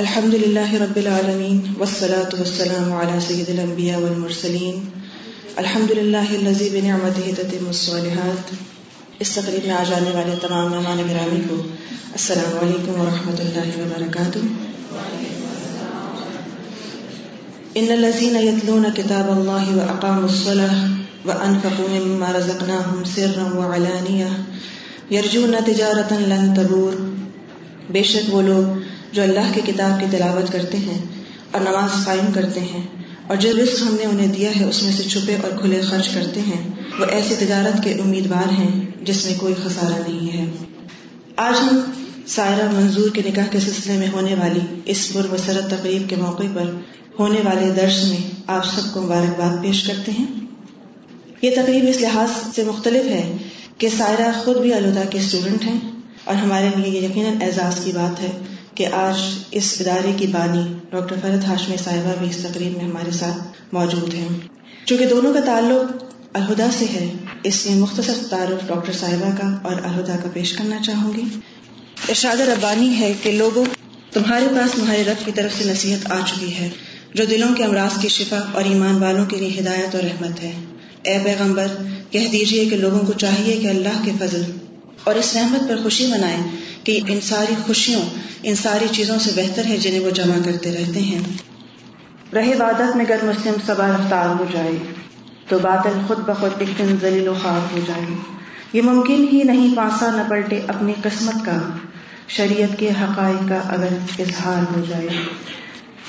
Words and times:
الحمد 0.00 0.34
لله 0.34 0.78
رب 0.80 0.96
العالمين 0.98 1.60
والصلاة 1.80 2.32
والسلام 2.38 2.88
على 2.92 3.20
سيد 3.26 3.50
الأنبياء 3.50 4.00
والمرسلين 4.00 4.80
الحمد 5.58 5.92
لله 5.98 6.34
الذي 6.38 6.66
بنعمته 6.72 7.26
تتم 7.36 7.68
الصالحات. 7.68 8.50
اس 9.20 9.30
تقریب 9.34 9.66
میں 9.66 9.74
آ 9.74 9.84
جانے 9.90 10.10
والے 10.16 10.34
تمام 10.40 10.66
مہمان 10.70 11.00
گرامی 11.10 11.40
کو 11.48 11.56
السلام 12.18 12.58
علیکم 12.64 13.00
ورحمۃ 13.00 13.40
اللہ 13.44 13.70
وبرکاتہ. 13.82 14.42
ان 17.74 17.88
الذين 17.96 18.36
يتلون 18.48 18.84
كتاب 18.98 19.30
الله 19.36 19.76
واقاموا 19.78 20.24
الصلاه 20.24 20.76
وانفقوا 21.26 21.88
مما 21.94 22.34
رزقناهم 22.38 23.08
سرا 23.14 23.46
وعلانيه 23.54 24.30
يرجون 25.16 25.56
تجارة 25.70 26.20
لن 26.34 26.52
تبور. 26.60 27.00
بے 27.92 28.02
شک 28.02 28.34
وہ 28.34 28.42
لوگ 28.42 28.84
جو 29.16 29.22
اللہ 29.22 29.52
کی 29.54 29.60
کتاب 29.66 30.00
کی 30.00 30.06
تلاوت 30.10 30.52
کرتے 30.52 30.76
ہیں 30.76 30.98
اور 31.50 31.60
نماز 31.60 32.04
قائم 32.04 32.32
کرتے 32.32 32.60
ہیں 32.60 32.82
اور 33.26 33.36
جو 33.36 33.50
رزق 33.62 33.82
ہم 33.82 33.96
نے 34.00 34.04
انہیں 34.04 34.26
دیا 34.26 34.50
ہے 34.60 34.64
اس 34.64 34.82
میں 34.82 34.92
سے 34.92 35.02
چھپے 35.02 35.34
اور 35.34 35.58
کھلے 35.60 35.80
خرچ 35.80 36.08
کرتے 36.08 36.40
ہیں، 36.40 36.68
وہ 36.98 37.04
ایسی 37.04 37.34
تجارت 37.38 37.84
کے 37.84 37.92
امیدوار 37.92 38.52
ہیں 38.52 38.80
جس 39.02 39.24
میں 39.26 39.34
کوئی 39.38 39.54
خسارہ 39.64 40.08
نہیں 40.08 40.38
ہے۔ 40.38 40.44
آج 41.36 41.54
ہم 41.62 41.80
سائرہ 42.26 42.70
منظور 42.72 43.10
کے 43.10 43.22
نکاح 43.26 43.46
کے 43.46 43.60
سلسلے 43.60 43.96
میں 43.96 44.08
ہونے 44.08 44.34
والی 44.34 44.60
اس 44.84 45.12
پر 45.12 45.26
مسرت 45.30 45.70
تقریب 45.70 46.08
کے 46.08 46.16
موقع 46.16 46.42
پر 46.54 46.70
ہونے 47.18 47.40
والے 47.44 47.70
درس 47.70 48.04
میں 48.04 48.30
آپ 48.46 48.64
سب 48.66 48.94
کو 48.94 49.02
مبارکباد 49.02 49.62
پیش 49.62 49.82
کرتے 49.82 50.12
ہیں۔ 50.12 50.26
یہ 51.42 51.50
تقریب 51.56 51.84
اس 51.88 52.00
لحاظ 52.00 52.28
سے 52.54 52.64
مختلف 52.64 53.04
ہے 53.04 53.36
کہ 53.78 53.88
سائرہ 53.98 54.30
خود 54.44 54.56
بھی 54.56 54.74
الدا 54.74 55.04
کے 55.10 55.18
اسٹوڈنٹ 55.18 55.64
ہیں 55.64 55.80
اور 56.24 56.34
ہمارے 56.34 56.68
لیے 56.76 57.00
یہ 57.00 57.08
یقیناً 57.08 57.42
اعزاز 57.42 57.80
کی 57.84 57.92
بات 57.92 58.20
ہے 58.20 58.30
کہ 58.76 58.86
آج 58.86 59.38
اس 59.50 59.76
ادارے 59.80 60.12
کی 60.16 60.26
بانی 60.26 60.74
ڈاکٹر 60.90 61.16
فرد 61.22 61.44
ہاشمی 61.44 61.76
صاحبہ 61.84 62.14
بھی 62.18 62.30
اس 62.30 62.36
تقریب 62.36 62.76
میں 62.76 62.84
ہمارے 62.84 63.10
ساتھ 63.10 63.74
موجود 63.74 64.14
ہیں۔ 64.14 64.28
چونکہ 64.84 65.06
دونوں 65.06 65.34
کا 65.34 65.40
تعلق 65.40 66.04
الہدا 66.32 66.66
سے 66.78 66.84
ہے، 66.84 67.12
اس 67.42 67.66
لیے 67.66 67.74
مختصر 67.74 68.12
تعارف 68.30 68.68
ڈاکٹر 68.68 68.92
صاحبہ 68.92 69.36
کا 69.36 69.58
اور 69.62 69.72
الہدا 69.72 70.16
کا 70.22 70.28
پیش 70.32 70.52
کرنا 70.52 70.76
چاہوں 70.82 71.12
گی۔ 71.14 71.22
ارشاد 72.08 72.36
ربانی 72.36 72.96
ہے 73.00 73.12
کہ 73.22 73.32
لوگوں، 73.32 73.64
تمہارے 74.12 74.46
پاس 74.50 74.70
تمہارے 74.72 75.04
رب 75.04 75.24
کی 75.24 75.32
طرف 75.32 75.58
سے 75.58 75.64
نصیحت 75.64 76.12
آ 76.12 76.20
چکی 76.26 76.54
ہے، 76.54 76.68
جو 77.14 77.24
دلوں 77.24 77.54
کے 77.54 77.64
امراض 77.64 78.00
کی 78.00 78.08
شفا 78.08 78.40
اور 78.52 78.64
ایمان 78.64 79.02
والوں 79.02 79.26
کے 79.26 79.36
لیے 79.36 79.60
ہدایت 79.60 79.94
اور 79.94 80.02
رحمت 80.04 80.42
ہے۔ 80.42 80.52
اے 81.02 81.18
پیغمبر، 81.24 81.66
کہہ 82.10 82.28
دیجیے 82.32 82.64
کہ 82.64 82.76
لوگوں 82.76 82.98
کو 82.98 83.12
چاہیے 83.12 83.56
کہ 83.56 83.66
اللہ 83.66 84.04
کے 84.04 84.10
فضل 84.18 84.42
اور 85.04 85.14
اس 85.14 85.36
رحمت 85.36 85.68
پر 85.68 85.76
خوشی 85.82 86.06
منائیں 86.06 86.42
کہ 86.84 87.00
ان 87.08 87.20
ساری 87.20 87.54
خوشیوں، 87.66 88.02
ان 88.42 88.54
ساری 88.54 88.86
چیزوں 88.92 89.18
سے 89.18 89.30
بہتر 89.36 89.64
ہے 89.64 89.76
جنہیں 89.76 90.00
وہ 90.00 90.10
جمع 90.10 90.34
کرتے 90.44 90.72
رہتے 90.72 91.00
ہیں۔ 91.00 91.20
رہے 92.34 92.54
وادت 92.58 92.96
میں 92.96 93.04
گر 93.08 93.16
مسلم 93.22 93.54
سبا 93.66 93.86
رفتار 93.86 94.28
ہو 94.28 94.44
جائے، 94.52 94.76
تو 95.48 95.58
باطل 95.58 96.00
خود 96.06 96.18
بخود 96.18 96.50
ایک 96.58 96.78
دن 96.78 96.96
ذلیل 97.00 97.28
و 97.28 97.34
خواب 97.42 97.72
ہو 97.72 97.80
جائے۔ 97.86 98.04
یہ 98.72 98.82
ممکن 98.82 99.26
ہی 99.32 99.42
نہیں 99.42 99.76
پانسا 99.76 100.10
نہ 100.16 100.22
پلٹے 100.28 100.60
اپنی 100.68 100.92
قسمت 101.02 101.44
کا، 101.44 101.58
شریعت 102.28 102.78
کے 102.78 102.90
حقائق 102.90 103.48
کا 103.48 103.60
اگر 103.68 103.88
اظہار 104.18 104.76
ہو 104.76 104.84
جائے۔ 104.88 105.08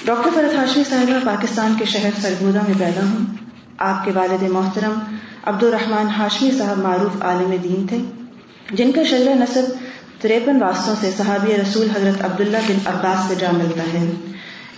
ڈاکٹر 0.05 0.29
فرت 0.33 0.55
ہاشمی 0.57 0.83
صاحبہ 0.89 1.25
پاکستان 1.25 1.73
کے 1.79 1.85
شہر 1.85 2.09
سرگودا 2.21 2.59
میں 2.67 2.75
پیدا 2.79 3.01
ہوں۔ 3.01 3.35
آپ 3.77 4.05
کے 4.05 4.11
والد 4.15 4.43
محترم 4.43 4.99
عبد 5.43 5.63
الرحمان 5.63 6.07
ہاشمی 6.07 6.51
صاحب 6.57 6.77
معروف 6.77 7.21
عالم 7.21 7.55
دین 7.63 7.87
تھے۔ 7.87 8.26
جن 8.71 8.91
کا 8.91 9.03
شرح 9.03 9.33
نصب 9.33 9.61
تریپن 10.21 10.61
واسطوں 10.61 10.95
سے 11.01 11.11
صحابی 11.17 11.53
رسول 11.61 11.87
حضرت 11.89 12.23
عبداللہ 12.23 12.57
بن 12.67 12.77
عباس 12.85 13.27
سے 13.27 13.35
جا 13.35 13.51
ملتا 13.51 13.83
ہے۔ 13.93 14.11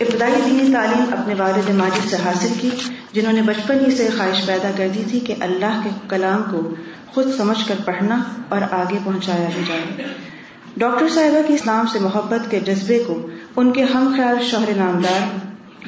ابتدائی 0.00 0.32
دینی 0.44 0.72
تعلیم 0.72 1.14
اپنے 1.18 1.34
والد 1.38 1.70
ماجد 1.70 2.10
سے 2.10 2.16
حاصل 2.24 2.48
کی، 2.60 2.70
جنہوں 3.12 3.32
نے 3.32 3.42
بچپن 3.42 3.78
ہی 3.86 3.90
سے 3.90 4.08
خواہش 4.16 4.46
پیدا 4.46 4.70
کر 4.76 4.88
دی 4.94 5.02
تھی 5.10 5.20
کہ 5.20 5.34
اللہ 5.40 5.80
کے 5.84 5.90
کلام 6.08 6.42
کو 6.50 6.74
خود 7.06 7.26
سمجھ 7.36 7.68
کر 7.68 7.74
پڑھنا 7.84 8.22
اور 8.48 8.60
آگے 8.70 8.98
پہنچایا 9.04 9.48
بھی 9.54 9.62
جائے۔ 9.68 10.08
ڈاکٹر 10.76 11.08
صاحبہ 11.08 11.48
کی 11.48 11.54
اسلام 11.54 11.86
سے 11.86 11.98
محبت 11.98 12.50
کے 12.50 12.60
جذبے 12.60 13.04
کو 13.06 13.26
ان 13.56 13.72
کے 13.72 13.82
ہم 13.82 14.12
خیال 14.16 14.36
شوہر 14.50 14.76
نامدار 14.76 15.38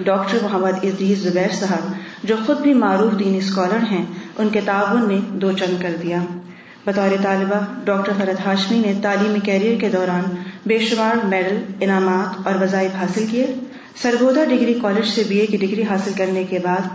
ڈاکٹر 0.02 0.38
محمد 0.42 0.84
عزیز 0.84 1.22
زبیر 1.22 1.52
صاحب، 1.52 1.92
جو 2.24 2.36
خود 2.46 2.60
بھی 2.60 2.74
معروف 2.74 3.18
دینی 3.18 3.38
اسکالر 3.38 3.92
ہیں، 3.92 4.04
ان 4.38 4.48
کے 4.48 4.60
تعاون 4.64 5.08
نے 5.08 5.18
دو 5.28 5.52
چند 5.52 5.82
کر 5.82 5.94
دیا۔ 6.02 6.18
بطور 6.86 7.16
طالبہ 7.22 7.58
ڈاکٹر 7.84 8.12
فرد 8.18 8.46
ہاشمی 8.46 8.78
نے 8.78 8.92
تعلیمی 9.02 9.40
کیریئر 9.40 9.80
کے 9.80 9.88
دوران 9.88 10.22
بے 10.66 10.78
شمار 10.78 11.26
میڈل، 11.26 11.56
انعامات 11.80 12.46
اور 12.46 12.62
وظائف 12.62 12.94
حاصل 12.94 13.26
کیے۔ 13.30 13.54
سرگودا 14.02 14.44
ڈگری 14.44 14.74
کالج 14.82 15.06
سے 15.06 15.22
بی 15.28 15.38
اے 15.38 15.46
کی 15.46 15.56
ڈگری 15.56 15.82
حاصل 15.82 16.10
کرنے 16.16 16.44
کے 16.44 16.58
بعد 16.58 16.88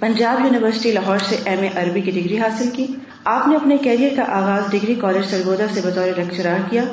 پنجاب 0.00 0.44
یونیورسٹی 0.44 0.92
لاہور 0.92 1.18
سے 1.18 1.36
ایم 1.44 1.60
اے 1.60 1.68
عربی 1.76 2.00
کی 2.00 2.10
ڈگری 2.10 2.38
حاصل 2.38 2.68
کی۔ 2.72 2.86
آپ 3.24 3.48
نے 3.48 3.56
اپنے 3.56 3.76
کیریئر 3.76 4.12
کا 4.16 4.22
آغاز 4.28 4.70
ڈگری 4.70 4.94
کالج 4.94 5.30
سرگودا 5.30 5.64
سے 5.74 5.80
بطور 5.84 6.08
لیکچرار 6.16 6.70
کیا۔ 6.70 6.84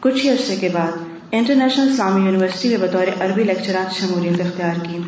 کچھ 0.00 0.24
ہی 0.24 0.30
عرصے 0.30 0.56
کے 0.56 0.68
بعد 0.68 0.92
انٹرنیشنل 1.32 1.92
اسلامی 1.92 2.26
یونیورسٹی 2.26 2.68
میں 2.68 2.76
بطور 2.76 3.06
عربی 3.20 3.44
لیکچرار 3.44 3.92
شمولیت 3.92 4.40
اختیار 4.40 4.84
کی۔ 4.84 4.98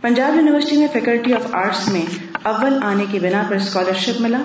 پنجاب 0.00 0.34
یونیورسٹی 0.34 0.76
میں 0.76 0.88
فیکلٹی 0.92 1.32
آف 1.32 1.54
آرٹس 1.54 1.88
میں 1.88 2.02
اول 2.42 2.78
آنے 2.82 3.04
کی 3.10 3.18
بنا 3.18 3.42
پر 3.48 3.56
اسکالرشپ 3.56 4.20
ملا۔ 4.20 4.42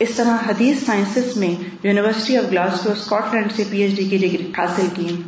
اس 0.00 0.10
طرح 0.16 0.36
حدیث 0.48 0.84
سائنسز 0.86 1.36
میں 1.36 1.64
university 1.82 2.36
of 2.36 2.44
Glasgow 2.50 2.90
Scott 2.90 3.34
land 3.34 3.52
سے 3.56 3.62
پی 3.70 3.82
ایچ 3.82 3.96
ڈی 3.96 4.04
کی 4.04 4.16
ڈگری 4.16 4.52
حاصل 4.58 4.86
کی۔ 4.94 5.22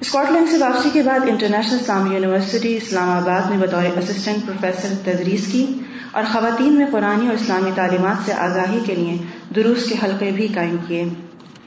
اسکاٹ 0.00 0.32
لینڈ 0.32 0.48
سے 0.50 0.56
واپسی 0.58 0.90
کے 0.92 1.02
بعد 1.02 1.20
انٹرنیشنل 1.28 1.78
اسلامی 1.80 2.14
یونیورسٹی 2.14 2.76
اسلام 2.76 3.10
آباد 3.10 3.50
میں 3.50 3.58
بطور 3.58 3.98
اسسٹنٹ 3.98 4.46
پروفیسر 4.46 4.88
تدریس 5.04 5.46
کی 5.52 5.66
اور 6.12 6.22
خواتین 6.32 6.72
میں 6.72 6.86
قرآن 6.92 7.26
اور 7.26 7.34
اسلامی 7.34 7.70
تعلیمات 7.74 8.26
سے 8.26 8.32
آگاہی 8.32 8.78
کے 8.86 8.94
لیے 8.94 9.16
دروس 9.54 9.84
کے 9.88 9.94
حلقے 10.02 10.30
بھی 10.30 10.48
قائم 10.54 10.76
کیے۔ 10.88 11.04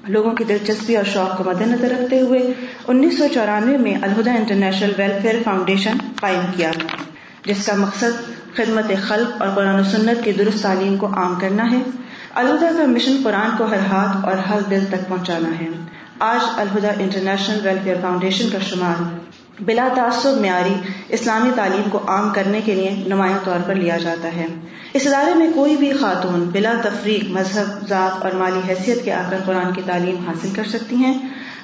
لوگوں 0.07 0.31
کی 0.31 0.43
دلچسپی 0.43 0.95
اور 0.95 1.05
شوق 1.05 1.37
کو 1.37 1.43
مد 1.43 1.61
نظر 1.61 1.89
رکھتے 1.89 2.21
ہوئے 2.21 2.53
انیس 2.87 3.17
سو 3.17 3.25
چورانوے 3.33 3.77
میں 3.77 3.95
الہدا 4.01 4.33
انٹرنیشنل 4.33 4.91
ویلفیئر 4.97 5.35
فاؤنڈیشن 5.43 5.97
قائم 6.21 6.41
کیا۔ 6.55 6.71
جس 7.45 7.65
کا 7.65 7.75
مقصد 7.75 8.31
خدمت 8.55 8.91
خلق 9.07 9.41
اور 9.41 9.49
قرآن 9.55 9.79
و 9.79 9.83
سنت 9.83 10.23
کی 10.23 10.31
درست 10.31 10.63
تعلیم 10.63 10.97
کو 10.97 11.07
عام 11.07 11.35
کرنا 11.39 11.71
ہے۔ 11.71 11.77
الہدا 12.35 12.69
کا 12.77 12.85
مشن 12.85 13.15
قرآن 13.23 13.57
کو 13.57 13.65
ہر 13.65 13.77
ہاتھ 13.77 14.25
اور 14.25 14.37
ہر 14.37 14.61
دل 14.69 14.83
تک 14.89 15.09
پہنچانا 15.09 15.49
ہے۔ 15.61 15.67
آج 16.19 16.45
الہدا 16.57 16.87
انٹرنیشنل 16.99 17.59
ویلفیئر 17.63 17.95
فاؤنڈیشن 18.01 18.49
کا 18.49 18.57
شمار۔ 18.59 19.03
بلا 19.59 19.87
تعصب 19.95 20.41
معیاری 20.41 20.73
اسلامی 21.09 21.49
تعلیم 21.55 21.89
کو 21.89 21.99
عام 22.07 22.29
کرنے 22.33 22.61
کے 22.65 22.75
لیے 22.75 23.03
نمایاں 23.07 23.37
طور 23.43 23.67
پر 23.67 23.75
لیا 23.75 23.97
جاتا 23.97 24.27
ہے۔ 24.35 24.45
اس 24.93 25.07
ادارے 25.07 25.35
میں 25.35 25.47
کوئی 25.55 25.75
بھی 25.75 25.93
خاتون 25.93 26.49
بلا 26.51 26.73
تفریق، 26.83 27.23
مذہب، 27.29 27.87
ذات 27.87 28.23
اور 28.23 28.31
مالی 28.31 28.59
حیثیت 28.69 29.05
کے 29.05 29.13
آ 29.13 29.21
کر 29.29 29.37
قرآن 29.45 29.73
کی 29.73 29.81
تعلیم 29.85 30.15
حاصل 30.27 30.49
کر 30.55 30.63
سکتی 30.63 30.95
ہیں، 30.95 31.17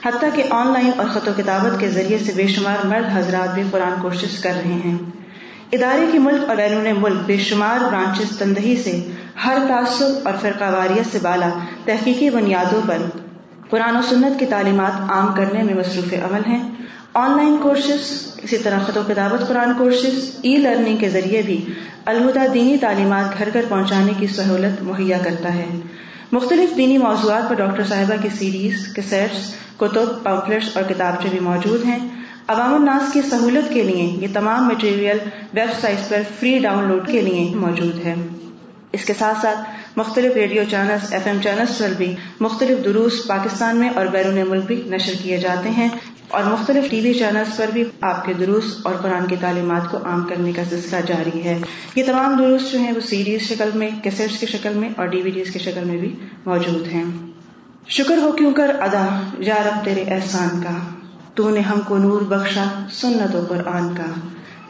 حتیٰ 0.06 0.29
کہ 0.35 0.44
آن 0.50 0.74
لائن 0.74 0.91
اور 0.97 1.06
خط 1.13 1.28
و 1.28 1.31
کتابت 1.38 1.79
کے 1.79 1.90
ذریعے 1.90 2.18
سے 2.18 2.31
بے 2.35 2.47
شمار 2.47 2.85
مرد 2.85 3.18
حضرات 3.18 3.53
بھی 3.53 3.63
قرآن 3.72 4.02
کوشش 4.02 4.40
کر 4.40 4.53
رہے 4.56 4.74
ہیں۔ 4.74 5.19
ادارے 5.72 6.06
کی 6.12 6.18
ملک 6.18 6.50
اور 6.50 6.56
بیرون 6.56 6.88
ملک 6.97 7.19
بے 7.25 7.38
شمار 7.38 7.84
برانچز 7.84 8.38
تندہی 8.38 8.75
سے 8.84 9.12
ہر 9.46 9.57
تعصب 9.68 10.06
اور 10.24 10.34
فرقہ 10.41 10.63
واریت 10.63 11.12
سے 11.12 11.18
بالا 11.22 11.50
تحقیقی 11.85 12.30
بنیادوں 12.30 12.81
پر 12.88 12.97
قرآن 13.69 13.97
و 13.97 14.02
سنت 14.09 14.40
کی 14.40 14.46
تعلیمات 14.46 15.12
عام 15.12 15.34
کرنے 15.34 15.63
میں 15.63 15.74
مصروف 15.74 16.13
عمل 16.13 16.41
ہیں۔ 16.47 16.69
آن 17.13 17.31
لائن 17.31 17.58
کورسز، 17.62 18.34
اسی 18.44 18.58
طرح 18.58 18.79
خط 18.79 18.97
و 18.97 19.02
کتابت 19.08 19.47
قرآن 19.47 19.74
کورسز 19.78 20.31
ای 20.41 20.58
لرننگ 20.58 20.97
کے 20.97 21.09
ذریعے 21.09 21.41
بھی 21.41 21.66
الہدا 22.06 22.46
دینی 22.53 22.78
تعلیمات 22.78 23.38
گھر 23.38 23.50
گھر 23.53 23.66
پہنچانے 23.69 24.12
کی 24.19 24.28
سہولت 24.28 24.81
مہیا 24.81 25.18
کرتا 25.24 25.53
ہے۔ 25.53 25.66
مختلف 26.31 26.78
دینی 26.78 26.97
موضوعات 26.97 27.50
پر 27.50 27.56
ڈاکٹر 27.56 27.84
صاحبہ 27.84 28.22
کی 28.22 28.29
سیریز 28.29 28.94
کیسٹس 28.96 29.53
کتب 29.78 30.24
پمفلٹس 30.24 30.78
اور 30.78 30.84
کتابچے 30.84 31.28
بھی 31.31 31.40
موجود 31.40 31.85
ہیں۔ 31.85 32.19
عوام 32.49 32.73
الناس 32.73 33.13
کی 33.13 33.21
سہولت 33.21 33.73
کے 33.73 33.84
لیے 33.84 34.03
یہ 34.03 34.28
تمام 34.34 34.67
مٹیریل 34.67 35.17
ویب 35.53 35.81
سائٹ 35.81 36.09
پر 36.09 36.22
فری 36.40 36.59
ڈاؤن 36.59 36.87
لوڈ 36.87 37.07
کے 37.07 37.22
لیے 37.22 37.55
موجود 37.55 38.05
ہے۔ 38.05 38.16
اس 38.91 39.05
کے 39.05 39.13
ساتھ 39.19 39.37
ساتھ 39.41 39.59
مختلف 39.96 40.34
radio 40.34 40.63
channels 40.69 41.13
F 41.13 41.28
M 41.28 41.37
channels 41.43 41.78
پر 41.78 41.87
بھی 41.97 42.16
مختلف 42.40 42.84
دروس 42.84 43.28
پاکستان 43.28 43.78
میں 43.78 43.90
اور 43.90 44.05
بیرون 44.05 44.49
ملک 44.49 44.66
بھی 44.66 44.81
نشر 44.85 45.13
کیے 45.23 45.37
جاتے 45.37 45.69
ہیں 45.69 45.90
اور 46.28 46.43
مختلف 46.43 46.90
ٹی 46.90 46.99
وی 46.99 47.13
چینلز 47.13 47.57
پر 47.57 47.66
بھی 47.73 47.84
آپ 48.01 48.25
کے 48.25 48.34
دروس 48.34 48.78
اور 48.84 48.95
قرآن 48.95 49.28
کی 49.28 49.35
تعلیمات 49.40 49.91
کو 49.91 49.97
عام 49.97 50.23
کرنے 50.23 50.52
کا 50.52 50.61
سلسلہ 50.69 50.99
جاری 51.07 51.43
ہے۔ 51.43 51.57
یہ 51.95 52.03
تمام 52.03 52.35
دروس 52.37 52.72
جو 52.72 52.79
ہیں 52.79 52.91
وہ 52.91 52.99
سیریز 52.99 53.41
شکل 53.41 53.69
میں 53.73 53.90
کیسٹس 54.03 54.40
کی 54.40 54.45
شکل 54.45 54.73
میں 54.73 54.90
اور 54.97 55.05
ڈی 55.05 55.22
وی 55.22 55.29
ڈیز 55.29 55.53
کی 55.53 55.59
شکل 55.59 55.84
میں 55.84 55.97
بھی 55.97 56.16
موجود 56.45 56.87
ہیں۔ 56.87 57.03
شکر 57.87 58.17
ہو 58.17 58.31
کیوں 58.31 58.53
کر 58.53 58.75
ادا، 58.79 59.22
یا 59.37 59.55
رب 59.55 59.85
تیرے 59.85 60.03
احسان 60.07 60.61
کا۔ 60.61 60.98
تو 61.40 61.50
نے 61.50 61.59
ہم 61.59 61.80
کو 61.82 61.97
نور 61.97 62.22
بخشا 62.22 62.86
سنت 62.91 63.36
و 63.36 63.46
قرآن 63.50 63.96
کا۔ 63.96 64.06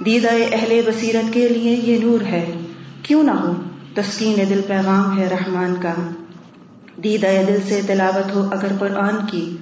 دیدہ 0.06 0.28
اہل 0.52 0.82
بصیرت 0.86 1.34
کے 1.34 1.48
لیے 1.48 1.76
یہ 1.76 2.00
نور 2.00 2.22
ہے۔ 2.22 2.58
کیوں 3.04 3.24
نہ 3.24 3.32
ہو؟ 3.32 3.54
تسکین 3.96 4.50
دل 4.50 4.62
پیغام 4.68 5.20
ہے 5.20 5.28
رحمان 5.32 5.76
کا۔ 5.82 5.94
دیدہ 7.04 7.28
دل 7.48 7.58
سے 7.70 7.82
تلاوت 7.88 8.36
ہو 8.36 8.50
اگر 8.52 8.68
قرآن 8.80 9.16
کی۔ 9.32 9.58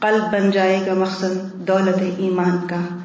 قلب 0.00 0.32
بن 0.32 0.50
جائے 0.50 0.86
گا 0.86 0.94
مقصد 0.94 1.54
دولت 1.54 2.02
ایمان 2.18 2.66
کا۔ 2.66 2.98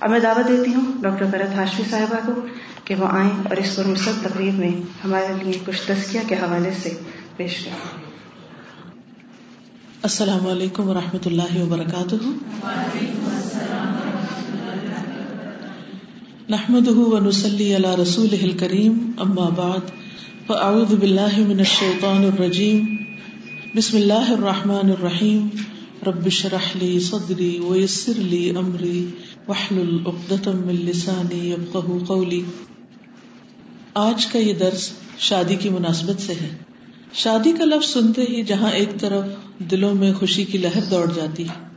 اب 0.00 0.10
میں 0.10 0.20
دعوت 0.20 0.48
دیتی 0.48 0.74
ہوں 0.74 1.02
ڈاکٹر 1.02 1.24
فرت 1.32 1.58
ہاشمی 1.58 1.84
صاحبہ 1.90 2.16
کو 2.26 2.32
کہ 2.84 2.94
وہ 2.94 3.06
آئیں 3.10 3.30
اور 3.30 3.56
اس 3.56 3.76
پر 3.76 3.84
مصب 3.84 4.12
تقریب 4.22 4.58
میں 4.58 4.82
ہمارے 5.04 5.26
لیے 5.42 5.58
کچھ 5.66 5.82
تزکیہ 5.86 6.20
کے 6.28 6.34
حوالے 6.34 6.70
سے 6.82 6.90
پیش 7.36 7.64
کریں۔ 7.64 8.01
السلام 10.02 10.46
علیکم 10.46 10.88
و 10.88 10.94
رحمۃ 10.94 11.26
اللہ 11.26 11.62
وبرکاتہ۔ 11.62 12.14
نحمد 16.48 16.88
ونسلی 16.88 17.76
علی 17.76 18.02
رسول 18.02 18.56
کریم 18.60 19.10
اما 19.16 19.48
بعد، 19.48 19.80
فاعوذ 20.46 20.94
باللہ 20.94 21.38
من 21.38 21.58
الشیطان 21.58 22.24
الرجیم۔ 22.24 22.96
بسم 23.74 23.96
اللہ 23.96 24.32
الرحمن 24.32 24.90
الرحیم۔ 24.90 25.48
رب 26.06 26.28
شرح 26.28 26.68
لی 26.74 27.00
صدری 27.00 27.58
ویسر 27.58 28.12
لی 28.16 28.50
امری۔ 28.50 29.06
وحلل 29.48 29.98
عقدۃ 30.06 30.46
من 30.46 30.74
لسانی 30.74 31.50
یفقهوا 31.50 32.04
قولی۔ 32.06 32.42
آج 33.94 34.26
کا 34.26 34.38
یہ 34.38 34.54
درس 34.54 34.90
شادی 35.18 35.56
کی 35.56 35.68
مناسبت 35.68 36.22
سے 36.22 36.32
ہے۔ 36.32 36.71
شادی 37.14 37.52
کا 37.52 37.64
لفظ 37.64 37.88
سنتے 37.88 38.22
ہی 38.22 38.42
جہاں 38.42 38.70
ایک 38.70 38.88
طرف 39.00 39.24
دلوں 39.70 39.94
میں 39.94 40.12
خوشی 40.12 40.44
کی 40.44 40.58
لہر 40.58 40.80
دوڑ 40.90 41.12
جاتی 41.12 41.48
ہے۔ 41.48 41.68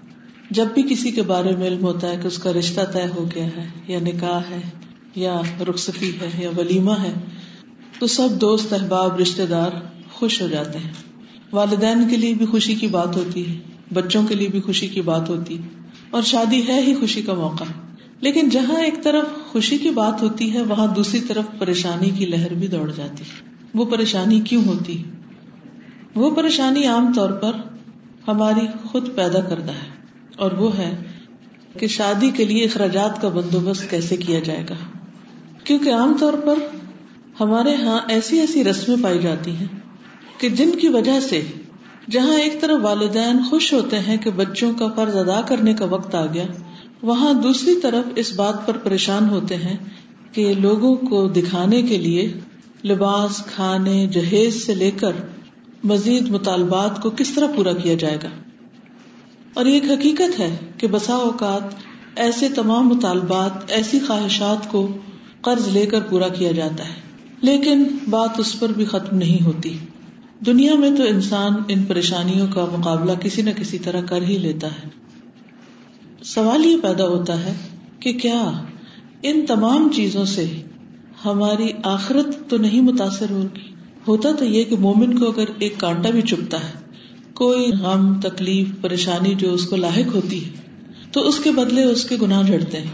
جب 0.50 0.66
بھی 0.74 0.84
کسی 0.84 1.12
کے 1.12 1.22
بارے 1.22 1.56
میں 1.56 1.68
علم 1.68 1.84
ہوتا 1.84 2.10
ہے 2.10 2.18
کہ 2.22 2.28
اس 2.28 2.38
کا 2.38 2.54
رشتہ 2.54 2.82
طے 2.82 3.04
ہو 3.16 3.28
گیا 3.36 3.46
ہے، 3.46 3.68
یا 3.88 4.00
نکاح 4.00 4.40
ہے، 4.50 4.60
یا 5.16 5.42
رخصتی 5.70 6.12
ہے، 6.22 6.44
یا 6.44 6.50
ولیمہ 6.58 6.92
ہے، 6.92 7.14
تو 8.00 8.08
سب 8.08 8.30
دوست، 8.42 8.74
احباب 8.74 9.20
رشتے 9.20 9.46
دار 9.46 9.70
خوش 10.12 10.42
ہو 10.42 10.48
جاتے 10.48 10.80
ہیں۔ 10.80 10.94
والدین 11.52 12.10
کے 12.10 12.18
لیے 12.18 12.34
بھی 12.34 12.46
خوشی 12.46 12.76
کی 12.76 12.88
بات 12.88 13.16
ہوتی 13.16 13.50
ہے، 13.50 13.56
بچوں 13.94 14.24
کے 14.28 14.36
لیے 14.36 14.48
بھی 14.48 14.62
خوشی 14.62 14.88
کی 14.88 15.02
بات 15.02 15.30
ہوتی 15.30 15.58
اور 16.10 16.22
شادی 16.22 16.68
ہے 16.68 16.82
ہی 16.82 16.96
خوشی 16.96 17.22
کا 17.22 17.34
موقع۔ 17.34 17.64
لیکن 18.20 18.50
جہاں 18.50 18.82
ایک 18.82 19.04
طرف 19.04 19.52
خوشی 19.52 19.78
کی 19.78 19.90
بات 19.90 20.24
ہوتی 20.24 20.54
ہے، 20.54 20.62
وہاں 20.62 20.88
دوسری 20.88 21.20
طرف 21.20 21.46
پریشانی 21.60 22.10
کی 22.10 22.26
لہر 22.26 22.54
بھی 22.54 22.68
دوڑ 22.68 22.92
جاتی 22.92 23.24
وہ 23.74 23.86
پریشانی 23.86 24.40
کیوں 24.40 24.64
ہوتی؟ 24.66 25.04
وہ 26.16 26.36
پریشانی 26.36 26.86
عام 26.86 27.14
طور 27.16 27.30
پر 27.30 27.52
ہماری 28.28 28.68
خود 28.92 29.16
پیدا 29.16 29.40
کرتا 29.40 29.72
ہے 29.72 29.90
اور 30.38 30.52
وہ 30.52 30.78
ہے 30.78 30.96
کہ 31.80 31.88
شادی 31.88 32.30
کے 32.30 32.46
لیے 32.46 32.66
اخراجات 32.66 33.22
کا 33.22 33.30
بندوبست 33.30 33.90
کیسے 33.90 34.18
کیا 34.18 34.40
جائے 34.40 34.64
گا؟ 34.70 34.76
کیونکہ 35.64 35.94
عام 35.94 36.18
طور 36.20 36.34
پر 36.34 36.54
ہمارے 37.40 37.72
یہاں 37.72 38.00
ایسی 38.08 38.40
ایسی 38.40 38.64
رسمیں 38.64 39.04
پائی 39.04 39.20
جاتی 39.20 39.52
ہیں 39.52 39.68
کہ 40.38 40.50
جن 40.50 40.72
کی 40.82 40.88
وجہ 40.88 41.20
سے 41.20 41.42
جہاں 42.10 42.38
ایک 42.38 42.62
طرف 42.62 42.80
والدین 42.82 43.40
خوش 43.50 43.74
ہوتے 43.74 44.00
ہیں 44.00 44.18
کہ 44.18 44.32
بچوں 44.32 44.74
کا 44.74 44.88
فرض 44.96 45.16
ادا 45.16 45.42
کرنے 45.42 45.74
کا 45.74 45.86
وقت 45.86 46.16
آ 46.16 46.26
گیا، 46.26 46.44
وہاں 47.02 47.34
دوسری 47.34 47.76
طرف 47.76 48.12
اس 48.16 48.36
بات 48.36 48.68
پر 48.68 48.78
پریشان 48.78 49.30
ہوتے 49.30 49.56
ہیں 49.56 49.78
کہ 50.32 50.54
لوگوں 50.54 50.96
کو 50.96 51.28
دکھانے 51.28 51.82
کے 51.82 51.98
لیے 51.98 52.34
لباس، 52.86 53.46
کھانے، 53.46 54.08
جہیز 54.08 54.66
سے 54.66 54.76
لے 54.76 54.92
کر 54.92 55.12
مزید 55.86 56.30
مطالبات 56.30 57.02
کو 57.02 57.10
کس 57.10 57.34
طرح 57.34 57.48
پورا 57.56 57.74
کیا 57.74 57.94
جائے 57.94 58.18
گا؟ 58.24 58.30
اور 59.54 59.66
یہ 59.66 59.74
ایک 59.74 59.84
حقیقت 59.84 60.40
ہے 60.40 60.58
کہ 60.78 60.88
بسا 60.88 61.14
اوقات 61.14 61.62
ایسے 62.16 62.50
تمام 62.50 62.90
مطالبات، 62.90 63.52
ایسی 63.68 64.00
خواہشات 64.00 64.72
کو 64.72 64.98
قرض 65.42 65.68
لے 65.68 65.86
کر 65.86 66.02
پورا 66.02 66.28
کیا 66.28 66.52
جاتا 66.52 66.88
ہے۔ 66.88 66.94
لیکن 67.42 67.84
بات 68.10 68.30
اس 68.38 68.60
پر 68.60 68.70
بھی 68.70 68.86
ختم 68.86 69.18
نہیں 69.18 69.46
ہوتی۔ 69.46 69.78
دنیا 70.46 70.76
میں 70.76 70.98
تو 70.98 71.04
انسان 71.04 71.54
ان 71.68 71.84
پریشانیوں 71.84 72.48
کا 72.48 72.66
مقابلہ 72.78 73.12
کسی 73.22 73.42
نہ 73.42 73.50
کسی 73.56 73.80
طرح 73.80 74.02
کر 74.02 74.22
ہی 74.22 74.38
لیتا 74.38 74.68
ہے۔ 74.68 74.90
سوال 76.24 76.66
یہ 76.66 76.78
پیدا 76.82 77.08
ہوتا 77.08 77.46
ہے 77.46 77.54
کہ 78.00 78.14
کیا 78.14 78.52
ان 79.24 79.46
تمام 79.46 79.90
چیزوں 79.94 80.26
سے 80.26 80.62
ہماری 81.26 81.68
آخرت 81.84 82.50
تو 82.50 82.58
نہیں 82.58 82.82
متاثر 82.82 83.30
ہوگی؟ 83.30 83.75
ہوتا 84.08 84.32
تو 84.32 84.46
یہ 84.46 84.64
کہ 84.64 84.76
مومن 84.78 85.20
کو 85.20 85.26
اگر 85.26 85.44
ایک 85.60 85.74
کانٹا 85.78 86.10
بھی 86.10 86.22
چپتا 86.22 86.58
ہے، 86.58 86.74
کوئی 87.34 87.72
غم، 87.72 88.20
تکلیف، 88.22 88.68
پریشانی 88.82 89.36
جو 89.36 89.54
اس 89.54 89.66
کو 89.66 89.76
لاحق 89.76 90.16
ہوتی 90.16 90.46
ہے، 90.46 90.50
تو 91.12 91.28
اس 91.28 91.40
کے 91.40 91.52
بدلے 91.52 91.84
اس 91.84 92.06
کے 92.06 92.16
گناہ 92.22 92.44
جڑتے 92.44 92.80
ہیں۔ 92.80 92.92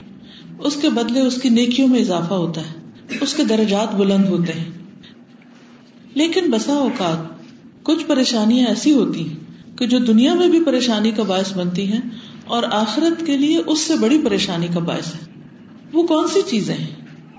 اس 0.60 0.76
کے 0.82 0.90
بدلے 0.90 1.20
اس 1.20 1.42
کی 1.42 1.50
نیکیوں 1.50 1.88
میں 1.88 2.00
اضافہ 2.00 2.34
ہوتا 2.34 2.62
ہے، 2.62 2.92
اس 3.22 3.34
کے 3.34 3.44
درجات 3.44 3.96
بلند 3.96 4.26
ہوتے 4.26 4.54
ہیں۔ 4.54 4.72
لیکن 6.14 6.52
بسا 6.52 6.74
اوقات 6.74 7.42
کچھ 7.84 8.06
پریشانیاں 8.06 8.68
ایسی 8.68 8.94
ہوتی 8.94 9.30
ہیں 9.30 9.36
کہ 9.78 9.88
جو 9.88 10.00
دنیا 10.00 10.34
میں 10.34 10.48
بھی 10.48 10.64
پریشانی 10.64 11.12
کا 11.12 11.24
باعث 11.24 11.58
بنتی 11.58 11.92
ہیں 11.92 12.02
اور 12.46 12.64
آخرت 12.72 13.26
کے 13.26 13.38
لیے 13.38 13.62
اس 13.68 13.80
سے 13.80 13.96
بڑی 13.96 14.22
پریشانی 14.26 14.68
کا 14.74 14.80
باعث 14.80 15.16
ہے۔ 15.16 15.42
وہ 15.94 16.04
کون 16.04 16.28
سی 16.28 16.40
چیزیں 16.50 16.76
ہیں؟ 16.76 16.88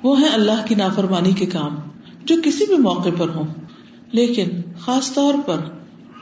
وہ 0.02 0.20
ہیں 0.20 0.28
اللہ 0.28 0.66
کی 0.68 0.74
نافرمانی 0.74 1.32
کے 1.32 1.46
کام 1.46 1.76
جو 2.24 2.34
کسی 2.44 2.66
بھی 2.66 2.78
موقع 2.78 3.08
پر 3.18 3.28
ہوں۔ 3.28 3.46
لیکن 4.12 4.48
خاص 4.80 5.12
طور 5.12 5.34
پر 5.46 5.56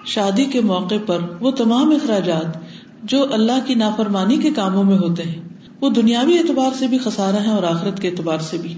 شادی 0.04 0.44
کے 0.44 0.60
موقع 0.60 0.94
پر 1.06 1.19
وہ 1.40 1.50
تمام 1.50 1.90
اخراجات 1.90 2.58
جو 3.02 3.26
اللہ 3.32 3.66
کی 3.66 3.75
نافرمانی 3.75 4.37
کے 4.37 4.50
کاموں 4.50 4.84
میں 4.84 4.98
ہوتے 4.98 5.22
ہیں، 5.22 5.42
وہ 5.81 5.90
دنیاوی 5.90 6.38
اعتبار 6.38 6.70
سے 6.78 6.87
بھی 6.87 6.98
خسارا 6.98 7.42
ہے 7.42 7.50
اور 7.50 7.62
آخرت 7.62 8.00
کے 8.00 8.08
اعتبار 8.08 8.38
سے 8.38 8.58
بھی۔ 8.58 8.75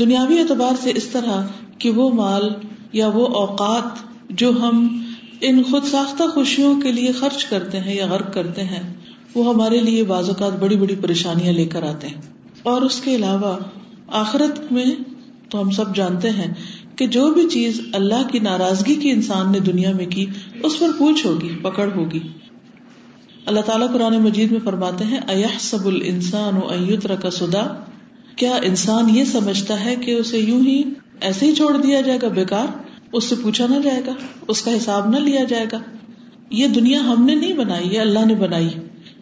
دنیاوی 0.00 0.38
اعتبار 0.38 0.72
سے 0.82 0.92
اس 0.94 1.04
طرح 1.04 1.46
کہ 1.78 1.90
وہ 1.90 2.10
مال 2.12 2.54
یا 2.92 3.08
وہ 3.08 3.26
اوقات 3.26 3.88
جو 4.30 4.50
ہم 4.50 5.02
ان 5.40 5.62
خود 5.70 5.84
ساختہ 5.84 6.22
خوشیوں 6.34 6.80
کے 6.80 6.92
لیے 6.92 7.12
خرچ 7.12 7.44
کرتے 7.44 7.80
ہیں 7.80 7.94
یا 7.94 8.06
غرق 8.06 8.34
کرتے 8.34 8.64
ہیں، 8.64 8.94
وہ 9.34 9.54
ہمارے 9.54 9.80
لیے 9.80 10.04
بعض 10.04 10.28
اوقات 10.28 10.60
بڑی 10.60 10.76
بڑی 10.76 10.94
پریشانیاں 10.94 11.52
لے 11.52 11.66
کر 11.66 11.82
آتے 11.82 12.06
ہیں۔ 12.06 12.20
اور 12.62 12.82
اس 12.82 13.00
کے 13.00 13.14
علاوہ 13.14 13.58
آخرت 14.06 14.72
میں 14.72 14.84
تو 15.48 15.60
ہم 15.60 15.70
سب 15.70 15.96
جانتے 15.96 16.30
ہیں 16.30 16.54
کہ 16.98 17.06
جو 17.06 17.30
بھی 17.30 17.48
چیز 17.48 17.80
اللہ 17.92 18.28
کی 18.32 18.38
ناراضگی 18.38 18.94
کی 18.94 19.10
انسان 19.10 19.52
نے 19.52 19.60
دنیا 19.60 19.92
میں 19.92 20.06
کی، 20.06 20.26
اس 20.62 20.78
پر 20.78 20.88
پوچھ 20.98 21.26
ہوگی، 21.26 21.48
پکڑ 21.62 21.88
ہوگی۔ 21.96 22.18
اللہ 23.46 23.60
تعالیٰ 23.60 23.92
قرآن 23.92 24.22
مجید 24.22 24.52
میں 24.52 24.60
فرماتے 24.64 25.04
ہیں 25.04 25.18
ایح 25.28 25.46
سب 25.60 25.86
السان 25.86 26.56
و 26.56 27.16
کا 27.22 27.30
سدا 27.30 27.84
کیا 28.36 28.54
انسان 28.62 29.16
یہ 29.16 29.24
سمجھتا 29.24 29.84
ہے 29.84 29.96
کہ 29.96 30.10
اسے 30.10 30.38
یوں 30.38 30.60
ہی 30.60 30.82
ایسے 31.20 31.46
ہی 31.46 31.54
چھوڑ 31.54 31.76
دیا 31.76 32.00
جائے 32.00 32.18
گا 32.22 32.28
بےکار 32.28 32.66
اس 33.12 33.24
سے 33.24 33.34
پوچھا 33.42 33.66
نہ 33.66 33.80
جائے 33.84 34.02
گا، 34.06 34.12
اس 34.48 34.62
کا 34.62 34.76
حساب 34.76 35.08
نہ 35.08 35.16
لیا 35.16 35.44
جائے 35.44 35.66
گا۔ 35.72 35.78
یہ 36.50 36.66
دنیا 36.66 37.00
ہم 37.00 37.24
نے 37.24 37.34
نہیں 37.34 37.52
بنائی، 37.52 37.88
یہ 37.90 38.00
اللہ 38.00 38.26
نے 38.26 38.34
بنائی۔ 38.34 38.68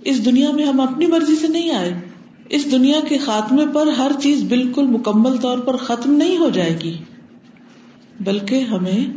اس 0.04 0.24
دنیا 0.24 0.50
میں 0.50 0.64
ہم 0.64 0.80
اپنی 0.80 1.06
مرضی 1.06 1.36
سے 1.36 1.48
نہیں 1.48 1.70
آئے۔ 1.70 2.00
اس 2.48 2.70
دنیا 2.72 3.00
کے 3.08 3.18
خاتمے 3.18 3.62
پر 3.72 3.86
ہر 3.86 4.10
چیز 4.22 4.42
بالکل 4.42 4.86
مکمل 4.86 5.36
طور 5.36 5.58
پر 5.58 5.76
ختم 5.76 6.12
نہیں 6.12 6.36
ہو 6.36 6.48
جائے 6.48 6.78
گی۔ 6.84 6.98
بلکہ 8.20 8.60
ہمیں 8.60 9.12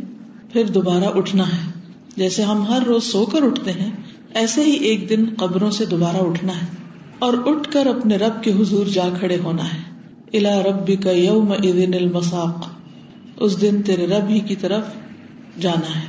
پھر 0.52 0.64
دوبارہ 0.64 1.04
اٹھنا 1.04 1.44
ہے۔ 1.48 1.70
جیسے 2.16 2.42
ہم 2.42 2.62
ہر 2.62 2.82
روز 2.82 3.04
سو 3.04 3.24
کر 3.24 3.42
اٹھتے 3.42 3.72
ہیں، 3.72 3.90
ایسے 4.34 4.64
ہی 4.64 4.70
ایک 4.70 5.08
دن 5.08 5.24
قبروں 5.38 5.70
سے 5.70 5.86
دوبارہ 5.86 6.16
اٹھنا 6.16 6.52
ہے۔ 6.52 6.66
اور 7.18 7.34
اٹھ 7.46 7.72
کر 7.72 7.86
اپنے 7.86 8.16
رب 8.16 8.42
کے 8.42 8.52
حضور 8.52 8.86
جا 8.86 9.08
کھڑے 9.18 9.38
ہونا 9.44 9.64
ہے۔ 9.64 9.78
الا 10.32 10.62
ربی 10.62 10.96
کا 10.96 11.10
یوم 11.10 11.52
ادن 11.52 11.94
المساق۔ 11.94 12.66
اس 13.36 13.60
دن 13.60 13.82
تیرے 13.82 14.06
رب 14.06 14.28
ہی 14.28 14.40
کی 14.40 14.56
طرف 14.56 14.84
جانا 15.60 16.00
ہے، 16.00 16.06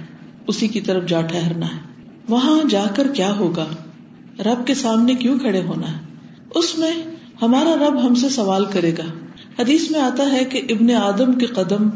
اسی 0.48 0.68
کی 0.68 0.82
طرف 0.82 1.10
جا 1.10 1.22
ٹہرنا 1.22 1.66
ہے۔ 1.66 2.06
وہاں 2.30 2.70
جا 2.70 2.84
کر 2.96 3.08
کیا 3.16 3.36
ہوگا؟ 3.38 3.66
رب 4.40 4.68
کے 4.68 4.74
سامنے 4.74 5.16
کیوں 5.16 5.40
کھڑے 5.40 5.62
ہونا 5.62 5.92
ہے؟ 5.92 5.98
اس 6.56 6.78
میں 6.78 6.92
ہمارا 7.42 7.76
رب 7.76 8.08
ہم 8.08 8.16
سے 8.16 8.30
سوال 8.30 8.66
کرے 8.66 8.92
گا۔ 8.98 9.04
حدیث 9.62 9.92
میں 9.92 10.00
آتا 10.00 10.32
ہے 10.32 10.46
کہ 10.46 10.62
ابن 10.70 10.92
آدم 10.92 11.34
کے 11.34 11.46
قدم 11.46 11.90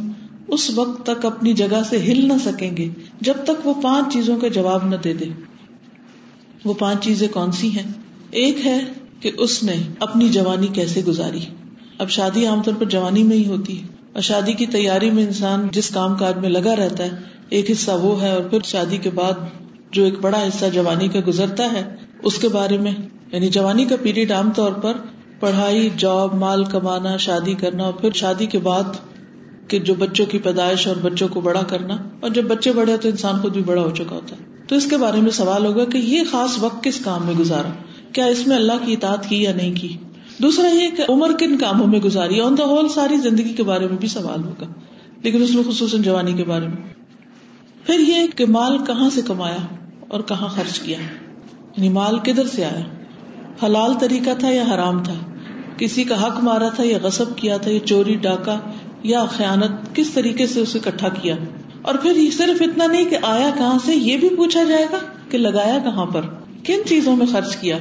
اس 0.48 0.72
وقت 0.75 1.06
تک 1.06 1.25
اپنی 1.25 1.54
جگہ 1.54 1.82
سے 1.90 1.98
ہل 1.98 2.28
نہ 2.28 2.34
سکیں 2.46 2.78
گے 2.78 2.90
جب 3.22 3.34
تک 3.44 3.68
وہ 3.68 3.74
پانچ 3.82 4.14
چیزوں 4.14 4.38
کا 4.38 4.48
جواب 4.48 4.88
نہ 4.88 4.96
دے 4.96 5.14
دے۔ 5.14 5.25
وہ 6.66 6.74
پانچ 6.74 7.04
چیزیں 7.04 7.28
کون 7.28 7.52
سی 7.52 7.70
ہیں؟ 7.70 7.92
ایک 8.32 8.66
ہے 8.66 8.80
کہ 9.20 9.32
اس 9.38 9.64
نے 9.64 9.74
اپنی 10.00 10.30
جوانی 10.30 10.68
کیسے 10.68 11.02
گزاری۔ 11.08 11.40
اب 11.98 12.10
شادی 12.10 12.46
عام 12.46 12.64
طور 12.64 12.74
پر 12.74 12.86
جوانی 12.86 13.24
میں 13.24 13.38
ہی 13.38 13.46
ہوتی 13.46 13.82
ہے۔ 13.82 13.88
اور 14.14 14.22
شادی 14.22 14.54
کی 14.54 14.66
تیاری 14.66 15.12
میں 15.12 15.24
انسان 15.24 15.68
جس 15.72 15.90
کام 15.90 16.16
کاج 16.16 16.38
میں 16.38 16.50
لگا 16.50 16.75
رہتا 16.75 17.04
ہے، 17.04 17.10
ایک 17.50 17.72
حصہ 17.72 17.92
وہ 17.92 18.22
ہے 18.22 18.32
اور 18.32 18.42
پھر 18.42 18.60
شادی 18.64 18.98
کے 18.98 19.10
بعد 19.10 19.34
جو 19.92 20.04
ایک 20.04 20.20
بڑا 20.22 20.42
حصہ 20.42 20.66
جوانی 20.74 21.08
کا 21.08 21.20
گزرتا 21.28 21.72
ہے، 21.72 21.96
اس 22.24 22.38
کے 22.38 22.48
بارے 22.48 22.78
میں 22.78 22.92
یعنی 23.32 23.48
جوانی 23.48 23.86
کا 23.86 23.96
پیریڈ 24.02 24.32
عام 24.32 24.52
طور 24.52 24.72
پر 24.72 24.94
پڑھائی، 25.40 25.90
جاب، 25.98 26.34
مال 26.34 26.64
کمانا، 26.64 27.18
شادی 27.18 27.54
کرنا 27.54 27.84
اور 27.84 27.94
پھر 27.94 28.12
شادی 28.12 28.46
کے 28.46 28.60
بعد 28.60 28.84
کہ 29.67 29.79
جو 29.79 29.93
بچوں 29.93 30.25
کی 30.25 30.39
پیدائش 30.39 30.88
اور 30.88 30.95
بچوں 30.95 31.27
کو 31.27 31.41
بڑا 31.41 31.63
کرنا، 31.63 31.98
اور 32.19 32.29
جب 32.29 32.43
بچے 32.43 32.72
بڑے 32.72 32.98
تو 32.98 33.10
انسان 33.10 33.41
خود 33.41 33.53
بھی 33.53 33.63
بڑا 33.63 33.81
ہو 33.81 33.89
چکا 33.89 34.15
ہوتا 34.15 34.36
ہے۔ 34.36 34.43
تو 34.67 34.75
اس 34.75 34.86
کے 34.89 34.98
بارے 34.98 35.22
میں 35.22 35.31
سوال 35.31 35.65
ہوگا 35.65 35.86
کہ 35.86 35.98
یہ 35.98 36.22
خاص 36.31 36.57
وقت 36.60 36.84
کس 36.84 37.00
کام 37.00 37.25
میں 37.25 37.34
گزارا؟ 37.34 37.69
کیا 38.13 38.25
اس 38.25 38.48
میں 38.48 38.55
اللہ 38.55 38.86
کی 38.86 38.93
اطاعت 38.93 39.29
کی 39.29 39.43
یا 39.43 39.55
نہیں 39.55 39.74
کی؟ 39.75 39.98
دوسرا 40.41 40.67
یہ 40.67 40.88
کہ 40.98 41.03
عمر 41.10 41.31
کن 41.39 41.57
کاموں 41.57 41.88
میں 41.88 42.00
گزاری؟ 42.00 42.39
آن 42.41 42.57
دا 42.57 42.65
ہول 42.65 42.89
ساری 42.89 43.17
زندگی 43.17 43.53
کے 43.53 43.63
بارے 43.63 43.88
میں 43.88 43.98
بھی 43.98 44.07
سوال 44.07 44.43
ہوگا، 44.43 44.65
لیکن 45.24 45.43
اس 45.43 45.55
میں 45.55 45.63
خصوصاً 45.67 46.01
جوانی 46.01 46.34
کے 46.34 46.43
بارے 46.43 46.67
میں۔ 46.67 46.93
پھر 47.86 48.00
یہ 48.00 48.27
کہ 48.36 48.45
مال 48.45 48.77
کہاں 48.77 49.10
سے 49.10 49.22
کمایا 49.22 49.65
اور 50.07 50.22
کہاں 50.22 50.48
خرچ 50.48 50.79
کیا؟ 50.79 50.98
یعنی 51.77 51.89
مال 51.89 52.19
کدھر 52.19 52.48
سے 52.48 52.65
آیا؟ 52.65 52.84
حلال 53.65 53.93
طریقہ 54.00 54.29
تھا 54.39 54.50
یا 54.50 54.63
حرام 54.74 55.03
تھا؟ 55.03 55.13
کسی 55.77 56.03
کا 56.03 56.27
حق 56.27 56.43
مارا 56.43 56.69
تھا 56.69 56.84
یا 56.84 56.98
غصب 57.01 57.36
کیا 57.36 57.57
تھا 57.57 57.72
یا 57.72 57.79
چوری، 57.86 58.15
ڈاکہ 58.15 58.57
یا 59.05 59.25
خیانت 59.25 59.95
کس 59.95 60.09
طریقے 60.09 60.47
سے 60.47 60.59
اسے 60.59 60.79
اکٹھا 60.79 61.09
کیا؟ 61.09 61.35
اور 61.81 61.95
پھر 61.95 62.17
صرف 62.38 62.62
اتنا 62.62 62.85
نہیں 62.85 63.05
کہ 63.05 63.17
آیا 63.21 63.50
کہاں 63.57 63.77
سے 63.85 63.95
یہ 63.95 64.17
بھی 64.17 64.29
پوچھا 64.29 64.63
جائے 64.63 64.85
گا 64.91 64.97
کہ 65.29 65.38
لگایا 65.38 65.77
کہاں 65.83 66.05
پر؟ 66.05 66.21
کن 66.63 66.85
چیزوں 66.85 67.15
میں 67.15 67.25
خرچ 67.31 67.55
کیا؟ 67.55 67.77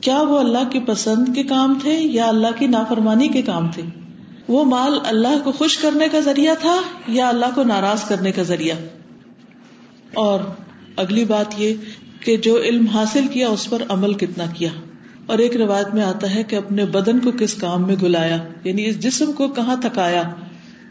کیا 0.00 0.20
وہ 0.20 0.38
اللہ 0.38 0.68
کی 0.70 0.80
پسند 0.80 1.34
کے 1.34 1.42
کام 1.42 1.78
تھے 1.82 1.98
یا 1.98 2.26
اللہ 2.26 2.58
کی 2.58 2.66
نافرمانی 2.66 3.28
کے 3.28 3.42
کام 3.42 3.68
تھے؟ 3.68 3.82
وہ 4.48 4.64
مال 4.64 4.98
اللہ 5.04 5.38
کو 5.44 5.52
خوش 5.52 5.78
کرنے 5.78 6.08
کا 6.12 6.20
ذریعہ 6.20 6.54
تھا 6.60 6.76
یا 7.08 7.28
اللہ 7.28 7.54
کو 7.54 7.62
ناراض 7.62 8.04
کرنے 8.04 8.32
کا 8.32 8.42
ذریعہ؟ 8.42 8.76
اور 10.14 10.40
اگلی 10.96 11.24
بات 11.24 11.54
یہ 11.58 11.74
کہ 12.20 12.36
جو 12.36 12.56
علم 12.62 12.86
حاصل 12.86 13.26
کیا 13.26 13.48
اس 13.48 13.70
پر 13.70 13.82
عمل 13.88 14.14
کتنا 14.14 14.44
کیا؟ 14.54 14.70
اور 15.26 15.38
ایک 15.38 15.56
روایت 15.56 15.94
میں 15.94 16.02
آتا 16.02 16.34
ہے 16.34 16.42
کہ 16.42 16.56
اپنے 16.56 16.84
بدن 16.84 17.18
کو 17.18 17.30
کس 17.38 17.54
کام 17.54 17.86
میں 17.86 17.96
گلایا؟ 18.02 18.38
یعنی 18.64 18.86
اس 18.86 19.00
جسم 19.00 19.32
کو 19.32 19.48
کہاں 19.48 19.76
تھکایا؟ 19.76 20.22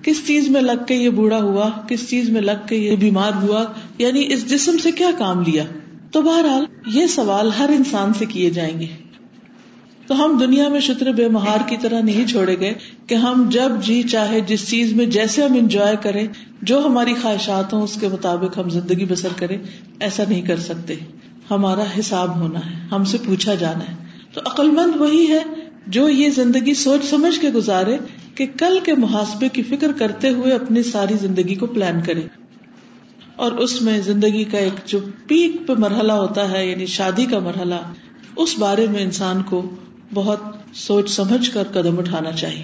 کس 0.03 0.27
چیز 0.27 0.50
میں 0.50 0.62
لگ 0.62 0.86
کے 0.88 0.96
یہ 0.96 1.10
بوڑھا 1.10 1.41
ہوا، 1.41 1.70
کس 1.88 2.10
چیز 2.10 2.29
میں 2.29 2.41
لگ 2.41 2.67
کے 2.67 2.75
یہ 2.75 2.96
بیمار 2.96 3.31
ہوا 3.41 3.65
یعنی 3.98 4.34
اس 4.34 4.50
جسم 4.50 4.77
سے 4.77 4.91
کیا 4.91 5.10
کام 5.17 5.41
لیا؟ 5.41 5.63
تو 6.12 6.22
بہرحال 6.22 6.65
یہ 6.88 7.08
سوال 7.08 7.50
ہر 7.60 7.70
انسان 7.70 8.13
سے 8.13 8.25
کیے 8.25 8.50
جائیں 8.50 8.79
گے۔ 8.79 8.86
تو 10.08 10.25
ہم 10.25 10.38
دنیا 10.38 10.70
میں 10.70 10.79
شتر 10.79 11.12
بے 11.12 11.27
مہار 11.27 11.58
کی 11.67 11.77
طرح 11.81 12.01
نہیں 12.01 12.27
چھوڑے 12.27 12.60
گئے 12.60 12.74
کہ 13.08 13.15
ہم 13.15 13.50
جب 13.50 13.72
جی 13.81 14.03
چاہے، 14.03 14.41
جس 14.41 14.70
چیز 14.70 14.93
میں 14.93 15.05
جیسے 15.05 15.43
ہم 15.43 15.53
انجوائے 15.53 15.96
کریں، 16.01 16.27
جو 16.62 16.86
ہماری 16.86 17.13
خواہشات 17.22 17.74
ہوں، 17.74 17.81
اس 17.81 17.98
کے 18.00 18.08
مطابق 18.08 18.58
ہم 18.58 18.70
زندگی 18.70 19.05
بسر 19.05 19.27
کریں، 19.36 19.58
ایسا 20.00 20.24
نہیں 20.29 20.41
کر 20.41 20.60
سکتے۔ 20.60 20.96
ہمارا 21.51 21.84
حساب 22.00 22.39
ہونا 22.39 22.60
ہے، 22.60 22.88
ہم 22.91 23.03
سے 23.03 23.17
پوچھا 23.25 23.55
جانا 23.55 23.91
ہے۔ 23.91 23.96
تو 24.34 24.41
عقل 24.46 24.72
مند 24.72 24.96
وہی 24.96 25.27
ہے 25.27 25.39
جو 25.88 26.10
یہ 26.10 26.29
زندگی 26.29 26.74
سوچ 26.74 27.05
سمجھ 27.05 27.39
کے 27.39 27.50
گزارے 27.50 27.98
کہ 28.35 28.45
کل 28.57 28.79
کے 28.83 28.93
محاسبے 28.93 29.50
کی 29.50 29.61
فکر 29.61 29.91
کرتے 29.91 30.29
ہوئے 30.29 30.53
اپنی 30.53 30.83
ساری 30.83 31.13
زندگی 31.21 31.55
کو 31.55 31.65
پلان 31.65 32.01
کرے 32.05 32.21
اور 33.35 33.51
اس 33.51 33.81
میں 33.81 34.01
زندگی 34.01 34.43
کا 34.43 34.57
ایک 34.57 34.88
جو 34.88 35.00
پیک 35.27 35.67
پہ 35.67 35.73
مرحلہ 35.77 36.11
ہوتا 36.11 36.51
ہے 36.51 36.71
یعنی 36.71 36.85
شادی 36.85 37.25
کا 37.25 37.39
مرحلہ، 37.39 37.75
اس 38.35 38.59
بارے 38.59 38.88
میں 38.88 39.03
انسان 39.03 39.43
کو 39.43 39.69
بہت 40.13 40.39
سوچ 40.73 41.09
سمجھ 41.09 41.51
کر 41.51 41.63
قدم 41.73 42.00
اٹھانا 42.00 42.31
چاہیے۔ 42.31 42.63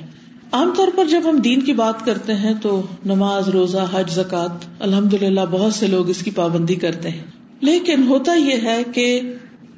عام 0.52 0.74
طور 0.78 0.88
پر 0.96 1.06
جب 1.06 1.22
ہم 1.26 1.38
دین 1.38 1.62
کی 1.62 1.74
بات 1.74 2.06
کرتے 2.06 2.34
ہیں 2.34 2.54
تو 2.62 2.82
نماز، 3.06 3.50
روزہ، 3.50 3.86
حج 3.92 4.12
زکات 4.12 4.52
الحمد 4.80 5.14
للہ 5.14 5.42
بہت 5.52 5.74
سے 5.74 5.88
لوگ 5.88 6.10
اس 6.10 6.22
کی 6.22 6.32
پابندی 6.32 6.76
کرتے 6.76 7.10
ہیں۔ 7.10 7.24
لیکن 7.62 8.04
ہوتا 8.04 8.34
یہ 8.34 8.56
ہے 8.64 8.84
کہ 8.94 9.22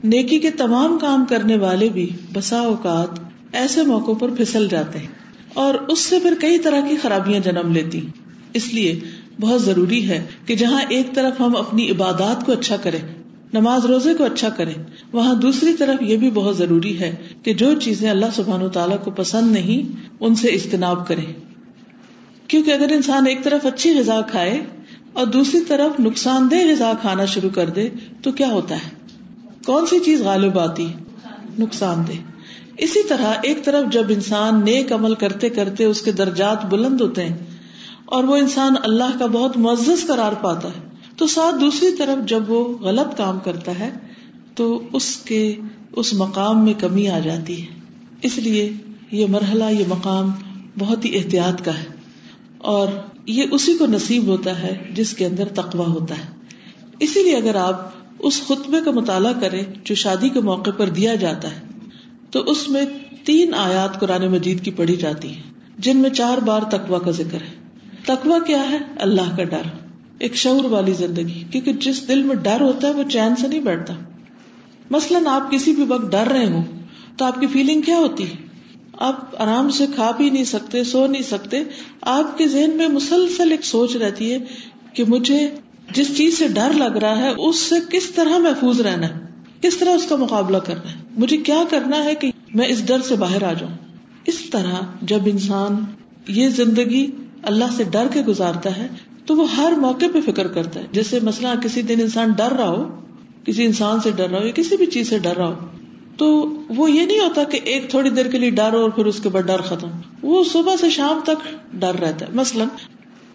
نیکی 0.03 0.39
کے 0.39 0.51
تمام 0.51 0.98
کام 1.00 1.25
کرنے 1.29 1.58
والے 1.58 1.89
بھی 1.89 2.10
بسا 2.34 2.60
اوقات 2.60 3.19
ایسے 3.51 3.84
موقع 3.84 4.12
پر 4.19 4.29
پھسل 4.29 4.67
جاتے 4.69 5.00
ہیں۔ 5.00 5.19
اور 5.53 5.74
اس 5.74 6.00
سے 6.00 6.20
پھر 6.20 6.34
کئی 6.39 6.60
طرح 6.60 6.88
کی 6.89 6.96
خرابیاں 6.98 7.39
جنم 7.39 7.72
لیتی۔ 7.72 8.06
اس 8.53 8.74
لیے 8.74 9.00
بہت 9.41 9.63
ضروری 9.63 10.10
ہے 10.10 10.25
کہ 10.46 10.56
جہاں 10.56 10.82
ایک 10.89 11.13
طرف 11.13 11.41
ہم 11.41 11.56
اپنی 11.56 11.91
عبادات 11.91 12.46
کو 12.46 12.51
اچھا 12.51 12.77
کریں، 12.77 13.00
نماز 13.53 13.86
روزے 13.86 14.13
کو 14.13 14.24
اچھا 14.24 14.50
کریں، 14.50 14.74
وہاں 15.12 15.36
دوسری 15.36 15.74
طرف 15.74 16.01
یہ 16.01 16.18
بھی 16.18 16.32
بہت 16.32 16.58
ضروری 16.58 17.00
ہے 17.00 17.15
کہ 17.44 17.53
جو 17.53 17.74
چیزیں 17.74 18.10
اللہ 18.10 18.25
سبحان 18.36 18.62
و 18.62 18.70
تعالیٰ 18.70 18.98
کو 19.03 19.12
پسند 19.12 19.51
نہیں، 19.51 20.08
ان 20.20 20.36
سے 20.36 20.48
اجتناب 20.48 21.08
کرے 21.08 21.34
کیونکہ 22.48 22.72
اگر 22.72 22.91
انسان 22.91 23.27
ایک 23.27 23.44
طرف 23.44 23.65
اچھی 23.65 24.00
غذا 24.00 24.22
کھائے 24.22 24.63
اور 25.13 25.27
دوسری 25.27 25.60
طرف 25.60 26.00
نقصان 26.00 26.48
دہ 26.51 26.56
غذا 26.72 26.91
کھانا 27.01 27.25
شروع 27.25 27.50
کر 27.50 27.70
دے، 27.70 27.89
تو 28.24 28.32
کیا 28.32 28.48
ہوتا 28.48 28.75
ہے؟ 28.75 28.89
کون 29.65 29.86
سی 29.86 30.00
چیز 30.06 30.22
غالب 30.22 30.60
آتی؟ 30.60 30.88
نقصان 31.60 32.03
دہ۔ 32.08 32.29
اسی 32.80 33.08
طرح 33.08 33.34
ایک 33.44 33.66
طرف 33.66 33.94
جب 33.94 34.04
انسان 34.10 34.66
نیک 34.66 34.92
عمل 34.92 35.16
کرتے 35.16 35.50
کرتے 35.50 35.84
اس 35.84 36.02
کے 36.02 36.12
درجات 36.12 36.66
بلند 36.66 37.02
ہوتے 37.02 37.26
ہیں 37.26 37.38
اور 38.06 38.24
وہ 38.24 38.36
انسان 38.36 38.74
اللہ 38.84 39.20
کا 39.20 39.26
بہت 39.26 39.58
معزز 39.58 40.08
قرار 40.08 40.32
پاتا 40.32 40.68
ہے، 40.68 40.90
تو 41.16 41.28
ساتھ 41.28 41.56
دوسری 41.62 41.96
طرف 41.98 42.30
جب 42.30 42.52
وہ 42.52 42.78
غلط 42.78 43.18
کام 43.18 43.40
کرتا 43.40 43.80
ہے، 43.80 43.90
تو 44.56 44.82
اس 44.94 45.18
کے 45.18 45.56
اس 45.96 46.14
مقام 46.14 46.66
میں 46.66 46.74
کمی 46.80 47.10
آ 47.10 47.20
جاتی 47.20 47.62
ہے۔ 47.62 47.68
اس 48.22 48.38
لیے 48.38 48.74
یہ 49.12 49.26
مرحلہ، 49.30 49.64
یہ 49.64 49.86
مقام 49.88 50.32
بہت 50.80 51.06
ہی 51.06 51.18
احتیاط 51.18 51.66
کا 51.66 51.80
ہے۔ 51.80 51.86
اور 52.58 52.88
یہ 53.26 53.44
اسی 53.52 53.78
کو 53.78 53.86
نصیب 53.86 54.28
ہوتا 54.28 54.62
ہے 54.62 54.88
جس 54.94 55.14
کے 55.14 55.26
اندر 55.26 55.48
تقوا 55.48 55.86
ہوتا 55.86 56.16
ہے۔ 56.16 56.40
اسی 57.00 57.24
لیے 57.24 57.36
اگر 57.36 57.56
آپ 57.56 57.92
اس 58.20 58.42
خطبے 58.42 58.78
کا 58.86 58.92
مطالعہ 58.92 59.34
کریں 59.42 59.64
جو 59.84 59.96
شادی 59.96 60.30
کے 60.30 60.42
موقع 60.42 60.70
پر 60.78 60.90
دیا 60.90 61.16
جاتا 61.16 61.52
ہے 61.52 61.69
تو 62.32 62.40
اس 62.40 62.70
میں 62.70 62.86
تین 63.24 63.54
آیات 63.54 64.00
قرآن 64.00 64.28
مجید 64.28 64.66
کی 64.66 64.72
پڑھی 64.72 64.96
جاتی 64.96 65.36
ہے 65.36 65.42
جن 65.78 65.98
میں 65.98 66.10
چار 66.10 66.38
بار 66.38 66.62
تقوا 66.62 67.00
کا 67.00 67.12
ذکر 67.12 67.42
ہے۔ 67.42 67.70
تقوا 68.06 68.40
کیا 68.40 68.70
ہے؟ 68.70 68.78
اللہ 68.96 69.36
کا 69.38 69.44
ڈر، 69.44 69.62
ایک 70.20 70.36
شعور 70.36 70.64
والی 70.64 70.94
زندگی۔ 70.94 71.44
کیونکہ 71.52 71.74
جس 71.74 72.08
دل 72.08 72.24
میں 72.24 72.36
ڈر 72.36 72.62
ہوتا 72.62 72.88
ہے، 72.88 72.94
وہ 72.94 73.04
چین 73.04 73.36
سے 73.36 73.48
نہیں 73.48 73.60
بیٹھتا۔ 73.60 73.94
مثلاً 74.90 75.28
آپ 75.28 75.52
کسی 75.52 75.72
بھی 75.72 75.84
وقت 75.84 76.12
ڈر 76.12 76.28
رہے 76.32 76.46
ہوں، 76.46 76.64
تو 77.18 77.26
آپ 77.26 77.40
کی 77.40 77.48
فیلنگ 77.48 77.82
کیا 77.82 77.98
ہوتی 77.98 78.24
ہے؟ 78.24 78.36
آپ 78.94 79.42
آرام 79.42 79.70
سے 79.70 79.86
کھا 79.96 80.12
پی 80.12 80.30
نہیں 80.30 80.44
سکتے، 80.44 80.84
سو 80.84 81.08
نہیں 81.08 81.22
سکتے۔ 81.22 81.58
آپ 82.02 82.38
کے 82.38 82.48
ذہن 82.48 82.70
میں 82.76 82.88
مسلسل 82.88 83.52
ایک 83.52 83.66
سوچ 83.66 83.96
رہتی 83.96 84.34
ہے 84.34 84.38
کہ 84.94 85.04
مجھے 85.08 85.50
جس 85.92 86.18
چیز 86.18 86.38
سے 86.38 86.48
ڈر 86.48 86.74
لگ 86.74 86.98
رہا 86.98 87.18
ہے، 87.18 87.30
اس 87.30 87.56
سے 87.56 87.76
کس 87.92 88.10
طرح 88.10 88.38
محفوظ 88.38 88.82
رہنا 88.82 89.08
ہے؟ 89.08 89.29
کس 89.62 89.78
طرح 89.78 89.89
اس 89.89 90.06
کا 90.06 90.16
مقابلہ 90.16 90.58
کرنا 90.58 90.92
ہے؟ 90.92 90.98
مجھے 91.18 91.38
کیا 91.38 91.63
کرنا 91.70 92.04
ہے 92.04 92.16
کہ 92.16 92.32
میں 92.56 92.68
اس 92.68 92.88
ڈر 92.88 93.01
سے 93.01 93.16
باہر 93.16 93.44
آ 93.44 93.54
جاؤں؟ 93.54 93.74
اس 94.25 94.50
طرح 94.50 94.74
جب 95.01 95.20
انسان 95.25 95.75
یہ 96.28 96.50
زندگی 96.50 97.08
اللہ 97.44 97.66
سے 97.78 97.84
ڈر 97.84 98.08
کے 98.13 98.22
گزارتا 98.22 98.78
ہے، 98.78 98.88
تو 99.25 99.36
وہ 99.36 99.56
ہر 99.56 99.74
موقع 99.78 100.06
پہ 100.13 100.32
فکر 100.32 100.48
کرتا 100.48 100.80
ہے۔ 100.80 100.86
جیسے 100.92 101.20
مسئلہ 101.20 101.48
کسی 101.63 101.82
دن 101.82 101.96
انسان 102.01 102.32
ڈر 102.32 102.51
رہا 102.51 102.70
ہو، 102.70 103.00
کسی 103.46 103.66
انسان 103.66 104.00
سے 104.00 104.12
ڈر 104.12 104.30
رہا 104.30 104.39
ہو 104.39 104.46
یا 104.46 104.51
کسی 104.51 104.78
بھی 104.78 104.86
چیز 104.86 105.10
سے 105.10 105.20
ڈر 105.20 105.38
رہا 105.38 105.48
ہو، 105.48 105.54
تو 106.18 106.58
وہ 106.70 106.92
یہ 106.92 107.06
نہیں 107.06 107.20
ہوتا 107.20 107.44
کہ 107.44 107.60
ایک 107.63 107.89
تھوڑی 107.89 108.10
دیر 108.10 108.25
کے 108.25 108.38
لیے 108.38 108.50
ڈر 108.50 108.74
اور 108.74 108.89
پھر 108.89 109.06
اس 109.06 109.20
کے 109.20 109.30
بعد 109.30 109.42
ڈر 109.42 109.62
ختم۔ 109.62 109.88
وہ 110.22 110.44
صبح 110.44 110.75
سے 110.75 110.89
شام 110.89 111.20
تک 111.24 111.56
ڈر 111.74 111.96
رہتا 111.96 112.25
ہے۔ 112.25 112.32
مثلاً 112.34 112.68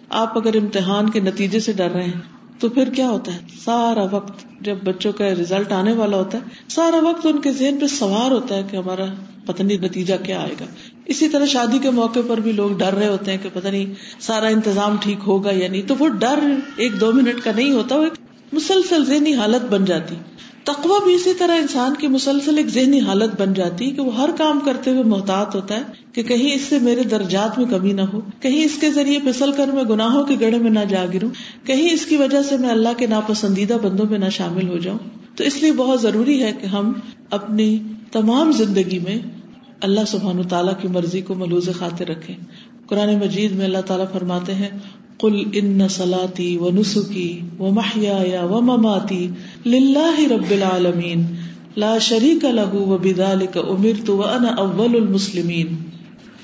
آپ 0.09 0.39
اگر 0.39 0.57
امتحان 0.57 1.11
کے 1.11 1.21
نتیجے 1.21 1.61
سے 1.61 1.73
ڈر 1.73 1.91
رہے 1.91 2.05
ہیں 2.05 2.21
تو 2.61 2.69
پھر 2.69 2.91
کیا 2.91 3.11
ہوتا 3.11 3.35
ہے؟ 3.35 3.39
سارا 3.65 4.05
وقت 4.11 4.45
جب 4.61 4.77
بچوں 4.85 5.13
کا 5.13 5.35
ریزلٹ 5.35 5.73
آنے 5.73 5.93
والا 5.93 6.17
ہوتا 6.17 6.39
ہے، 6.39 6.43
سارا 6.69 6.97
وقت 7.09 7.27
ان 7.27 7.41
کے 7.41 7.53
ذہن 7.53 7.79
پہ 7.81 7.87
سوار 7.87 8.31
ہوتا 8.31 8.55
ہے 8.55 8.63
کہ 8.71 8.77
ہمارا 8.77 9.05
پتہ 9.47 9.63
نہیں 9.63 9.79
نتیجہ 9.79 10.15
کیا 10.23 10.41
آئے 10.41 10.55
گا۔ 10.61 10.65
اسی 11.07 11.29
طرح 11.29 11.47
شادی 11.47 11.79
کے 11.79 11.91
موقع 11.91 12.21
پر 12.29 12.41
بھی 12.41 12.53
لوگ 12.53 12.71
ڈر 12.71 12.95
رہے 12.95 13.09
ہوتے 13.09 13.31
ہیں 13.31 13.39
کہ 13.43 13.49
پتہ 13.53 13.69
نہیں 13.69 13.95
سارا 14.21 14.47
انتظام 14.47 14.97
ٹھیک 15.01 15.19
ہوگا 15.27 15.51
یا 15.53 15.69
نہیں۔ 15.69 15.83
تو 15.87 15.95
وہ 15.99 16.09
ڈر 16.09 16.39
ایک 16.77 17.01
دو 17.01 17.13
منٹ 17.13 17.45
کا 17.45 17.51
نہیں 17.57 17.71
ہوتا، 17.71 17.97
وہ 17.97 18.05
ایک 18.05 18.13
مسلسل 18.53 19.05
ذہنی 19.05 19.35
حالت 19.35 19.63
بن 19.63 19.85
جاتی۔ 19.85 20.15
تقوا 20.65 20.99
بھی 21.05 21.15
اسی 21.15 21.35
طرح 21.35 21.57
انسان 21.57 21.95
کی 21.95 22.09
مسلسل 22.09 22.57
ایک 22.57 22.67
ذہنی 22.67 23.01
حالت 23.01 23.41
بن 23.41 23.53
جاتی 23.55 23.91
کہ 23.91 24.03
وہ 24.03 24.17
ہر 24.17 24.31
کام 24.39 24.61
کرتے 24.61 24.91
ہوئے 24.91 25.03
محتاط 25.03 25.55
ہوتا 25.55 25.75
ہے 25.75 25.83
کہ 26.13 26.23
کہیں 26.23 26.55
اس 26.55 26.61
سے 26.61 26.79
میرے 26.79 27.03
درجات 27.03 27.59
میں 27.59 27.67
کمی 27.67 27.93
نہ 27.93 28.01
ہو، 28.01 28.21
کہیں 28.41 28.65
اس 28.65 28.79
کے 28.81 28.91
ذریعے 28.91 29.19
پھسل 29.19 29.53
کر 29.53 29.67
میں 29.67 29.85
گناہوں 29.85 30.25
کے 30.25 30.37
گڑھے 30.41 30.59
میں 30.59 30.71
نہ 30.71 30.85
جا 30.89 31.05
گروں، 31.15 31.31
کہیں 31.67 31.91
اس 31.91 32.07
کی 32.07 32.17
وجہ 32.17 32.43
سے 32.43 32.57
میں 32.57 32.69
اللہ 32.69 32.89
کے 32.97 33.07
ناپسندیدہ 33.07 33.77
بندوں 33.83 34.07
میں 34.11 34.19
نہ 34.19 34.29
شامل 34.31 34.69
ہو 34.69 34.79
جاؤں۔ 34.79 34.99
تو 35.37 35.45
اس 35.45 35.63
لیے 35.63 35.73
بہت 35.73 36.01
ضروری 36.01 36.43
ہے 36.43 36.53
کہ 36.61 36.67
ہم 36.67 36.93
اپنی 37.31 37.79
تمام 38.13 38.53
زندگی 38.53 38.99
میں 38.99 39.19
اللہ 39.81 40.05
سبحان 40.07 40.43
تعالیٰ 40.43 40.73
کی 40.81 40.89
مرضی 40.89 41.21
کو 41.21 41.35
ملوز 41.35 41.69
خاطر 41.79 42.09
رکھے 42.09 42.35
قرآن 42.87 43.19
مجید 43.19 43.53
میں 43.53 43.65
اللہ 43.65 43.79
تعالیٰ 43.87 44.07
فرماتے 44.13 44.55
ہیں 44.55 44.69
کل 45.19 45.43
ان 45.53 45.89
سلاتی 45.89 46.57
و 46.57 46.71
نسخی 46.71 47.41
و 47.59 47.71
محیا 47.71 48.45
و 48.45 48.61
مماتی 48.61 49.29
لاہ 49.65 50.21
رب 50.21 50.51
العالمین 50.51 51.27
لا 51.77 51.99
شریک 51.99 52.45
لہو 52.45 52.79
و 52.79 52.99
بدال 52.99 53.47
کا 53.47 53.61
امیر 53.61 53.97
تو 54.07 54.29
ان 54.29 54.45
اول 54.59 54.95
المسلمین۔ 54.95 55.67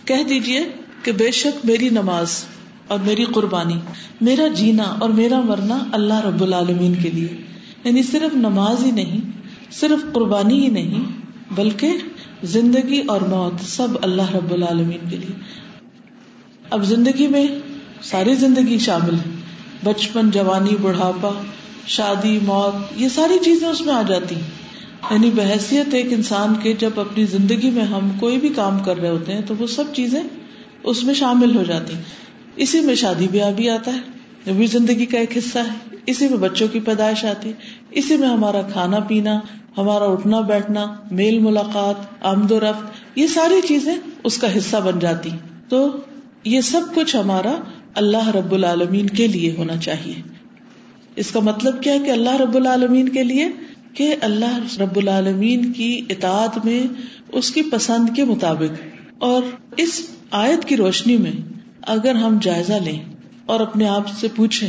کہہ 0.04 0.22
دیجیے 0.28 0.60
کہ 1.02 1.12
بے 1.12 1.30
شک 1.30 1.66
میری 1.66 1.88
نماز 1.88 2.44
اور 2.88 2.98
میری 3.06 3.24
قربانی، 3.24 3.74
میرا 4.20 4.46
جینا 4.46 4.82
اور 4.82 5.08
میرا 5.08 5.40
مرنا 5.40 5.78
اللہ 5.92 6.26
رب 6.26 6.42
العالمین 6.42 6.94
کے 7.02 7.10
لیے۔ 7.10 7.28
یعنی 7.84 8.02
صرف 8.02 8.36
نماز 8.36 8.84
ہی 8.84 8.90
نہیں، 8.90 9.20
صرف 9.70 10.12
قربانی 10.12 10.60
ہی 10.60 10.68
نہیں، 10.68 11.04
بلکہ 11.54 11.92
زندگی 12.42 13.02
اور 13.08 13.20
موت 13.20 13.64
سب 13.64 13.88
اللہ 14.02 14.34
رب 14.34 14.52
العالمین 14.52 15.10
کے 15.10 15.16
لیے۔ 15.16 15.40
اب 16.70 16.84
زندگی 16.84 17.26
میں 17.26 17.46
ساری 18.02 18.35
زندگی 18.35 18.78
شامل 18.78 19.14
ہے۔ 19.14 19.30
بچپن، 19.85 20.30
جوانی، 20.30 20.76
بڑھاپا، 20.83 21.30
شادی، 21.87 22.38
موت، 22.42 23.00
یہ 23.00 23.09
ساری 23.09 23.38
چیزیں 23.45 23.69
اس 23.69 23.80
میں 23.80 23.95
آ 23.95 24.02
جاتی 24.02 24.35
ہیں۔ 24.35 24.61
یعنی 25.11 25.30
بحثیت 25.30 25.95
ایک 25.95 26.12
انسان 26.12 26.54
کے 26.62 26.73
جب 26.73 27.00
اپنی 27.00 27.25
زندگی 27.25 27.71
میں 27.71 27.85
ہم 27.85 28.11
کوئی 28.21 28.38
بھی 28.38 28.49
کام 28.49 28.78
کر 28.78 28.97
رہے 28.97 29.09
ہوتے 29.09 29.33
ہیں 29.33 29.40
تو 29.47 29.54
وہ 29.59 29.66
سب 29.66 29.85
چیزیں 29.95 30.23
اس 30.83 31.04
میں 31.04 31.14
شامل 31.14 31.57
ہو 31.57 31.62
جاتی 31.62 31.95
اسی 32.57 32.80
میں 32.80 32.95
شادی 32.95 33.28
بیاہ 33.28 33.52
بھی 33.52 33.71
آتا 33.71 33.90
ہے 33.95 34.52
بھی 34.52 34.66
زندگی 34.66 35.07
کا 35.07 35.19
ایک 35.19 35.38
حصہ 35.38 35.59
ہے۔ 35.59 35.97
اسی 36.07 36.28
میں 36.28 36.38
بچوں 36.38 36.69
کی 36.69 36.80
پیدائش 36.80 37.25
آتی 37.25 37.52
اسی 37.90 38.16
میں 38.16 38.28
ہمارا 38.28 38.62
کھانا 38.62 38.99
پینا، 38.99 39.40
ہمارا 39.78 40.04
اٹھنا 40.04 40.40
بیٹھنا، 40.40 40.87
میل 41.11 41.38
ملاقات، 41.38 42.25
آمد 42.25 42.52
و 42.52 42.61
رفت، 42.61 43.19
یہ 43.19 43.26
ساری 43.26 43.61
چیزیں 43.69 43.95
اس 44.25 44.38
کا 44.38 44.57
حصہ 44.57 44.76
بن 44.76 44.99
جاتی 44.99 45.30
تو 45.69 45.88
یہ 46.45 46.61
سب 46.61 46.80
کچھ 46.95 47.16
ہمارا 47.16 47.52
اللہ 47.94 48.28
رب 48.28 48.52
العالمین 48.52 49.06
کے 49.06 49.26
لیے 49.26 49.54
ہونا 49.59 49.76
چاہیے۔ 49.76 50.23
اس 51.16 51.30
کا 51.30 51.40
مطلب 51.40 51.82
کیا 51.82 51.92
ہے 51.92 51.99
کہ 51.99 52.11
اللہ 52.11 52.37
رب 52.37 52.54
العالمین 52.54 53.09
کے 53.09 53.25
لیے؟ 53.25 53.49
کہ 53.94 54.16
اللہ 54.20 54.80
رب 54.80 54.97
العالمین 54.97 55.73
کی 55.73 56.00
اطاعت 56.09 56.64
میں 56.64 56.87
اس 57.32 57.50
کی 57.50 57.62
پسند 57.62 58.16
کے 58.16 58.25
مطابق۔ 58.25 59.00
اور 59.18 59.42
اس 59.76 60.06
آیت 60.30 60.64
کی 60.64 60.76
روشنی 60.76 61.16
میں 61.16 61.32
اگر 61.82 62.14
ہم 62.14 62.38
جائزہ 62.42 62.73
لیں 62.73 63.02
اور 63.47 63.61
اپنے 63.61 63.88
آپ 63.88 64.09
سے 64.20 64.28
پوچھیں 64.37 64.68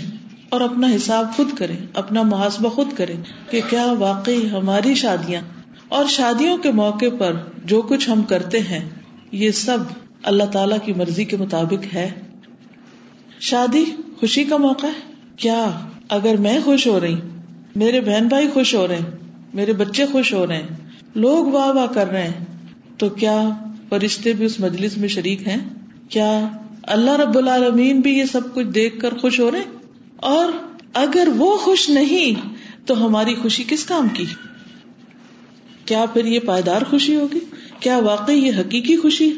اور 0.50 0.62
اپنا 0.62 0.96
حساب 0.96 1.36
خود 1.36 1.48
کریں، 1.58 1.78
اپنا 1.94 2.22
محاسبہ 2.22 2.70
خود 2.70 2.88
کریں 2.96 3.16
کہ 3.50 3.62
کیا 3.70 3.94
واقعی 4.00 4.50
ہماری 4.50 4.96
شادیاں 4.96 5.42
اور 5.88 6.06
شادیوں 6.06 6.58
کے 6.58 6.72
موقع 6.72 7.06
پر 7.20 7.34
جو 7.66 7.82
کچھ 7.82 8.10
ہم 8.10 8.24
کرتے 8.24 8.60
ہیں، 8.60 8.90
یہ 9.32 9.52
سب 9.52 9.78
اللہ 10.24 10.44
تعالی 10.44 10.76
کی 10.86 10.94
مرضی 10.94 11.26
کے 11.26 11.38
مطابق 11.38 11.94
ہے۔ 11.94 12.12
شادی 13.42 13.84
خوشی 14.20 14.44
کا 14.44 14.58
موقع 14.58 14.88
ہے؟ 14.88 15.00
کیا 15.36 15.72
اگر 16.10 16.36
میں 16.38 16.60
خوش 16.64 16.88
ہو 16.88 17.00
رہی، 17.00 17.16
میرے 17.76 18.02
بہن 18.02 18.28
بھائی 18.28 18.48
خوش 18.54 18.76
ہو 18.76 18.88
رہے 18.88 18.96
ہیں 18.96 19.12
میرے 19.54 19.74
بچے 19.74 20.06
خوش 20.12 20.34
ہو 20.34 20.48
رہے 20.48 20.56
ہیں 20.56 21.16
لوگ 21.16 21.46
واہ 21.46 21.68
واہ 21.68 21.86
کر 21.86 22.08
رہے 22.08 22.24
ہیں، 22.24 22.46
تو 22.98 23.10
کیا 23.10 23.50
فرشتے 23.90 24.34
بھی 24.34 24.46
اس 24.46 24.60
مجلس 24.60 24.98
میں 24.98 25.08
شریک 25.08 25.48
ہیں؟ 25.48 25.58
کیا 26.10 26.48
اللہ 26.84 27.12
رب 27.12 27.38
العالمین 27.38 28.00
بھی 28.00 28.18
یہ 28.18 28.26
سب 28.32 28.54
کچھ 28.54 28.68
دیکھ 28.68 29.00
کر 29.00 29.18
خوش 29.18 29.40
ہو 29.40 29.52
رہے؟ 29.52 29.64
اور 30.16 30.52
اگر 30.94 31.28
وہ 31.38 31.58
خوش 31.58 31.90
نہیں، 31.90 32.50
تو 32.86 33.06
ہماری 33.06 33.36
خوشی 33.36 33.64
کس 33.68 33.86
کام 33.86 34.08
کی؟ 34.14 34.26
کیا 35.86 36.06
پھر 36.14 36.26
یہ 36.26 36.40
پائیدار 36.40 36.82
خوشی 36.90 37.16
ہوگی؟ 37.16 37.40
کیا 37.80 37.98
واقعی 37.98 38.38
یہ 38.38 38.52
حقیقی 38.58 38.96
خوشی؟ 38.98 39.32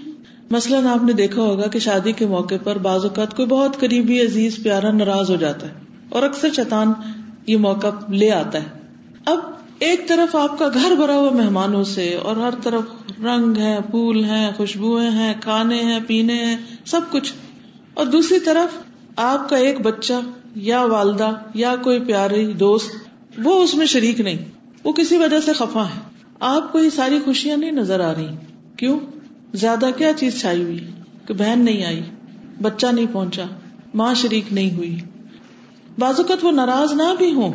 مثلاً 0.54 0.88
آپ 0.88 1.04
نے 1.04 1.14
دیکھا 1.14 1.42
ہوگا 1.42 1.68
کہ 1.68 1.80
شادی 1.80 2.12
کے 2.12 2.26
موقع 2.26 2.56
پر 2.64 2.78
بعض 2.78 3.04
اوقات 3.04 3.36
کوئی 3.36 3.48
بہت 3.48 3.80
قریبی 3.80 4.22
عزیز، 4.22 4.60
پیارا، 4.64 4.92
ناراض 4.92 5.30
ہو 5.30 5.36
جاتا 5.36 5.68
ہے 5.68 5.74
اور 6.10 6.24
اکثر 6.24 6.50
چتان 6.50 6.94
یہ 7.48 7.58
موقع 7.58 7.88
لے 8.10 8.32
آتا 8.32 8.60
ہے۔ 8.60 8.68
اب 9.26 9.40
ایک 9.80 10.08
طرف 10.08 10.36
آپ 10.36 10.60
کا 10.60 10.68
گھر 10.74 10.92
بھرا 10.96 11.16
ہوا 11.16 11.30
مہمانوں 11.30 11.84
سے 11.84 12.16
اور 12.24 12.36
ہر 12.36 12.54
طرف 12.64 12.82
رنگ 13.24 13.58
ہے 13.58 13.78
پھول 13.90 14.24
ہے 14.24 14.52
خوشبو 14.58 14.98
ہیں، 14.98 15.34
کھانے 15.42 15.84
ہیں، 15.84 16.00
پینے 16.08 16.34
ہیں، 16.34 16.58
سب 16.86 17.02
کچھ۔ 17.12 17.34
اور 17.94 18.06
دوسری 18.06 18.40
طرف 18.40 18.78
آپ 19.16 19.50
کا 19.50 19.58
ایک 19.58 19.82
بچہ 19.82 20.14
یا 20.56 20.82
والدہ 20.82 21.32
یا 21.54 21.76
کوئی 21.84 22.00
پیاری 22.00 22.54
دوست، 22.54 22.92
وہ 23.44 23.64
اس 23.64 23.76
میں 23.76 23.86
شریک 23.86 24.20
نہیں۔ 24.20 24.38
وہ 24.84 24.94
کسی 24.94 25.18
وجہ 25.18 25.40
سے 25.40 25.54
خفا 25.54 25.84
ہے۔ 25.84 26.00
آپ 26.40 26.72
کو 26.72 26.80
یہ 26.80 26.90
ساری 26.90 27.20
خوشیاں 27.26 27.58
نہیں 27.58 27.72
نظر 27.72 28.00
آ 28.00 28.14
رہی۔ 28.14 28.28
کیوں؟ 28.78 29.00
زیادہ 29.54 29.86
کیا 29.98 30.12
چیز 30.14 30.42
چھائی 30.42 30.64
ہوئی 30.64 30.80
کہ 31.28 31.34
بہن 31.34 31.60
نہیں 31.60 31.86
آئی، 31.86 32.02
بچہ 32.62 32.88
نہیں 32.88 33.06
پہنچا، 33.12 33.44
ماں 33.94 34.14
شریک 34.14 34.54
نہیں 34.54 34.78
ہوئی۔ 34.78 34.96
بعض 36.00 36.14
اوقات 36.18 36.46
وہ 36.46 36.52
ناراض 36.52 36.94
نہ 36.94 37.16
بھی 37.18 37.32
ہوں، 37.32 37.54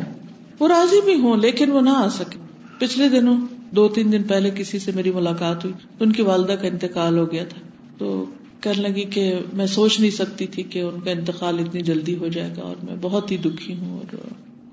وہ 0.59 0.67
راضی 0.67 1.01
بھی 1.01 1.15
ہوں، 1.15 1.37
لیکن 1.37 1.71
وہ 1.71 1.81
نہ 1.81 1.89
آ 1.89 2.09
سکے۔ 2.09 2.39
پچھلے 2.79 3.09
دنوں، 3.09 3.37
دو 3.71 3.87
تین 3.87 4.11
دن 4.11 4.23
پہلے 4.23 4.49
کسی 4.55 4.79
سے 4.79 4.91
میری 4.95 5.11
ملاقات 5.11 5.65
ہوئی، 5.65 5.87
ان 5.99 6.11
کی 6.11 6.21
والدہ 6.21 6.51
کا 6.51 6.67
انتقال 6.67 7.17
ہو 7.17 7.31
گیا 7.31 7.43
تھا۔ 7.43 7.61
تو 7.97 8.25
کہنے 8.61 8.89
لگی 8.89 9.03
کہ 9.03 9.33
میں 9.53 9.67
سوچ 9.67 9.99
نہیں 9.99 10.11
سکتی 10.11 10.47
تھی 10.47 10.63
کہ 10.63 10.79
ان 10.79 10.99
کا 10.99 11.11
انتقال 11.11 11.59
اتنی 11.59 11.81
جلدی 11.81 12.15
ہو 12.15 12.27
جائے 12.27 12.53
گا 12.57 12.61
اور 12.61 12.75
میں 12.83 12.95
بہت 13.01 13.31
ہی 13.31 13.37
دکھی 13.37 13.73
ہوں۔ 13.73 13.97
اور 13.97 14.17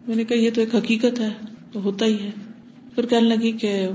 میں 0.09 0.17
نے 0.17 0.25
کہا، 0.25 0.37
یہ 0.37 0.51
تو 0.55 0.61
ایک 0.61 0.75
حقیقت 0.75 1.21
ہے، 1.21 1.29
تو 1.73 1.83
ہوتا 1.83 2.07
ہی 2.07 2.15
ہے۔ 2.15 2.31
پھر 2.95 3.07
کہنے 3.07 3.29
لگی 3.29 3.53
کہ 3.53 3.89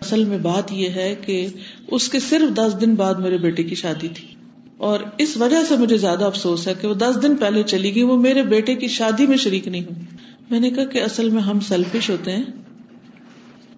اصل 0.00 0.24
میں 0.24 0.38
بات 0.38 0.72
یہ 0.72 0.88
ہے 0.88 1.14
کہ 1.26 1.46
اس 1.90 2.08
کے 2.08 2.20
صرف 2.20 2.56
دس 2.56 2.80
دن 2.80 2.94
بعد 2.94 3.14
میرے 3.14 3.38
بیٹے 3.38 3.62
کی 3.62 3.74
شادی 3.74 4.08
تھی۔ 4.08 4.28
اور 4.76 5.00
اس 5.18 5.36
وجہ 5.36 5.56
سے 5.68 5.76
مجھے 5.76 5.98
زیادہ 5.98 6.24
افسوس 6.24 6.68
ہے 6.68 6.74
کہ 6.80 6.88
وہ 6.88 6.94
دس 6.94 7.18
دن 7.22 7.36
پہلے 7.36 7.62
چلی 7.62 7.94
گئی، 7.94 8.02
وہ 8.02 8.16
میرے 8.16 8.42
بیٹے 8.42 8.74
کی 8.74 8.88
شادی 8.88 9.26
میں 9.26 9.36
شریک 9.36 9.68
نہیں 9.68 9.84
ہوئی۔ 9.84 10.04
میں 10.50 10.60
نے 10.60 10.70
کہا 10.70 10.84
کہ 10.84 11.02
اصل 11.02 11.30
میں 11.30 11.42
ہم 11.42 11.60
سیلفش 11.60 12.10
ہوتے 12.10 12.32
ہیں۔ 12.32 12.42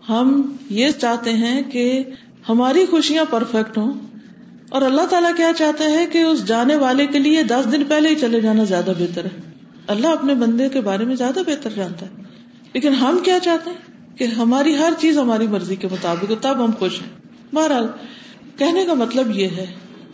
ہم 0.09 0.57
یہ 0.71 0.89
چاہتے 0.91 1.33
ہیں 1.33 1.63
کہ 1.63 2.03
ہماری 2.49 2.87
خوشیاں 2.91 3.25
پرفیکٹ 3.31 3.79
ہوں۔ 3.79 3.93
اور 4.69 4.83
اللہ 4.83 5.07
تعالیٰ 5.11 5.37
کیا 5.37 5.53
چاہتا 5.57 5.85
ہے 5.85 6.07
کہ 6.13 6.19
اس 6.19 6.47
جانے 6.47 6.77
والے 6.77 7.07
کے 7.07 7.19
لیے 7.19 7.43
دس 7.43 7.73
دن 7.73 7.83
پہلے 7.89 8.09
ہی 8.09 8.15
چلے 8.15 8.41
جانا 8.41 8.65
زیادہ 8.65 8.93
بہتر 8.99 9.25
ہے۔ 9.25 9.41
اللہ 9.87 10.07
اپنے 10.07 10.35
بندے 10.35 10.69
کے 10.69 10.81
بارے 10.81 11.05
میں 11.05 11.17
زیادہ 11.17 11.39
بہتر 11.47 11.71
جانتا 11.75 12.07
ہے۔ 12.07 12.23
لیکن 12.73 12.95
ہم 12.95 13.19
کیا 13.25 13.39
چاہتے 13.39 13.71
ہیں؟ 13.71 14.17
کہ 14.19 14.25
ہماری 14.25 14.77
ہر 14.77 14.93
چیز 14.99 15.19
ہماری 15.19 15.47
مرضی 15.47 15.77
کے 15.77 15.89
مطابق 15.91 16.33
تب 16.41 16.65
ہم 16.65 16.71
خوش 16.79 17.01
ہیں۔ 17.01 17.30
بہرحال، 17.53 17.87
کہنے 18.57 18.85
کا 18.85 18.95
مطلب 18.95 19.39
یہ 19.39 19.49
ہے 19.57 19.67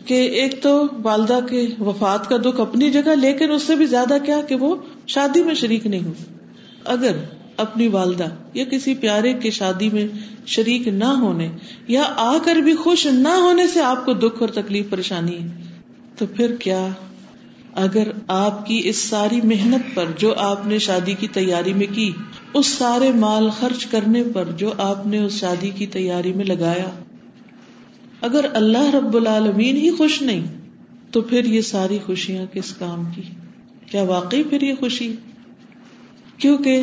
کہ 0.05 0.15
ایک 0.15 0.63
تو 0.63 0.87
والدہ 1.03 1.39
کے 1.51 1.67
وفات 1.81 2.29
کا 2.29 2.37
دکھ 2.37 2.61
اپنی 2.61 2.91
جگہ، 2.91 3.15
لیکن 3.15 3.51
اس 3.51 3.63
سے 3.63 3.75
بھی 3.75 3.87
زیادہ 3.87 4.17
کیا 4.27 4.41
کہ 4.41 4.55
وہ 4.55 4.77
شادی 5.07 5.43
میں 5.43 5.55
شریک 5.55 5.87
نہیں 5.87 6.05
ہو۔ 6.05 6.13
اگر 6.85 7.17
اپنی 7.57 7.89
والدہ 7.89 8.29
یا 8.55 8.65
کسی 8.65 8.95
پیارے 8.95 9.33
کی 9.33 9.51
شادی 9.51 9.89
میں 9.93 10.07
شریک 10.47 10.89
نہ 10.89 11.05
ہونے 11.05 11.49
یا 11.89 12.03
آ 12.17 12.37
کر 12.45 12.57
بھی 12.57 12.75
خوش 12.75 13.07
نہ 13.07 13.29
ہونے 13.29 13.67
سے 13.67 13.81
آپ 13.81 14.05
کو 14.05 14.13
دکھ 14.13 14.41
اور 14.41 14.49
تکلیف 14.49 14.91
پریشانی 14.91 15.43
ہے، 15.43 15.49
تو 16.19 16.27
پھر 16.27 16.55
کیا؟ 16.57 16.89
اگر 17.75 18.09
آپ 18.29 18.67
کی 18.67 18.81
اس 18.85 18.97
ساری 18.97 19.41
محنت 19.45 19.95
پر 19.95 20.05
جو 20.19 20.35
آپ 20.35 20.67
نے 20.67 20.79
شادی 20.79 21.15
کی 21.15 21.29
تیاری 21.29 21.73
میں 21.73 21.87
کی، 21.93 22.11
اس 22.55 22.67
سارے 22.67 23.13
مال 23.13 23.49
خرچ 23.51 23.87
کرنے 23.87 24.23
پر 24.35 24.45
جو 24.45 24.73
آپ 24.79 25.07
نے 25.07 25.19
اس 25.19 25.33
شادی 25.33 25.71
کی 25.71 25.87
تیاری 25.87 26.33
میں 26.33 26.45
لگایا 26.45 26.89
اگر 28.21 28.47
اللہ 28.55 28.95
رب 28.95 29.17
العالمین 29.17 29.77
ہی 29.77 29.91
خوش 29.91 30.23
نہیں، 30.23 30.45
تو 31.11 31.21
پھر 31.21 31.45
یہ 31.45 31.61
ساری 31.61 31.99
خوشیاں 32.07 32.47
کس 32.53 32.73
کام 32.73 33.05
کی؟ 33.15 33.23
کیا 33.91 34.03
واقعی 34.03 34.43
پھر 34.43 34.63
یہ 34.63 34.75
خوشی؟ 34.81 35.13
کیونکہ 36.39 36.83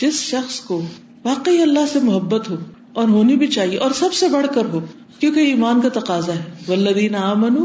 جس 0.00 0.20
شخص 0.20 0.60
کو 0.60 0.82
واقعی 1.24 1.62
اللہ 1.62 1.86
سے 1.92 1.98
محبت 2.00 2.50
ہو 2.50 2.56
اور 2.92 3.08
ہونی 3.08 3.36
بھی 3.36 3.46
چاہیے 3.46 3.78
اور 3.78 3.90
سب 3.90 4.12
سے 4.12 4.28
بڑھ 4.28 4.46
کر 4.54 4.64
ہو، 4.64 4.80
کیونکہ 5.18 5.40
ایمان 5.40 5.80
کا 5.80 5.88
تقاضا 5.88 6.34
ہے۔ 6.34 6.44
ولدین 6.68 7.14
آمن 7.14 7.56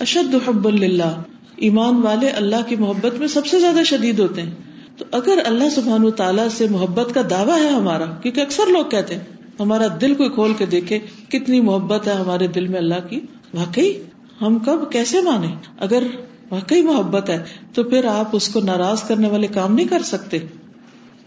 اشد 0.00 0.48
حب 0.48 0.68
اللہ 0.68 1.22
ایمان 1.56 1.94
والے 2.02 2.28
اللہ 2.28 2.68
کی 2.68 2.76
محبت 2.76 3.18
میں 3.18 3.28
سب 3.28 3.46
سے 3.46 3.60
زیادہ 3.60 3.84
شدید 3.84 4.18
ہوتے 4.18 4.42
ہیں۔ 4.42 4.50
تو 4.96 5.04
اگر 5.12 5.38
اللہ 5.44 5.68
سبحان 5.74 6.10
تعالیٰ 6.10 6.48
سے 6.48 6.66
محبت 6.70 7.14
کا 7.14 7.20
دعویٰ 7.30 7.62
ہے 7.62 7.68
ہمارا، 7.68 8.04
کیونکہ 8.04 8.40
اکثر 8.40 8.62
لوگ 8.68 8.84
کہتے 8.84 9.14
ہیں 9.14 9.24
ہمارا 9.60 9.86
دل 10.00 10.14
کوئی 10.14 10.28
کھول 10.28 10.52
کے 10.58 10.66
دیکھے 10.66 10.98
کتنی 11.28 11.60
محبت 11.60 12.08
ہے 12.08 12.12
ہمارے 12.12 12.46
دل 12.46 12.68
میں 12.68 12.78
اللہ 12.78 13.08
کی۔ 13.10 13.20
واقعی، 13.54 13.92
ہم 14.40 14.58
کب 14.58 14.92
کیسے 14.92 15.20
مانے؟ 15.20 15.46
اگر 15.78 16.02
واقعی 16.50 16.82
محبت 16.82 17.30
ہے، 17.30 17.42
تو 17.74 17.82
پھر 17.82 18.04
آپ 18.04 18.28
اس 18.32 18.48
کو 18.48 18.60
ناراض 18.60 19.02
کرنے 19.02 19.28
والے 19.28 19.46
کام 19.46 19.74
نہیں 19.74 19.88
کر 19.88 20.02
سکتے۔ 20.02 20.38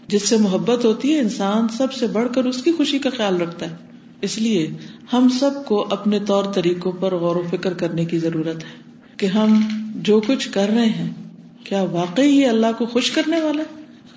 جس 0.08 0.28
سے 0.28 0.36
محبت 0.36 0.84
ہوتی 0.84 1.14
ہے، 1.14 1.20
انسان 1.20 1.68
سب 1.68 1.92
سے 1.92 2.06
بڑھ 2.06 2.28
کر 2.34 2.44
اس 2.44 2.62
کی 2.62 2.72
خوشی 2.72 2.98
کا 2.98 3.10
خیال 3.16 3.40
رکھتا 3.40 3.70
ہے۔ 3.70 3.76
اس 4.20 4.38
لیے 4.38 4.70
ہم 5.12 5.28
سب 5.28 5.50
کو 5.66 5.86
اپنے 5.90 6.18
طور 6.20 6.44
طریقوں 6.44 6.92
پر 6.92 7.14
غور 7.14 7.36
و 7.36 7.42
فکر 7.50 7.72
کرنے 7.72 8.04
کی 8.04 8.18
ضرورت 8.18 8.56
ہے 8.56 8.92
کہ 9.16 9.26
ہم 9.26 9.60
جو 9.94 10.20
کچھ 10.26 10.48
کر 10.52 10.68
رہے 10.68 10.86
ہیں، 10.86 11.10
کیا 11.64 11.82
واقعی 11.82 12.30
یہ 12.30 12.46
اللہ 12.46 12.66
کو 12.78 12.86
خوش 12.86 13.10
کرنے 13.10 13.40
والا 13.40 13.62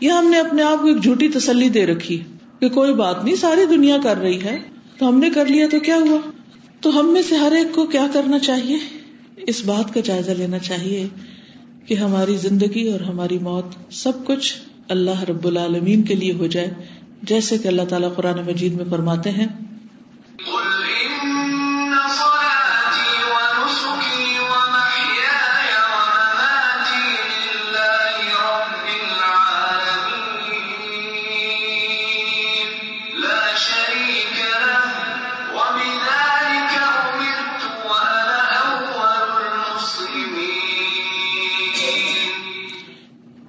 یا 0.01 0.19
ہم 0.19 0.29
نے 0.29 0.39
اپنے 0.39 0.63
آپ 0.63 0.81
کو 0.81 0.87
ایک 0.87 1.03
جھوٹی 1.03 1.29
تسلی 1.29 1.69
دے 1.69 1.85
رکھی 1.85 2.19
ہے؟ 2.19 2.36
کہ 2.59 2.69
کوئی 2.69 2.93
بات 2.93 3.23
نہیں، 3.23 3.35
ساری 3.35 3.65
دنیا 3.65 3.97
کر 4.03 4.17
رہی 4.17 4.41
ہے۔ 4.41 4.59
تو 4.97 5.07
ہم 5.07 5.19
نے 5.19 5.29
کر 5.29 5.45
لیا 5.45 5.67
تو 5.71 5.79
کیا 5.79 5.95
ہوا؟ 5.95 6.17
تو 6.81 6.99
ہم 6.99 7.13
میں 7.13 7.21
سے 7.21 7.35
ہر 7.35 7.51
ایک 7.51 7.75
کو 7.75 7.85
کیا 7.85 8.07
کرنا 8.13 8.39
چاہیے؟ 8.39 8.77
اس 9.37 9.65
بات 9.65 9.93
کا 9.93 9.99
جائزہ 9.99 10.31
لینا 10.31 10.59
چاہیے 10.59 11.07
کہ 11.85 11.93
ہماری 11.93 12.35
زندگی 12.35 12.87
اور 12.87 12.99
ہماری 12.99 13.39
موت 13.39 13.93
سب 13.93 14.25
کچھ 14.25 14.55
اللہ 14.89 15.23
رب 15.23 15.47
العالمین 15.47 16.01
کے 16.01 16.15
لیے 16.15 16.33
ہو 16.33 16.47
جائے، 16.47 16.73
جیسے 17.23 17.57
کہ 17.57 17.67
اللہ 17.67 17.81
تعالیٰ 17.89 18.15
قرآن 18.15 18.45
مجید 18.47 18.73
میں 18.73 18.85
فرماتے 18.89 19.31
ہیں۔ 19.31 19.47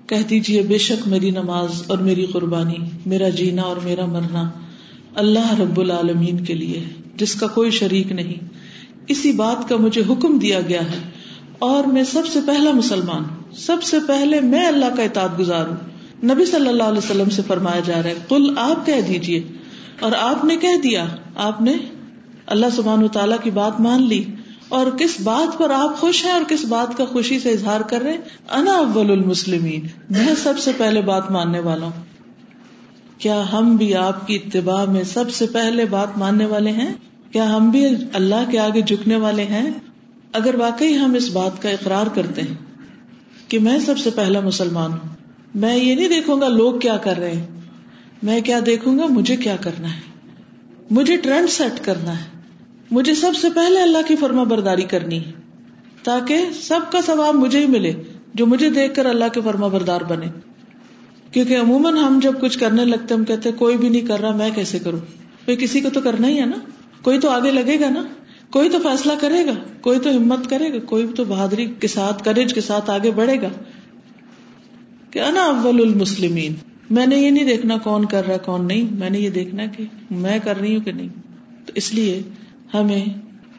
کہہ 0.08 0.28
دیجیے 0.30 0.62
بے 0.62 0.78
شک 0.78 1.08
میری 1.08 1.30
نماز 1.30 1.82
اور 1.86 1.98
میری 1.98 2.26
قربانی، 2.26 2.76
میرا 3.06 3.28
جینا 3.28 3.62
اور 3.62 3.76
میرا 3.84 4.06
مرنا 4.06 4.50
اللہ 5.14 5.60
رب 5.60 5.80
العالمین 5.80 6.44
کے 6.44 6.54
لیے 6.54 6.84
جس 7.16 7.34
کا 7.34 7.46
کوئی 7.46 7.70
شریک 7.70 8.12
نہیں۔ 8.12 8.44
اسی 9.08 9.32
بات 9.32 9.68
کا 9.68 9.76
مجھے 9.76 10.02
حکم 10.08 10.38
دیا 10.38 10.60
گیا 10.60 10.82
ہے۔ 10.82 11.10
اور 11.58 11.84
میں 11.84 12.04
سب 12.04 12.26
سے 12.26 12.38
پہلا 12.46 12.70
مسلمان، 12.70 13.22
سب 13.56 13.82
سے 13.82 13.96
پہلے 14.08 14.40
میں 14.40 14.66
اللہ 14.66 14.96
کا 14.96 15.02
اطاعت 15.02 15.38
گزار 15.38 15.66
ہوں۔ 15.66 15.76
نبی 16.24 16.44
صلی 16.44 16.68
اللہ 16.68 16.82
علیہ 16.82 16.98
وسلم 16.98 17.28
سے 17.28 17.42
فرمایا 17.46 17.80
جا 17.80 18.02
رہا 18.02 18.10
ہے 18.10 18.14
کل 18.28 18.54
آپ 18.56 18.86
کہہ 18.86 19.00
دیجیے 19.08 19.42
اور 20.00 20.12
آپ 20.20 20.44
نے 20.44 20.56
کہہ 20.56 20.80
دیا، 20.82 21.04
آپ 21.34 21.62
نے 21.62 21.72
اللہ 22.46 22.66
سبحان 22.76 23.02
و 23.02 23.08
تعالیٰ 23.08 23.38
کی 23.42 23.50
بات 23.50 23.80
مان 23.80 24.02
لی۔ 24.02 24.24
اور 24.68 24.86
کس 24.98 25.20
بات 25.20 25.58
پر 25.58 25.70
آپ 25.70 25.98
خوش 25.98 26.24
ہیں 26.24 26.32
اور 26.32 26.40
کس 26.48 26.64
بات 26.64 26.96
کا 26.96 27.04
خوشی 27.04 27.40
سے 27.40 27.50
اظہار 27.50 27.80
کر 27.80 28.00
رہے 28.00 28.10
ہیں؟ 28.10 28.18
انا 28.50 28.72
اول 28.72 29.10
المسلمین، 29.10 29.80
میں 30.10 30.34
سب 30.42 30.58
سے 30.58 30.70
پہلے 30.76 31.00
بات 31.00 31.30
ماننے 31.30 31.60
والا 31.60 31.86
ہوں۔ 31.86 32.04
کیا 33.18 33.44
ہم 33.52 33.76
بھی 33.76 33.94
آپ 33.94 34.26
کی 34.26 34.34
اتباع 34.34 34.84
میں 34.84 35.04
سب 35.04 35.30
سے 35.30 35.46
پہلے 35.46 35.84
بات 35.84 36.18
ماننے 36.18 36.44
والے 36.44 36.70
ہیں؟ 36.70 36.92
کیا 37.32 37.56
ہم 37.56 37.70
بھی 37.70 37.86
اللہ 38.12 38.50
کے 38.50 38.58
آگے 38.58 38.82
جھکنے 38.82 39.16
والے 39.16 39.44
ہیں؟ 39.44 39.70
اگر 40.32 40.54
واقعی 40.54 40.98
ہم 40.98 41.14
اس 41.14 41.30
بات 41.30 41.62
کا 41.62 41.70
اقرار 41.70 42.06
کرتے 42.06 42.42
ہیں 42.42 42.54
کہ 43.48 43.58
میں 43.58 43.78
سب 43.78 43.98
سے 43.98 44.10
پہلا 44.10 44.40
مسلمان 44.40 44.90
ہوں، 44.90 45.08
میں 45.54 45.76
یہ 45.76 45.94
نہیں 45.94 46.08
دیکھوں 46.08 46.40
گا 46.40 46.48
لوگ 46.48 46.78
کیا 46.78 46.96
کر 46.96 47.18
رہے 47.18 47.32
ہیں، 47.32 47.46
میں 48.22 48.40
کیا 48.40 48.60
دیکھوں 48.66 48.98
گا؟ 48.98 49.06
مجھے 49.06 49.36
کیا 49.36 49.56
کرنا 49.56 49.88
ہے؟ 49.88 50.00
مجھے 50.90 51.16
ٹرینڈ 51.16 51.50
سیٹ 51.50 51.84
کرنا 51.84 52.12
ہے۔ 52.12 52.37
مجھے 52.90 53.14
سب 53.14 53.32
سے 53.40 53.48
پہلے 53.54 53.82
اللہ 53.82 53.98
کی 54.08 54.16
فرما 54.16 54.42
برداری 54.42 54.82
کرنی 54.82 55.24
ہے، 55.24 55.32
تاکہ 56.02 56.36
سب 56.62 56.80
کا 56.92 57.00
ثواب 57.00 57.34
مجھے 57.34 57.58
ہی 57.58 57.66
ملے، 57.66 57.92
جو 58.34 58.46
مجھے 58.46 58.70
دیکھ 58.70 58.94
کر 58.94 59.06
اللہ 59.06 59.24
کے 59.34 59.40
فرما 59.44 59.66
بردار 59.66 60.00
بنے۔ 60.00 60.26
کیونکہ 61.32 61.56
عموماً 61.56 61.96
ہم 61.96 62.20
جب 62.22 62.32
کچھ 62.40 62.58
کرنے 62.58 62.84
لگتے 62.84 63.14
ہم 63.14 63.24
کہتے 63.24 63.52
کوئی 63.52 63.76
بھی 63.76 63.88
نہیں 63.88 64.06
کر 64.06 64.20
رہا، 64.20 64.36
میں 64.36 64.50
کیسے 64.54 64.78
کروں؟ 64.78 64.98
کوئی 65.44 65.56
کسی 65.56 65.80
کو 65.80 65.90
تو 65.90 66.00
کرنا 66.00 66.28
ہی 66.28 66.40
ہے 66.40 66.46
نا۔ 66.46 66.56
کوئی 67.02 67.20
تو 67.20 67.30
آگے 67.30 67.50
لگے 67.50 67.80
گا 67.80 67.90
نا۔ 67.90 68.02
کوئی 68.50 68.70
تو 68.70 68.78
فیصلہ 68.82 69.12
کرے 69.20 69.46
گا، 69.46 69.52
کوئی 69.80 69.98
تو 69.98 70.10
ہمت 70.10 70.50
کرے 70.50 70.72
گا، 70.72 70.78
کوئی 70.78 71.06
تو 71.16 71.24
بہادری 71.24 71.66
کے 71.80 71.88
ساتھ 71.88 72.24
کریج 72.24 72.54
کے 72.54 72.60
ساتھ 72.60 72.90
آگے 72.90 73.10
بڑھے 73.10 73.42
گا۔ 73.42 73.48
کہ 75.10 75.18
انا 75.18 75.44
اول 75.44 75.80
المسلمین، 75.80 76.54
میں 76.90 77.06
نے 77.06 77.16
یہ 77.16 77.30
نہیں 77.30 77.44
دیکھنا 77.44 77.78
کون 77.78 78.04
کر 78.04 78.26
رہا 78.26 78.36
کون 78.36 78.66
نہیں، 78.66 78.96
میں 78.98 79.10
نے 79.10 79.18
یہ 79.18 79.30
دیکھنا 79.30 79.66
کہ 79.66 79.84
میں 80.10 80.38
کر 80.44 80.58
رہی 80.60 80.76
ہوں 80.76 80.84
کہ 80.84 80.92
نہیں۔ 80.92 81.08
تو 81.66 81.72
اس 81.74 81.94
لیے 81.94 82.22
ہمیں 82.74 83.04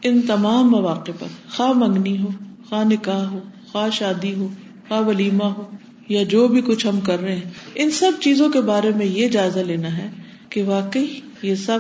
ان 0.04 0.22
تمام 0.22 0.72
مواقع 0.72 1.12
پر، 1.20 1.28
خواہ 1.56 1.72
منگنی 1.72 2.22
ہو، 2.22 2.28
خواہ 2.70 2.84
نکاح 2.84 3.26
ہو، 3.26 3.40
خواہ 3.72 3.90
شادی 3.90 4.34
ہو، 4.34 4.48
خواہ 4.88 5.02
ولیمہ 5.02 5.44
ہو 5.44 5.64
یا 6.10 6.24
جو 6.24 6.48
بھی 6.48 6.62
کچھ 6.62 6.88
ہم 6.88 7.00
کر 7.00 7.20
رہے 7.20 7.36
ہیں، 7.36 7.52
ان 7.76 7.92
سب 7.92 8.12
چیزوں 8.22 8.50
کے 8.50 8.62
بارے 8.62 8.92
میں 8.96 9.06
یہ 9.06 9.28
جائزہ 9.28 9.60
لینا 9.60 9.98
ہے 9.98 10.10
کہ 10.50 10.64
واقعی 10.64 11.08
یہ 11.42 11.56
سب 11.56 11.80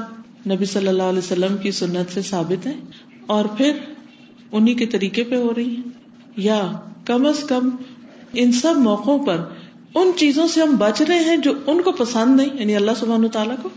نبی 0.49 0.65
صلی 0.65 0.87
اللہ 0.87 1.03
علیہ 1.03 1.19
وسلم 1.19 1.57
کی 1.57 1.71
سنت 1.71 2.13
سے 2.13 2.21
ثابت 2.21 2.67
ہے 2.67 2.73
اور 3.25 3.45
پھر 3.45 3.71
انہیں 4.51 4.75
کے 4.75 4.85
طریقے 4.85 5.23
پہ 5.23 5.35
ہو 5.35 5.53
رہی 5.55 5.75
ہیں۔ 5.75 5.89
یا 6.35 6.71
کم 7.05 7.25
از 7.25 7.39
کم 7.39 7.69
ان 8.33 8.51
سب 8.51 8.73
موقعوں 8.77 9.19
پر 9.19 9.45
ان 9.95 10.11
چیزوں 10.17 10.47
سے 10.47 10.61
ہم 10.61 10.75
بچ 10.75 11.01
رہے 11.01 11.19
ہیں 11.19 11.37
جو 11.37 11.53
ان 11.67 11.81
کو 11.81 11.91
پسند 11.91 12.35
نہیں 12.35 12.49
یعنی 12.53 12.75
اللہ 12.75 12.91
سبحانہ 12.99 13.27
تعالیٰ 13.27 13.55
کو۔ 13.61 13.69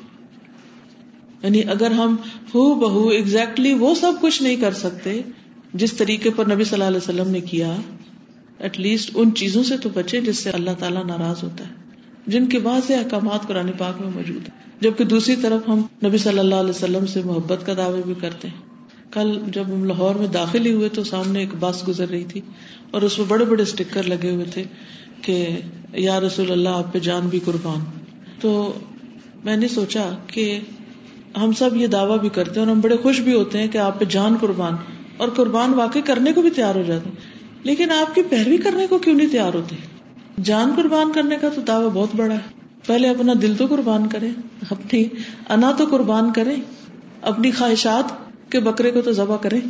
یعنی 1.42 1.62
اگر 1.68 1.90
ہم 1.90 2.16
ہو 2.54 2.74
بہو 2.74 3.08
ایگزیکٹلی 3.08 3.74
وہ 3.74 3.94
سب 3.94 4.12
کچھ 4.20 4.42
نہیں 4.42 4.56
کر 4.56 4.72
سکتے، 4.72 5.20
جس 5.74 5.92
طریقے 5.92 6.30
پر 6.30 6.44
نبی 6.52 6.64
صلی 6.64 6.74
اللہ 6.74 6.84
علیہ 6.84 6.96
وسلم 6.96 7.30
نے 7.30 7.40
کیا 7.40 7.76
ایٹ 8.58 8.80
لیسٹ 8.80 9.10
ان 9.14 9.34
چیزوں 9.34 9.62
سے 9.62 9.76
تو 9.76 9.88
بچے 9.88 10.20
جس 10.20 10.38
سے 10.38 10.50
اللہ 10.50 10.70
تعالیٰ 10.78 11.04
ناراض 11.04 11.42
ہوتا 11.42 11.64
ہے، 11.64 11.72
جن 12.26 12.46
کے 12.46 12.58
بعد 12.58 12.80
سے 12.86 12.94
احکامات 12.94 13.48
قرآن 13.48 13.70
پاک 13.78 14.00
میں 14.00 14.10
موجود 14.14 14.42
ہیں۔ 14.42 14.62
جبکہ 14.80 15.04
دوسری 15.04 15.36
طرف 15.36 15.68
ہم 15.68 15.82
نبی 16.04 16.18
صلی 16.18 16.38
اللہ 16.38 16.54
علیہ 16.54 16.70
وسلم 16.70 17.06
سے 17.06 17.20
محبت 17.24 17.66
کا 17.66 17.74
دعوے 17.76 18.02
بھی 18.06 18.14
کرتے 18.20 18.48
ہیں۔ 18.48 18.72
کل 19.12 19.40
جب 19.46 19.64
ہم 19.66 19.84
لاہور 19.84 20.14
میں 20.14 20.26
داخل 20.26 20.66
ہی 20.66 20.72
ہوئے 20.72 20.88
تو 20.88 21.04
سامنے 21.04 21.38
ایک 21.38 21.48
بس 21.60 21.88
گزر 21.88 22.08
رہی 22.08 22.24
تھی 22.24 22.40
اور 22.90 23.02
اس 23.02 23.18
میں 23.18 23.26
بڑے 23.28 23.44
بڑے 23.44 23.62
اسٹیکر 23.62 24.02
لگے 24.02 24.30
ہوئے 24.30 24.44
تھے 24.44 24.64
کہ 25.22 25.56
یا 25.92 26.20
رسول 26.20 26.52
اللہ 26.52 26.68
آپ 26.68 26.92
پہ 26.92 26.98
جان 26.98 27.28
بھی 27.28 27.40
قربان۔ 27.44 27.80
تو 28.40 28.72
میں 29.44 29.56
نے 29.56 29.68
سوچا 29.68 30.10
کہ 30.26 30.60
ہم 31.36 31.52
سب 31.52 31.76
یہ 31.76 31.86
دعویٰ 31.86 32.18
بھی 32.18 32.28
کرتے 32.28 32.60
ہیں 32.60 32.66
اور 32.66 32.76
ہم 32.76 32.80
بڑے 32.80 32.96
خوش 32.96 33.20
بھی 33.20 33.34
ہوتے 33.34 33.58
ہیں 33.58 33.68
کہ 33.68 33.78
آپ 33.78 34.00
پہ 34.00 34.04
جان 34.04 34.36
قربان 34.40 34.76
اور 35.16 35.28
قربان 35.28 35.74
واقعی 35.74 36.02
کرنے 36.02 36.32
کو 36.32 36.42
بھی 36.42 36.50
تیار 36.50 36.74
ہو 36.74 36.82
جاتے 36.82 37.08
ہیں۔ 37.08 37.16
لیکن 37.62 37.90
آپ 37.90 38.14
کی 38.14 38.22
پیروی 38.22 38.56
کرنے 38.56 38.86
کو 38.86 38.98
کیوں 38.98 39.14
نہیں 39.14 39.28
تیار 39.28 39.54
ہوتے؟ 39.54 39.76
جان 40.42 40.72
قربان 40.76 41.12
کرنے 41.12 41.36
کا 41.36 41.48
تو 41.48 41.60
دعویٰ 41.60 41.90
بہت 41.92 42.08
بڑا 42.16 42.34
ہے۔ 42.34 42.62
پہلے 42.86 43.08
اپنا 43.08 43.32
دل 43.42 43.54
تو 43.54 43.66
قربان 43.66 44.08
کرے 44.08 44.28
اپنی 44.70 45.04
انا 45.48 45.72
تو 45.72 45.84
قربان 45.90 46.32
کرے 46.32 46.54
اپنی 47.22 47.50
خواہشات 47.50 48.04
کے 48.52 48.60
بکرے 48.60 48.90
کو 48.90 49.00
تو 49.00 49.12
ذبح 49.12 49.36
کرے 49.36 49.60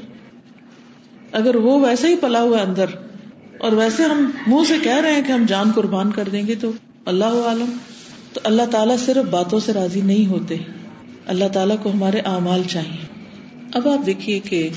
اگر 1.32 1.56
وہ 1.56 1.86
ویسے 1.86 2.08
ہی 2.08 2.16
پلا 2.16 2.40
ہوا 2.42 2.62
اندر 2.62 2.86
اور 3.58 3.72
ویسے 3.72 4.02
ہم 4.02 4.30
منہ 4.46 4.64
سے 4.68 4.74
کہہ 4.82 4.96
رہے 4.96 5.12
ہیں 5.12 5.22
کہ 5.26 5.32
ہم 5.32 5.44
جان 5.48 5.72
قربان 5.72 6.10
کر 6.10 6.28
دیں 6.32 6.46
گے 6.46 6.54
تو 6.54 6.70
اللہ 7.04 7.24
عالم 7.24 7.76
تو 8.32 8.40
اللہ 8.44 8.62
تعالیٰ 8.70 8.96
صرف 8.98 9.30
باتوں 9.30 9.60
سے 9.60 9.72
راضی 9.72 10.00
نہیں 10.00 10.26
ہوتے۔ 10.26 10.56
اللہ 11.26 11.44
تعالیٰ 11.52 11.76
کو 11.82 11.90
ہمارے 11.90 12.18
اعمال 12.18 12.62
چاہیے۔ 12.70 13.06
اب 13.74 13.88
آپ 13.88 14.06
دیکھیے 14.06 14.40
کہ 14.40 14.68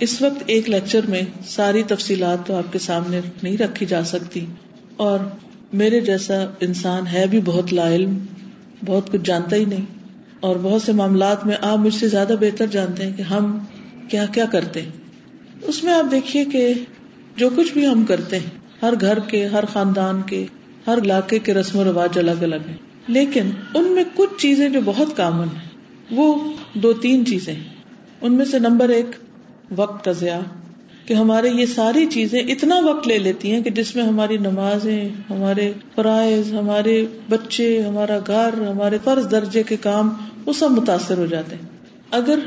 اس 0.00 0.22
وقت 0.22 0.42
ایک 0.46 0.70
لیکچر 0.70 1.00
میں 1.08 1.22
ساری 1.46 1.82
تفصیلات 1.82 2.46
تو 2.46 2.54
آپ 2.54 2.72
کے 2.72 2.78
سامنے 2.78 3.20
نہیں 3.42 3.56
رکھی 3.56 3.86
جا 3.86 4.04
سکتی۔ 4.04 4.46
اور 4.96 5.18
میرے 5.72 6.00
جیسا 6.00 6.34
انسان 6.60 7.06
ہے 7.06 7.26
بھی 7.30 7.40
بہت 7.44 7.72
لا 7.72 7.94
علم، 7.94 8.18
بہت 8.86 9.12
کچھ 9.12 9.20
جانتا 9.24 9.56
ہی 9.56 9.64
نہیں۔ 9.64 9.84
اور 10.40 10.56
بہت 10.62 10.82
سے 10.82 10.92
معاملات 10.92 11.46
میں 11.46 11.56
آپ 11.60 11.78
مجھ 11.78 11.94
سے 11.94 12.08
زیادہ 12.08 12.32
بہتر 12.40 12.66
جانتے 12.66 13.06
ہیں 13.06 13.16
کہ 13.16 13.22
ہم 13.22 13.58
کیا 14.08 14.26
کیا 14.26 14.44
کرتے 14.44 14.82
ہیں۔ 14.82 14.90
اس 15.62 15.84
میں 15.84 15.92
آپ 15.92 16.10
دیکھیے 16.10 16.44
کہ 16.44 16.74
جو 17.36 17.50
کچھ 17.56 17.72
بھی 17.72 17.86
ہم 17.86 18.04
کرتے 18.04 18.38
ہیں، 18.38 18.50
ہر 18.82 18.94
گھر 19.00 19.18
کے، 19.18 19.46
ہر 19.46 19.64
خاندان 19.64 20.22
کے، 20.26 20.46
ہر 20.86 20.98
علاقے 21.02 21.38
کے 21.38 21.54
رسم 21.54 21.78
و 21.78 21.84
رواج 21.84 22.18
الگ 22.18 22.40
الگ 22.40 22.56
ہیں۔ 22.68 22.76
لیکن 23.08 23.50
ان 23.74 23.84
میں 23.84 24.04
کچھ 24.14 24.30
چیزیں 24.38 24.68
جو 24.68 24.80
بہت 24.84 25.16
کامن 25.16 25.44
ہیں۔ 25.44 25.71
وہ 26.10 26.52
دو 26.74 26.92
تین 26.92 27.26
چیزیں 27.26 27.54
ان 28.20 28.32
میں 28.32 28.44
سے 28.44 28.58
نمبر 28.58 28.88
ایک، 28.88 29.06
وقت 29.76 30.04
کا 30.04 30.12
ضیاع، 30.12 30.40
کہ 31.06 31.14
ہمارے 31.14 31.48
یہ 31.48 31.66
ساری 31.66 32.06
چیزیں 32.06 32.40
اتنا 32.40 32.74
وقت 32.84 33.08
لے 33.08 33.18
لیتی 33.18 33.50
ہیں 33.50 33.62
کہ 33.62 33.70
جس 33.70 33.96
میں 33.96 34.04
ہماری 34.04 34.36
نمازیں، 34.36 35.08
ہمارے 35.30 35.72
فرائض، 35.94 36.54
ہمارے 36.54 37.06
بچے، 37.28 37.82
ہمارا 37.82 38.18
گھر، 38.26 38.66
ہمارے 38.66 38.98
فرض 39.04 39.30
درجے 39.30 39.62
کے 39.62 39.76
کام، 39.76 40.10
وہ 40.46 40.52
سب 40.52 40.70
متاثر 40.70 41.18
ہو 41.18 41.26
جاتے 41.26 41.56
ہیں۔ 41.56 41.68
اگر 42.10 42.38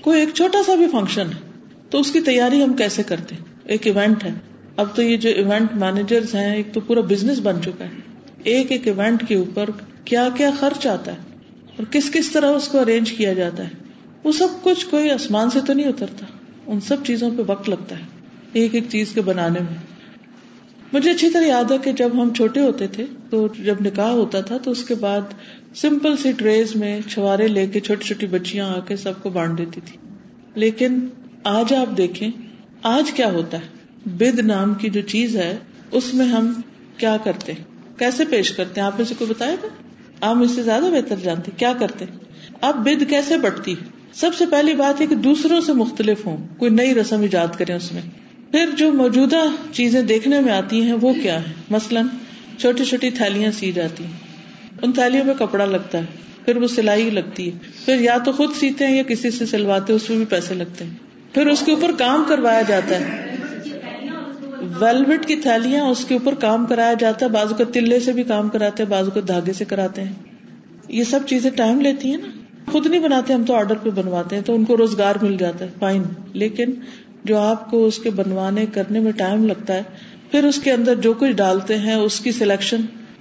کوئی 0.00 0.20
ایک 0.20 0.28
چھوٹا 0.34 0.62
سا 0.66 0.74
بھی 0.74 0.86
فنکشن 0.86 1.26
ہے، 1.26 1.50
تو 1.90 2.00
اس 2.00 2.12
کی 2.12 2.20
تیاری 2.20 2.64
ہم 2.64 2.72
کیسے 2.72 3.02
کرتے 3.02 3.34
ہیں؟ 3.34 3.44
ایک 3.64 3.86
ایونٹ 3.86 4.24
ہے۔ 4.24 4.30
اب 4.76 4.86
تو 4.94 5.02
یہ 5.02 5.16
جو 5.16 5.30
ایونٹ 5.30 5.74
مینیجر 5.74 6.20
ہیں، 6.34 6.56
ایک 6.56 6.74
تو 6.74 6.80
پورا 6.80 7.00
بزنس 7.00 7.40
بن 7.42 7.56
چکا 7.64 7.84
ہے۔ 7.84 7.90
ایک 8.42 8.72
ایک 8.72 8.88
ایونٹ 8.88 9.28
کے 9.28 9.34
اوپر 9.34 9.70
کیا 10.04 10.28
کیا 10.36 10.50
خرچ 10.60 10.86
آتا 10.86 11.12
ہے۔ 11.12 11.29
اور 11.76 11.86
کس 11.90 12.10
کس 12.10 12.30
طرح 12.30 12.46
اس 12.46 12.68
کو 12.68 12.80
ارینج 12.80 13.12
کیا 13.12 13.32
جاتا 13.32 13.64
ہے؟ 13.64 13.70
وہ 14.24 14.32
سب 14.32 14.48
کچھ 14.62 14.86
کوئی 14.86 15.10
آسمان 15.10 15.50
سے 15.50 15.60
تو 15.66 15.72
نہیں 15.72 15.86
اترتا۔ 15.86 16.26
ان 16.66 16.80
سب 16.80 16.96
چیزوں 17.06 17.30
پہ 17.36 17.42
وقت 17.46 17.68
لگتا 17.68 17.98
ہے، 17.98 18.04
ایک 18.52 18.74
ایک 18.74 18.84
چیز 18.88 19.12
کے 19.12 19.20
بنانے 19.20 19.60
میں۔ 19.60 19.76
مجھے 20.92 21.10
اچھی 21.10 21.30
طرح 21.30 21.46
یاد 21.46 21.70
ہے 21.70 21.78
کہ 21.78 21.92
جب 21.92 22.22
ہم 22.22 22.34
چھوٹے 22.34 22.60
ہوتے 22.60 22.86
تھے، 22.86 23.04
تو 23.30 23.48
جب 23.64 23.74
نکاح 23.80 24.10
ہوتا 24.10 24.40
تھا، 24.40 24.58
تو 24.58 24.70
اس 24.70 24.84
کے 24.84 24.94
بعد 24.94 25.20
سمپل 25.74 26.16
سی 26.16 26.32
ٹریز 26.32 26.76
میں 26.76 27.00
چھوارے 27.10 27.48
لے 27.48 27.66
کے 27.66 27.80
چھوٹی 27.80 28.04
چھوٹی 28.04 28.26
بچیاں 28.26 28.68
آ 28.68 28.80
کے 28.80 28.96
سب 28.96 29.12
کو 29.22 29.30
بانٹ 29.30 29.58
دیتی 29.58 29.80
تھی۔ 29.84 29.98
لیکن 30.54 30.98
آج 31.44 31.74
آپ 31.74 31.96
دیکھیں، 31.96 32.30
آج 32.82 33.10
کیا 33.10 33.32
ہوتا 33.32 33.58
ہے؟ 33.58 33.66
بد 34.06 34.38
نام 34.38 34.74
کی 34.74 34.90
جو 34.90 35.00
چیز 35.00 35.36
ہے، 35.36 35.56
اس 35.90 36.14
میں 36.14 36.26
ہم 36.26 36.52
کیا 36.96 37.16
کرتے 37.24 37.52
کیسے 37.98 38.24
پیش 38.24 38.52
کرتے 38.52 38.80
ہیں؟ 38.80 38.86
آپ 38.86 38.98
نے 38.98 39.04
سے 39.04 39.14
کوئی 39.18 39.30
بتایا 39.30 39.54
تھا 39.60 39.68
آپ 40.20 40.36
مجھ 40.36 40.50
سے 40.50 40.62
زیادہ 40.62 40.82
بہتر 40.82 41.16
جانتے، 41.16 41.50
کیا 41.56 41.72
کرتے؟ 41.78 42.04
اب 42.60 42.76
بد 42.76 43.10
کیسے 43.10 43.36
بڑھتی؟ 43.38 43.74
سب 44.12 44.30
سے 44.38 44.46
پہلی 44.46 44.74
بات 44.74 45.00
ہے 45.00 45.06
کہ 45.06 45.14
دوسروں 45.14 45.60
سے 45.60 45.72
مختلف 45.72 46.26
ہوں، 46.26 46.36
کوئی 46.58 46.70
نئی 46.70 46.94
رسم 46.94 47.22
ایجاد 47.22 47.46
کرے 47.58 47.72
اس 47.72 47.92
میں۔ 47.92 48.02
پھر 48.50 48.70
جو 48.76 48.92
موجودہ 48.92 49.44
چیزیں 49.72 50.02
دیکھنے 50.02 50.40
میں 50.40 50.52
آتی 50.52 50.82
ہیں، 50.82 50.92
وہ 50.92 51.12
کیا 51.22 51.40
ہے 51.40 51.52
مثلاً 51.70 52.06
چھوٹی 52.58 52.84
چھوٹی 52.84 53.10
تھیلیاں 53.10 53.50
سی 53.50 53.72
جاتی 53.72 54.04
ہیں۔ 54.04 54.12
ان 54.82 54.92
تھیلیوں 54.92 55.24
میں 55.24 55.34
کپڑا 55.38 55.64
لگتا 55.64 55.98
ہے، 55.98 56.04
پھر 56.44 56.56
وہ 56.56 56.66
سلائی 56.66 57.10
لگتی 57.10 57.52
ہے۔ 57.52 57.58
پھر 57.84 58.00
یا 58.00 58.18
تو 58.18 58.32
خود 58.32 58.50
سیتے 58.54 58.86
ہیں 58.86 58.96
یا 58.96 59.02
کسی 59.02 59.30
سے 59.30 59.46
سلواتے 59.46 59.92
اس 59.92 60.10
میں 60.10 60.16
بھی 60.16 60.26
پیسے 60.26 60.54
لگتے 60.54 60.84
ہیں۔ 60.84 60.94
پھر 61.34 61.46
اس 61.46 61.62
کے 61.66 61.72
اوپر 61.72 61.90
کام 61.98 62.24
کروایا 62.28 62.62
جاتا 62.62 63.00
ہے۔ 63.00 63.36
ویلوٹ 64.78 65.26
کی 65.26 65.36
تھیلیاں 65.36 65.84
اس 65.84 66.04
کے 66.04 66.14
اوپر 66.14 66.34
کام 66.34 66.66
کرایا 66.66 66.92
جاتا 66.98 67.26
ہے، 67.26 67.30
بازو 67.30 67.54
کو 67.54 67.64
تلے 67.64 68.00
سے 68.00 68.12
بھی 68.12 68.22
کام 68.22 68.48
کراتے 68.48 68.82
ہیں، 68.82 68.90
بازو 68.90 69.10
کو 69.10 69.20
دھاگے 69.20 69.52
سے 69.52 69.64
کراتے 69.64 70.02
ہیں۔ 70.04 70.12
یہ 70.88 71.04
سب 71.04 71.20
چیزیں 71.26 71.50
ٹائم 71.50 71.80
لیتی 71.80 72.10
ہیں 72.10 72.16
نا۔ 72.16 72.28
خود 72.72 72.86
نہیں 72.86 73.00
بناتے، 73.00 73.32
ہم 73.32 73.44
تو 73.44 73.54
آرڈر 73.54 73.74
پہ 73.82 73.90
بنواتے 73.90 74.36
ہیں، 74.36 74.42
تو 74.42 74.54
ان 74.54 74.64
کو 74.64 74.76
روزگار 74.76 75.14
مل 75.22 75.36
جاتا 75.36 75.64
ہے، 75.64 75.70
فائن۔ 75.78 76.02
لیکن 76.32 76.70
جو 77.24 77.38
آپ 77.38 77.70
کو 77.70 77.86
اس 77.86 77.98
کے 77.98 78.10
بنوانے، 78.10 78.66
کرنے 78.72 79.00
میں 79.00 79.12
ٹائم 79.12 79.46
لگتا 79.46 79.74
ہے، 79.74 79.82
پھر 80.30 80.44
اس 80.44 80.58
کے 80.58 80.72
اندر 80.72 80.94
جو 80.94 81.12
کچھ 81.12 81.30
ڈالتے 81.30 81.78
ہیں، 81.78 81.94
اس 81.94 82.20
کی 82.20 82.32
سلیکشن۔ 82.32 82.80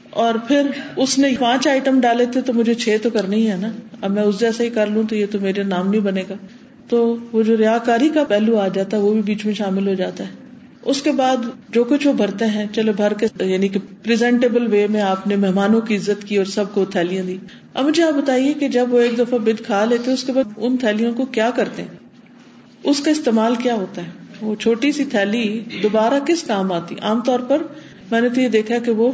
اور 0.09 0.33
پھر 0.47 0.61
اس 0.95 1.19
نے 1.19 1.31
پانچ 1.39 1.67
آئٹم 1.67 1.99
ڈالے 2.01 2.25
تھے، 2.25 2.41
تو 2.41 2.53
مجھے 2.53 2.73
چھ 2.73 2.97
تو 3.01 3.09
کرنی 3.09 3.51
ہے 3.51 3.55
نا۔ 3.55 3.71
اب 4.01 4.11
میں 4.11 4.23
اس 4.23 4.39
جیسا 4.39 4.63
ہی 4.63 4.69
کر 4.69 4.87
لوں 4.87 5.03
تو 5.03 5.15
یہ 5.15 5.25
تو 5.31 5.39
میرے 5.39 5.63
نام 5.63 5.89
نہیں 5.89 6.01
بنے 6.01 6.23
گا۔ 6.29 6.33
تو 6.89 7.17
وہ 7.31 7.43
جو 7.43 7.57
ریا 7.57 7.77
کاری 7.77 8.09
کا 8.09 8.23
پہلو 8.23 8.57
آ 8.57 8.67
جاتا 8.67 8.97
ہے، 8.97 9.01
وہ 9.01 9.13
بھی 9.13 9.21
بیچ 9.21 9.45
میں 9.45 9.53
شامل 9.53 9.87
ہو 9.87 9.93
جاتا 9.93 10.23
ہے۔ 10.23 10.38
اس 10.89 11.01
کے 11.01 11.11
بعد 11.11 11.37
جو 11.69 11.83
کچھ 11.83 12.07
وہ 12.07 12.13
بھرتے 12.13 12.45
ہیں، 12.45 12.65
چلو 12.73 12.91
بھر 12.93 13.13
کے 13.13 13.27
یعنی 13.45 13.67
کہ 13.67 13.79
پرزینٹیبل 14.03 14.67
وے 14.67 14.87
میں 14.87 15.01
آپ 15.01 15.27
نے 15.27 15.35
مہمانوں 15.35 15.81
کی 15.81 15.95
عزت 15.95 16.23
کی 16.23 16.37
اور 16.37 16.45
سب 16.45 16.65
کو 16.73 16.85
تھیلیاں 16.85 17.23
دی۔ 17.23 17.37
اب 17.73 17.85
مجھے 17.85 18.03
آپ 18.03 18.13
بتائیے 18.13 18.53
کہ 18.53 18.67
جب 18.67 18.93
وہ 18.93 18.99
ایک 18.99 19.17
دفعہ 19.19 19.39
بد 19.39 19.65
کھا 19.65 19.85
لیتے، 19.85 20.11
اس 20.11 20.23
کے 20.23 20.31
بعد 20.31 20.43
ان 20.57 20.77
تھیلیوں 20.77 21.13
کو 21.13 21.25
کیا 21.25 21.49
کرتے؟ 21.55 21.81
ہیں 21.81 21.97
اس 22.83 22.99
کا 22.99 23.11
استعمال 23.11 23.55
کیا 23.55 23.73
ہوتا 23.73 24.01
ہے؟ 24.01 24.09
وہ 24.41 24.55
چھوٹی 24.55 24.91
سی 24.91 25.05
تھیلی 25.05 25.59
دوبارہ 25.83 26.13
کس 26.27 26.43
کام 26.43 26.71
آتی؟ 26.71 26.95
عام 27.01 27.21
طور 27.21 27.39
پر 27.39 27.57
میں 28.11 28.21
نے 28.21 28.29
تو 28.29 28.41
یہ 28.41 28.49
دیکھا 28.49 28.77
کہ 28.77 28.91
وہ 28.91 29.11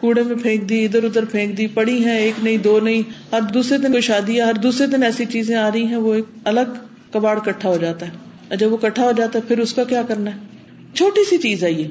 کوڑے 0.00 0.22
میں 0.22 0.36
پھینک 0.36 0.68
دی، 0.68 0.84
ادھر 0.84 1.04
ادھر 1.04 1.24
پھینک 1.24 1.58
دی، 1.58 1.66
پڑی 1.66 2.04
ہیں، 2.04 2.18
ایک 2.18 2.34
نہیں، 2.42 2.56
دو 2.56 2.80
نہیں، 2.80 3.02
ہر 3.32 3.40
دوسرے 3.40 3.78
دن 3.78 3.90
کوئی 3.90 4.02
شادی 4.02 4.36
ہے 4.36 4.40
ہر 4.40 4.54
دوسرے 4.54 4.86
دن 4.86 5.02
ایسی 5.02 5.24
چیزیں 5.24 5.56
آ 5.56 5.70
رہی 5.74 5.86
ہیں، 5.86 5.96
وہ 5.96 6.14
ایک 6.14 6.24
الگ 6.44 6.76
کباڑ 7.12 7.38
کٹھا 7.38 7.68
ہو 7.68 7.76
جاتا 7.76 8.06
ہے۔ 8.06 8.56
جب 8.56 8.72
وہ 8.72 8.76
کٹھا 8.76 9.04
ہو 9.04 9.12
جاتا 9.16 9.38
ہے، 9.38 9.48
پھر 9.48 9.58
اس 9.58 9.74
کا 9.74 9.84
کیا 9.84 10.02
کرنا 10.08 10.30
ہے؟ 10.30 10.47
چھوٹی 10.94 11.24
سی 11.24 11.36
چیز 11.38 11.64
ہے 11.64 11.72
یہ۔ 11.72 11.88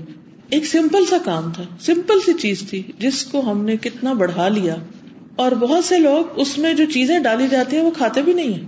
ایک 0.50 0.66
سمپل 0.66 1.06
سا 1.06 1.18
کام 1.26 1.52
تھا۔ 1.52 1.64
سمپل 1.80 2.20
سی 2.26 2.34
چیز 2.34 2.70
تھی 2.70 2.84
جس 3.00 3.24
کو 3.24 3.52
ہم 3.52 3.66
نے 3.66 3.78
کتنا 3.78 4.14
بڑھا 4.14 4.48
لیا۔ 4.48 4.76
اور 5.36 5.52
بہت 5.52 5.84
سے 5.84 6.00
لوگ 6.00 6.26
اس 6.36 6.58
میں 6.58 6.74
جو 6.74 6.86
چیزیں 6.86 7.20
ڈالی 7.20 7.48
جاتی 7.52 7.78
ہیں 7.78 7.84
وہ 7.84 7.92
کھاتے 7.92 8.22
بھی 8.22 8.34
نہیں 8.34 8.54
ہیں۔ 8.54 8.66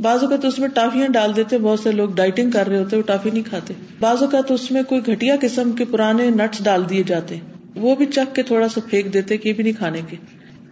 بعض 0.00 0.22
اوقات 0.22 0.44
اس 0.44 0.58
میں 0.58 0.68
ٹافیاں 0.68 1.08
ڈال 1.08 1.36
دیتے، 1.36 1.58
بہت 1.58 1.80
سے 1.80 1.92
لوگ 1.92 2.08
ڈائٹنگ 2.08 2.50
کر 2.50 2.68
رہے 2.68 2.78
ہوتے، 2.78 2.96
وہ 2.96 3.02
ٹافی 3.02 3.30
نہیں 3.30 3.42
کھاتے۔ 3.42 3.74
بعض 4.00 4.22
اوقات 4.22 4.50
اس 4.50 4.70
میں 4.70 4.82
کوئی 4.82 5.00
گھٹیا 5.06 5.36
قسم 5.40 5.72
کے 5.72 5.84
پرانے 5.84 6.30
نٹس 6.30 6.64
ڈال 6.64 6.88
دیے 6.90 7.02
جاتے۔ 7.02 7.36
وہ 7.74 7.96
بھی 7.96 8.06
چک 8.06 8.34
کے 8.34 8.42
تھوڑا 8.42 8.68
سا 8.68 8.80
پھینک 8.90 9.14
دیتے 9.14 9.36
کہ 9.36 9.52
بھی 9.52 9.64
نہیں 9.64 9.78
کھانے 9.78 10.00
کے۔ 10.08 10.16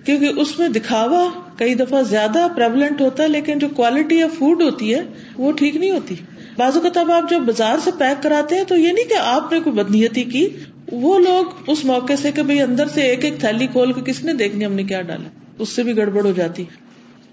کیونکہ 0.05 0.29
اس 0.41 0.59
میں 0.59 0.69
دکھاوا 0.69 1.31
کئی 1.57 1.75
دفعہ 1.75 2.03
زیادہ 2.03 2.47
پریولنٹ 2.57 3.01
ہوتا 3.01 3.23
ہے، 3.23 3.29
لیکن 3.29 3.59
جو 3.59 3.69
کوالٹی 3.69 4.23
آف 4.23 4.39
فوڈ 4.39 4.63
ہوتی 4.63 4.95
ہے 4.95 5.03
وہ 5.39 5.53
ٹھیک 5.53 5.77
نہیں 5.77 5.91
ہوتی۔ 5.91 6.15
بازو 6.59 6.81
کا 6.81 6.89
تب 6.95 7.11
آپ 7.11 7.31
جب 7.31 7.41
بازار 7.41 7.79
سے 7.85 7.91
پیک 7.99 8.23
کراتے 8.23 8.57
ہیں 8.57 8.65
تو 8.65 8.77
یہ 8.77 8.93
نہیں 8.93 9.05
کہ 9.05 9.15
آپ 9.15 9.53
نے 9.53 9.61
کوئی 9.61 9.77
بدنیتی 9.77 10.25
کی، 10.25 10.49
وہ 10.93 11.19
لوگ 11.19 11.45
اس 11.67 11.85
موقع 11.85 12.13
سے 12.23 12.33
کہ 12.33 12.43
بھائی 12.43 12.61
اندر 12.61 12.89
سے 12.89 13.03
ایک 13.03 13.25
ایک 13.25 13.41
تھیلی 13.41 13.67
کھول 13.67 13.93
کے 13.93 14.01
کس 14.01 14.25
نے 14.25 14.33
دیکھنی، 14.33 14.67
ہم 14.67 14.73
نے 14.73 14.85
کیا 14.85 15.03
ڈالا؟ 15.03 15.29
اس 15.59 15.69
سے 15.69 15.83
بھی 15.83 15.97
گڑبڑ 15.97 16.25
ہو 16.27 16.33
جاتی۔ 16.37 16.65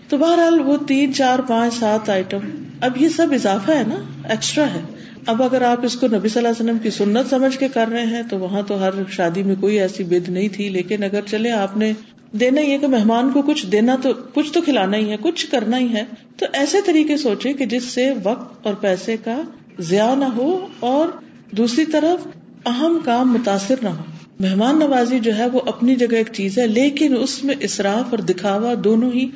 تو 0.10 0.18
بہرحال 0.18 0.60
وہ 0.60 0.78
تین، 0.88 1.14
چار، 1.14 1.40
پانچ، 1.40 1.74
سات 1.74 2.10
آئٹم 2.10 2.40
اب 2.82 3.02
یہ 3.02 3.10
سب 3.10 3.28
اضافہ 3.32 3.72
ہے 3.72 3.84
نا 3.88 3.96
ایکسٹرا 4.30 4.66
ہے۔ 4.66 4.82
اب 5.26 5.44
اگر 5.44 5.62
آپ 5.62 5.86
اس 5.86 5.96
کو 5.96 6.08
نبی 6.08 6.30
صلی 6.30 6.40
اللہ 6.40 6.48
علیہ 6.48 6.64
وسلم 6.64 6.78
کی 6.78 6.90
سنت 6.90 7.30
سمجھ 7.30 7.58
کے 7.58 7.68
کر 7.68 7.88
رہے 7.88 8.06
ہیں 8.06 8.24
تو 8.30 8.38
وہاں 8.40 8.62
تو 8.62 8.80
ہر 8.80 8.92
شادی 9.12 9.44
میں 9.44 9.56
کوئی 9.60 9.80
ایسی 9.80 10.04
بد 10.04 10.30
نہیں 10.30 10.48
تھی، 10.48 10.70
لیکن 10.70 11.04
اگر 11.04 11.22
چلے 11.26 11.52
آپ 11.52 11.78
نے 11.78 11.92
دینا 12.32 12.62
ہی 12.62 12.72
ہے 12.72 12.78
کہ 12.78 12.88
مہمان 12.88 13.32
کو 13.32 13.42
کچھ 13.42 13.66
دینا 13.66 13.96
تو 14.02 14.10
کچھ 14.34 14.54
تو 14.54 14.62
کھلانا 14.62 14.98
ہی 14.98 15.10
ہے، 15.12 15.16
کچھ 15.22 15.52
کرنا 15.52 15.80
ہی 15.80 15.94
ہے۔ 15.94 16.04
تو 16.38 16.46
ایسے 16.54 16.78
طریقے 16.86 17.18
سوچے 17.18 17.54
کہ 17.54 17.66
جس 17.66 17.84
سے 17.84 18.14
وقت 18.24 18.68
اور 18.68 18.74
پیسے 18.74 19.18
کا 19.18 19.42
ضیاع 19.80 20.16
نہ 20.16 20.26
ہو 20.26 20.68
اور 20.80 21.08
دوسری 21.52 21.86
طرف 21.86 22.28
اہم 22.66 23.00
کام 23.06 23.34
متاثر 23.34 23.76
نہ 23.82 23.90
ہو۔ 23.90 24.04
مہمان 24.40 24.80
نوازی 24.80 25.20
جو 25.20 25.38
ہے 25.38 25.50
وہ 25.50 25.60
اپنی 25.66 25.96
جگہ 25.96 26.16
ایک 26.16 26.30
چیز 26.34 26.60
ہے، 26.60 26.68
لیکن 26.68 27.18
اس 27.18 27.44
میں 27.44 27.56
اصراف 27.62 28.06
اور 28.10 28.18
دکھاوا 28.18 28.74
دونوں 28.84 29.12
ہی 29.12 29.30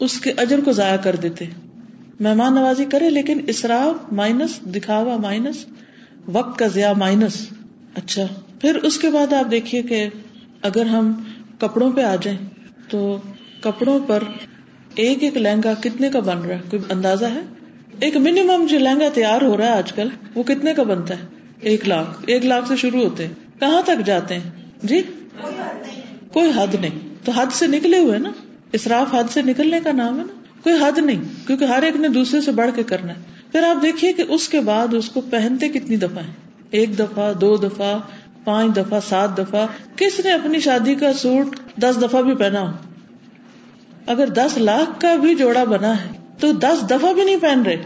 اس 0.00 0.20
کے 0.20 0.32
اجر 0.36 0.60
کو 0.60 0.72
ضائع 0.72 0.96
کر 0.96 1.16
دیتے۔ 1.16 1.44
مہمان 2.20 2.54
نوازی 2.54 2.84
کرے 2.84 3.10
لیکن 3.10 3.40
اصراف 3.48 4.12
مائنس، 4.12 4.60
دکھاوا 4.74 5.16
مائنس، 5.16 5.66
وقت 6.32 6.58
کا 6.58 6.66
ضیاع 6.66 6.92
مائنس۔ 6.92 7.46
اچھا 7.94 8.26
پھر 8.60 8.76
اس 8.76 8.98
کے 8.98 9.10
بعد 9.10 9.32
آپ 9.32 9.50
دیکھیے 9.50 9.82
کہ 9.82 10.08
اگر 10.62 10.86
ہم 10.86 11.12
کپڑوں 11.68 11.92
پہ 11.92 12.02
آ 12.02 12.16
جائیں 12.16 12.38
تو 12.88 13.18
کپڑوں 13.60 13.98
پر 14.06 14.22
ایک 14.94 15.22
ایک 15.22 15.36
لہنگا 15.36 15.74
کتنے 15.80 16.08
کا 16.08 16.20
بن 16.20 16.38
رہا 16.38 16.54
ہے؟ 16.54 16.60
کوئی 16.70 16.82
اندازہ 16.90 17.24
ہے؟ 17.24 17.40
ایک 18.00 18.16
منیمم 18.16 18.66
جو 18.70 18.78
لہنگا 18.78 19.08
تیار 19.14 19.42
ہو 19.42 19.56
رہا 19.56 19.64
ہے 19.64 19.70
آج 19.70 19.92
کل، 19.92 20.08
وہ 20.34 20.42
کتنے 20.42 20.74
کا 20.74 20.82
بنتا 20.82 21.14
ہے؟ 21.14 21.24
ایک 21.60 21.88
لاکھ۔ 21.88 22.24
ایک 22.26 22.44
لاکھ 22.44 22.68
سے 22.68 22.76
شروع 22.76 23.00
ہوتے 23.00 23.26
ہیں۔ 23.26 23.34
کہاں 23.60 23.82
تک 23.82 24.06
جاتے 24.06 24.34
ہیں؟ 24.34 24.50
جی؟ 24.82 25.02
کوئی 26.32 26.50
حد 26.56 26.74
نہیں۔ 26.80 26.98
تو 27.24 27.32
حد 27.32 27.46
سے 27.52 27.66
نکلے 27.66 27.98
ہوئے 27.98 28.18
نا؟ 28.18 28.30
اسراف 28.72 29.14
حد 29.14 29.24
سے 29.30 29.42
نکلنے 29.42 29.80
کا 29.84 29.92
نام 29.92 30.18
ہے 30.18 30.24
نا؟ 30.24 30.42
کوئی 30.62 30.74
حد 30.74 30.98
نہیں، 30.98 31.46
کیونکہ 31.46 31.64
ہر 31.64 31.82
ایک 31.82 31.96
نے 31.96 32.08
دوسرے 32.08 32.40
سے 32.40 32.52
بڑھ 32.52 32.70
کے 32.74 32.82
کرنا 32.82 33.12
ہے۔ 33.12 33.18
پھر 33.52 33.62
آپ 33.62 33.82
دیکھیے 33.82 34.12
کہ 34.12 34.24
اس 34.28 34.48
کے 34.48 34.60
بعد 34.60 34.94
اس 34.94 35.08
کو 35.08 35.20
پہنتے 35.20 35.68
کتنی 35.68 35.96
دفعہ 35.96 36.24
ہیں؟ 36.24 36.34
ایک 36.70 36.98
دفعہ، 36.98 37.32
دو 37.32 37.56
دفعہ 37.56 37.98
پانچ 38.44 38.76
دفعہ، 38.76 39.00
سات 39.08 39.38
دفعہ، 39.38 39.66
کس 39.96 40.20
نے 40.24 40.32
اپنی 40.32 40.60
شادی 40.60 40.94
کا 40.94 41.12
سوٹ 41.12 41.56
دس 41.80 41.96
دفعہ 42.02 42.22
بھی 42.22 42.34
پہنا 42.34 42.60
ہو؟ 42.60 42.76
اگر 44.06 44.26
دس 44.26 44.58
لاکھ 44.58 45.00
کا 45.00 45.16
بھی 45.16 45.34
جوڑا 45.34 45.64
بنا 45.64 46.04
ہے، 46.04 46.08
تو 46.38 46.52
دس 46.52 46.90
دفعہ 46.90 47.12
بھی 47.12 47.24
نہیں 47.24 47.36
پہن 47.40 47.62
رہے۔ 47.62 47.82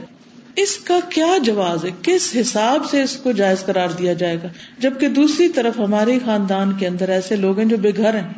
اس 0.57 0.77
کا 0.77 0.99
کیا 1.09 1.39
جواز 1.43 1.85
ہے؟ 1.85 1.91
کس 2.03 2.37
حساب 2.41 2.91
سے 2.91 3.03
اس 3.03 3.17
کو 3.17 3.33
جائز 3.33 3.65
قرار 3.65 3.89
دیا 3.89 4.13
جائے 4.13 4.37
گا؟ 4.43 4.49
جبکہ 4.79 5.09
دوسری 5.09 5.49
طرف 5.49 5.79
ہمارے 5.79 6.19
خاندان 6.25 6.73
کے 6.73 6.87
اندر 6.87 7.09
ایسے 7.09 7.37
لوگ 7.37 7.59
ہیں 7.59 7.69
جو 7.69 7.77
بے 7.77 7.91
گھر 7.97 8.15
ہیں، 8.15 8.33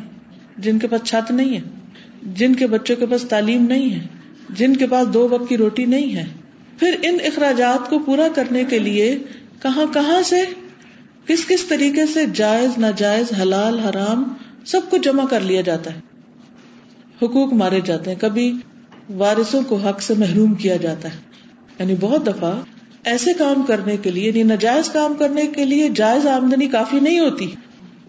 جن 0.57 0.79
کے 0.79 0.87
پاس 0.87 1.01
چھت 1.03 1.31
نہیں 1.31 1.55
ہے، 1.55 1.61
جن 2.23 2.55
کے 2.55 2.67
بچوں 2.67 2.95
کے 2.95 3.05
پاس 3.05 3.21
تعلیم 3.21 3.65
نہیں 3.65 3.95
ہے، 3.95 4.07
جن 4.49 4.75
کے 4.75 4.87
پاس 4.87 5.13
دو 5.13 5.27
وقت 5.29 5.49
کی 5.49 5.57
روٹی 5.57 5.85
نہیں 5.85 6.15
ہے۔ 6.15 6.25
پھر 6.79 6.95
ان 7.01 7.17
اخراجات 7.25 7.89
کو 7.89 7.99
پورا 7.99 8.27
کرنے 8.35 8.63
کے 8.63 8.79
لیے 8.79 9.17
کہاں 9.61 9.93
کہاں 9.93 10.21
سے 10.21 10.41
کس 11.27 11.47
کس 11.47 11.63
طریقے 11.63 12.05
سے 12.05 12.25
جائز، 12.25 12.77
ناجائز، 12.77 13.41
حلال، 13.41 13.79
حرام 13.79 14.23
سب 14.65 14.81
کچھ 14.89 15.01
جمع 15.01 15.25
کر 15.25 15.39
لیا 15.39 15.61
جاتا 15.61 15.93
ہے۔ 15.93 15.99
حقوق 17.21 17.53
مارے 17.53 17.81
جاتے 17.81 18.11
ہیں۔ 18.11 18.17
کبھی 18.21 18.53
وارثوں 19.09 19.61
کو 19.61 19.75
حق 19.75 20.01
سے 20.01 20.13
محروم 20.13 20.53
کیا 20.53 20.75
جاتا 20.75 21.09
ہے۔ 21.09 21.17
یعنی 21.79 21.95
بہت 21.99 22.27
دفعہ 22.27 22.61
ایسے 23.03 23.33
کام 23.33 23.63
کرنے 23.63 23.97
کے 23.97 24.11
لیے 24.11 24.27
یعنی 24.27 24.43
ناجائز 24.43 24.89
کام 24.89 25.13
کرنے 25.13 25.47
کے 25.47 25.65
لیے 25.65 25.89
جائز 25.89 26.27
آمدنی 26.27 26.67
کافی 26.67 26.99
نہیں 26.99 27.19
ہوتی۔ 27.19 27.55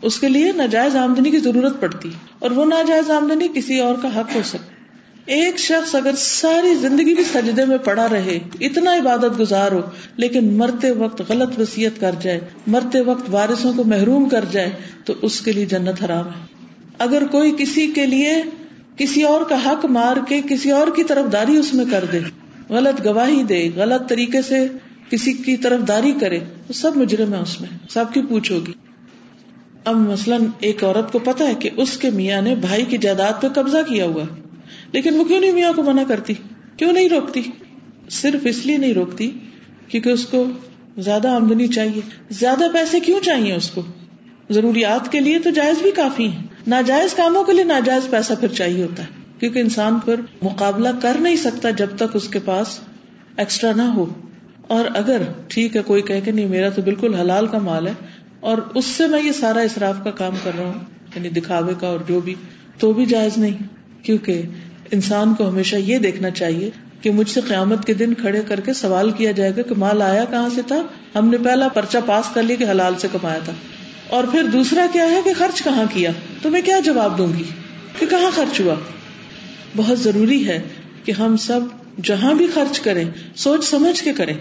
اس 0.03 0.21
کے 0.21 0.29
لیے 0.29 0.53
ناجائز 0.53 0.97
آمدنی 0.97 1.31
کی 1.31 1.39
ضرورت 1.39 1.81
پڑتی 1.81 2.11
اور 2.39 2.51
وہ 2.51 2.65
ناجائز 2.65 3.11
آمدنی 3.11 3.49
کسی 3.55 3.81
اور 3.81 3.95
کا 4.03 4.21
حق 4.21 4.35
ہو 4.35 4.41
سکتا 4.45 4.82
ایک 5.27 5.59
شخص 5.59 5.95
اگر 5.95 6.11
ساری 6.17 6.75
زندگی 6.75 7.15
بھی 7.15 7.25
سجدے 7.25 7.65
میں 7.65 7.79
پڑا 7.79 8.09
رہے، 8.09 8.39
اتنا 8.61 8.95
عبادت 8.95 9.41
گزار 9.41 9.73
ہو، 9.73 9.81
لیکن 10.17 10.53
مرتے 10.53 10.91
وقت 10.91 11.23
غلط 11.29 11.61
وسیعت 11.61 12.01
کر 12.01 12.15
جائے، 12.23 12.41
مرتے 12.67 13.01
وقت 13.01 13.23
وارثوں 13.29 13.73
کو 13.73 13.85
محروم 13.85 14.29
کر 14.29 14.45
جائے، 14.51 14.71
تو 15.05 15.15
اس 15.23 15.41
کے 15.41 15.53
لیے 15.53 15.67
جنت 15.67 16.05
حرام 16.05 16.27
ہے۔ 16.27 16.47
اگر 16.99 17.27
کوئی 17.31 17.55
کسی 17.59 17.87
کے 17.87 18.07
لیے 18.07 18.43
کسی 18.97 19.23
اور 19.23 19.41
کا 19.49 19.57
حق 19.67 19.85
مار 19.85 20.17
کے 20.29 20.41
کسی 20.49 20.71
اور 20.71 20.87
کی 20.97 21.05
طرف 21.05 21.33
داری 21.33 21.57
اس 21.57 21.75
میں 21.75 21.85
کر 21.91 22.05
دے، 22.13 22.19
غلط 22.69 23.05
گواہی 23.05 23.43
دے، 23.43 23.71
غلط 23.77 24.09
طریقے 24.09 24.43
سے 24.43 24.67
کسی 25.11 25.33
کی 25.33 25.57
طرف 25.57 25.89
داری 25.89 26.13
کرے، 26.21 26.39
تو 26.67 26.73
سب 26.73 26.97
مجرم 26.97 27.35
ہے 27.35 27.39
اس 27.39 27.61
میں، 27.61 27.69
سب 27.91 28.05
کی 28.15 28.21
پوچھ 28.29 28.53
ہوگی۔ 28.53 28.73
اب 29.85 29.97
مثلاً 29.97 30.45
ایک 30.61 30.85
عورت 30.85 31.13
کو 31.13 31.19
پتا 31.19 31.49
ہے 31.49 31.55
کہ 31.55 31.71
اس 31.77 31.97
کے 31.97 32.11
میاں 32.11 32.43
نے 32.43 32.55
بھائی 32.55 32.85
کی 32.85 32.99
جائیداد 32.99 33.43
پہ 33.43 33.49
قبضہ 33.49 33.79
کیا 33.89 34.05
ہوا۔ 34.05 34.23
لیکن 34.93 35.19
وہ 35.19 35.25
کیوں 35.25 35.41
نہیں 35.41 35.53
میاں 35.53 35.73
کو 35.73 35.83
منع 35.83 36.03
کرتی؟ 36.09 36.35
کیوں 36.77 36.93
نہیں 36.93 37.09
روکتی؟ 37.09 37.43
صرف 38.11 38.41
اس 38.45 38.67
لیے 38.67 38.77
نہیں 38.77 38.95
روکتی 38.95 39.31
کیونکہ 39.89 40.11
اس 40.11 40.27
کو 40.27 40.45
زیادہ 40.99 41.29
آمدنی 41.29 41.69
چاہیے۔ 41.69 42.01
زیادہ 42.31 42.65
پیسے 42.73 43.01
کیوں 43.01 43.21
چاہیے 43.21 43.55
اس 43.55 43.71
کو؟ 43.71 43.83
ضروریات 44.51 45.13
کے 45.13 45.21
لیے 45.21 45.39
تو 45.39 45.51
جائز 45.51 45.83
بھی 45.83 45.91
کافی 45.91 46.33
ہے 46.33 46.37
ناجائز 46.67 47.15
کاموں 47.15 47.45
کے 47.45 47.53
لیے 47.53 47.65
ناجائز 47.65 48.11
پیسہ 48.11 48.33
پھر 48.41 48.49
چاہیے 48.49 48.83
ہوتا 48.83 49.03
ہے۔ 49.03 49.09
کیونکہ 49.39 49.59
انسان 49.59 49.99
پھر 50.05 50.15
مقابلہ 50.43 50.89
کر 51.03 51.17
نہیں 51.21 51.37
سکتا 51.37 51.71
جب 51.71 51.87
تک 51.97 52.17
اس 52.17 52.29
کے 52.29 52.39
پاس 52.45 52.81
ایکسٹرا 53.37 53.73
نہ 53.77 53.83
ہو۔ 53.83 54.07
اور 54.69 54.85
اگر 54.95 55.23
ٹھیک 55.49 55.77
ہے، 55.77 55.83
کوئی 55.83 56.03
کہ 56.03 56.31
نہیں، 56.33 56.47
میرا 56.47 56.69
تو 56.69 56.83
بالکل 56.83 57.15
حلال 57.15 57.47
کا 57.47 57.59
مال 57.59 57.87
ہے 57.87 57.93
اور 58.41 58.59
اس 58.75 58.85
سے 58.85 59.07
میں 59.07 59.23
یہ 59.23 59.33
سارا 59.33 59.61
اصراف 59.61 59.97
کا 60.05 60.11
کام 60.11 60.35
کر 60.43 60.51
رہا 60.59 60.65
ہوں 60.65 60.81
یعنی 61.15 61.29
دکھاوے 61.29 61.75
کا 61.81 61.87
اور 61.87 62.01
جو 62.09 62.21
بھی، 62.21 62.35
تو 62.79 62.93
بھی 62.93 63.07
جائز 63.07 63.39
نہیں۔ 63.39 63.57
کیونکہ 64.05 64.43
انسان 64.93 65.35
کو 65.35 65.49
ہمیشہ 65.49 65.77
یہ 65.77 65.99
دیکھنا 65.99 66.31
چاہیے 66.31 66.71
کہ 67.01 67.11
مجھ 67.11 67.31
سے 67.31 67.41
قیامت 67.49 67.85
کے 67.85 67.95
دن 67.95 68.15
کھڑے 68.15 68.43
کر 68.49 68.61
کے 68.61 68.73
سوال 68.73 69.11
کیا 69.11 69.31
جائے 69.31 69.53
گا 69.57 69.63
کہ 69.63 69.75
مال 69.75 70.03
آیا 70.03 70.25
کہاں 70.25 70.49
سے 70.55 70.63
تھا؟ 70.67 70.83
ہم 71.15 71.29
نے 71.29 71.39
پہلا 71.39 71.69
پرچا 71.69 72.01
پاس 72.01 72.25
کر 72.35 72.43
لیا 72.43 72.57
کہ 72.57 72.71
حلال 72.71 72.95
سے 72.99 73.09
کمایا 73.13 73.39
تھا۔ 73.39 73.53
اور 74.09 74.25
پھر 74.25 74.43
دوسرا 74.43 74.87
کیا 74.93 75.11
ہے 75.11 75.21
کہ 75.25 75.31
خرچ 75.39 75.63
کہاں 75.63 75.85
کیا؟ 75.91 76.11
تو 76.43 76.51
میں 76.51 76.61
کیا 76.61 76.81
جواب 76.81 77.19
دوں 77.19 77.27
گی 77.39 77.43
کہ 77.99 78.07
کہاں 78.07 78.31
خرچ 78.35 78.61
ہوا؟ 78.61 78.75
بہت 79.77 79.99
ضروری 79.99 80.49
ہے 80.49 80.63
کہ 81.05 81.13
ہم 81.13 81.37
سب 81.37 81.61
جہاں 82.03 82.35
بھی 82.35 82.47
خرچ 82.55 82.81
کریں، 82.81 83.05
سوچ 83.37 83.65
سمجھ 83.65 84.03
کے 84.03 84.13
کریں 84.13 84.37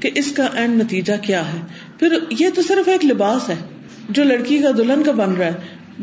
کہ 0.00 0.10
اس 0.14 0.32
کا 0.32 0.46
اینڈ 0.54 0.82
نتیجہ 0.82 1.12
کیا 1.22 1.52
ہے۔ 1.52 1.58
پھر 1.98 2.18
یہ 2.38 2.48
تو 2.54 2.62
صرف 2.62 2.88
ایک 2.88 3.04
لباس 3.04 3.48
ہے 3.48 3.54
جو 4.10 4.24
لڑکی 4.24 4.58
کا 4.58 4.70
دلہن 4.76 5.02
کا 5.02 5.12
بن 5.12 5.34
رہا 5.34 5.46
ہے۔ 5.46 5.52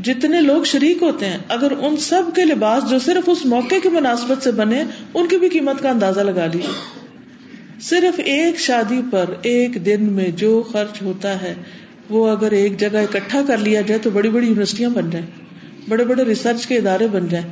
جتنے 0.01 0.41
لوگ 0.41 0.63
شریک 0.63 1.03
ہوتے 1.03 1.25
ہیں، 1.25 1.37
اگر 1.47 1.71
ان 1.71 1.97
سب 1.97 2.23
کے 2.35 2.45
لباس 2.45 2.89
جو 2.89 2.99
صرف 2.99 3.29
اس 3.29 3.45
موقع 3.45 3.75
کی 3.83 3.89
مناسبت 3.89 4.43
سے 4.43 4.51
بنے، 4.51 4.83
ان 5.13 5.27
کی 5.27 5.37
بھی 5.37 5.49
قیمت 5.49 5.81
کا 5.81 5.89
اندازہ 5.89 6.19
لگا 6.19 6.45
لیجیے 6.45 6.71
صرف 7.81 8.19
ایک 8.25 8.59
شادی 8.59 9.01
پر 9.11 9.25
ایک 9.41 9.85
دن 9.85 10.03
میں 10.03 10.29
جو 10.35 10.63
خرچ 10.71 11.01
ہوتا 11.01 11.41
ہے، 11.41 11.53
وہ 12.09 12.29
اگر 12.29 12.51
ایک 12.51 12.79
جگہ 12.79 12.97
اکٹھا 12.97 13.41
کر 13.47 13.57
لیا 13.57 13.81
جائے 13.81 13.99
تو 13.99 14.09
بڑی 14.09 14.29
بڑی 14.29 14.47
یونیورسٹیاں 14.47 14.89
بن 14.89 15.09
جائیں، 15.09 15.27
بڑے 15.89 16.05
بڑے 16.05 16.23
ریسرچ 16.23 16.67
کے 16.67 16.77
ادارے 16.77 17.07
بن 17.07 17.27
جائیں 17.27 17.47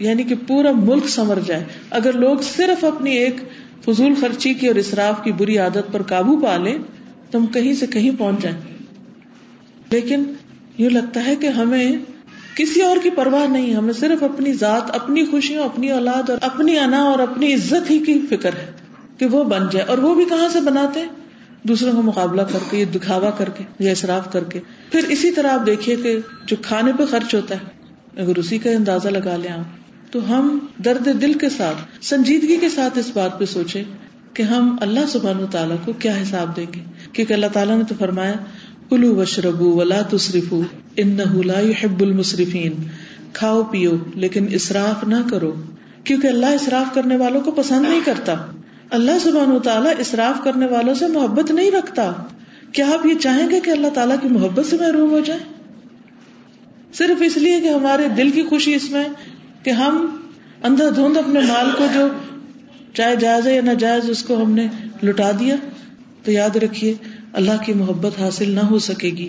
یعنی 0.00 0.22
کہ 0.22 0.34
پورا 0.46 0.72
ملک 0.72 1.08
سمر 1.08 1.38
جائے۔ 1.46 1.64
اگر 1.90 2.12
لوگ 2.12 2.36
صرف 2.56 2.84
اپنی 2.84 3.10
ایک 3.10 3.36
فضول 3.84 4.14
خرچی 4.20 4.54
کی 4.54 4.66
اور 4.66 4.74
اسراف 4.74 5.24
کی 5.24 5.32
بری 5.32 5.58
عادت 5.58 5.92
پر 5.92 6.02
قابو 6.02 6.36
پا 6.36 6.56
لیں، 6.56 6.78
تو 7.30 7.38
ہم 7.38 7.46
کہیں 7.46 7.74
سے 7.74 7.86
کہیں 7.86 8.10
پہنچ 8.18 8.42
جائیں۔ 8.42 8.56
لیکن 9.90 10.24
یوں 10.78 10.90
لگتا 10.90 11.24
ہے 11.26 11.36
کہ 11.36 11.46
ہمیں 11.46 11.92
کسی 12.56 12.82
اور 12.82 12.96
کی 13.02 13.10
پرواہ 13.10 13.46
نہیں، 13.46 13.74
ہمیں 13.74 13.92
صرف 13.92 14.22
اپنی 14.22 14.52
ذات، 14.52 14.90
اپنی 14.94 15.24
خوشیوں 15.24 15.64
اپنی 15.64 15.90
اولاد 15.90 16.30
اور 16.30 16.38
اپنی 16.40 16.78
انا 16.78 17.02
اور 17.02 17.18
اپنی 17.18 17.54
عزت 17.54 17.90
ہی 17.90 17.98
کی 17.98 18.26
فکر 18.30 18.52
ہے 18.52 18.72
کہ 19.18 19.26
وہ 19.26 19.44
بن 19.44 19.62
جائے 19.70 19.86
اور 19.86 19.98
وہ 19.98 20.14
بھی 20.14 20.24
کہاں 20.24 20.48
سے 20.48 20.60
بناتے 20.60 21.00
دوسروں 21.62 21.92
کا 21.92 22.00
مقابلہ 22.00 22.42
کر 22.42 22.58
کے، 22.70 22.84
دکھاوا 22.84 23.30
کر 23.30 23.48
کے، 23.48 23.64
یا 23.78 23.90
اصراف 23.90 24.32
کر 24.32 24.44
کے۔ 24.44 24.60
پھر 24.92 25.00
اسی 25.08 25.30
طرح 25.30 25.50
آپ 25.50 25.66
دیکھیے 25.66 25.96
کہ 25.96 26.18
جو 26.46 26.56
کھانے 26.62 26.92
پہ 26.98 27.04
خرچ 27.04 27.34
ہوتا 27.34 27.54
ہے، 27.54 28.22
اگر 28.22 28.36
اسی 28.36 28.58
کا 28.58 28.70
اندازہ 28.70 29.08
لگا 29.08 29.36
لیں 29.36 29.52
آپ، 29.52 30.12
تو 30.12 30.30
ہم 30.30 30.58
درد 30.84 31.22
دل 31.22 31.32
کے 31.32 31.48
ساتھ، 31.48 32.04
سنجیدگی 32.04 32.56
کے 32.56 32.68
ساتھ 32.68 32.98
اس 32.98 33.10
بات 33.14 33.38
پہ 33.38 33.44
سوچے 33.44 33.82
کہ 34.34 34.42
ہم 34.42 34.76
اللہ 34.80 35.06
سبحان 35.08 35.42
و 35.42 35.46
تعالیٰ 35.46 35.76
کو 35.84 35.92
کیا 35.92 36.22
حساب 36.22 36.56
دیں 36.56 36.66
گے؟ 36.74 36.80
کیونکہ 37.12 37.32
اللہ 37.32 37.46
تعالیٰ 37.52 37.78
نے 37.78 37.84
تو 37.88 37.94
فرمایا 37.98 38.32
کلو 38.90 39.16
وشربو 39.16 39.76
ولا 39.76 40.00
تصرفو 40.10 40.62
ان 40.96 41.18
لا 41.44 41.60
يحب 41.60 42.00
المصرفین 42.00 42.72
کھاؤ 43.32 43.62
پیو، 43.62 43.90
لیکن 44.14 44.46
اسراف 44.50 45.04
نہ 45.04 45.14
کرو۔ 45.30 45.52
کیونکہ 46.04 46.26
اللہ 46.26 46.46
اسراف 46.46 46.94
کرنے 46.94 47.16
والوں 47.16 47.40
کو 47.40 47.50
پسند 47.50 47.82
نہیں 47.82 48.00
کرتا۔ 48.04 48.34
اللہ 48.90 49.18
سبحان 49.22 49.52
و 49.52 49.58
تعالیٰ 49.58 49.92
اسراف 49.98 50.44
کرنے 50.44 50.66
والوں 50.66 50.94
سے 50.94 51.06
محبت 51.06 51.50
نہیں 51.50 51.70
رکھتا۔ 51.70 52.12
کیا 52.72 52.86
آپ 52.86 53.06
یہ 53.06 53.14
چاہیں 53.14 53.50
گے 53.50 53.60
کہ 53.60 53.70
اللہ 53.70 53.86
تعالیٰ 53.94 54.16
کی 54.22 54.28
محبت 54.28 54.66
سے 54.66 54.76
محروم 54.80 55.10
ہو 55.10 55.20
جائے 55.20 55.40
صرف 56.94 57.22
اس 57.26 57.36
لیے 57.36 57.60
کہ 57.60 57.68
ہمارے 57.68 58.08
دل 58.08 58.30
کی 58.30 58.42
خوشی 58.42 58.74
اس 58.74 58.90
میں 58.90 59.04
کہ 59.62 59.70
ہم 59.70 60.16
اندھا 60.62 60.84
دھند 60.96 61.16
اپنے 61.16 61.40
مال 61.40 61.70
کو 61.78 61.86
جو 61.94 62.08
چاہے 62.94 63.16
جائز 63.16 63.46
ہے 63.46 63.54
یا 63.54 63.62
ناجائز، 63.64 64.10
اس 64.10 64.22
کو 64.22 64.42
ہم 64.42 64.50
نے 64.50 64.66
لٹا 65.02 65.30
دیا۔ 65.40 65.56
تو 66.24 66.30
یاد 66.30 66.56
رکھیے 66.56 66.94
اللہ 67.34 67.64
کی 67.66 67.72
محبت 67.72 68.20
حاصل 68.20 68.50
نہ 68.50 68.60
ہو 68.60 68.78
سکے 68.78 69.08
گی۔ 69.10 69.28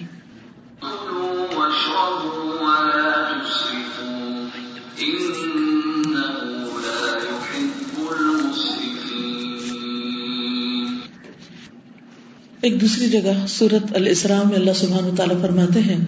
ایک 12.62 12.82
دوسری 12.82 13.10
جگہ 13.10 13.46
سورت 13.48 13.96
الاسراء 13.96 14.44
میں 14.44 14.56
اللہ 14.56 14.74
سبحانہ 14.76 15.16
تعالیٰ 15.16 15.42
فرماتے 15.42 15.80
ہیں، 15.80 16.06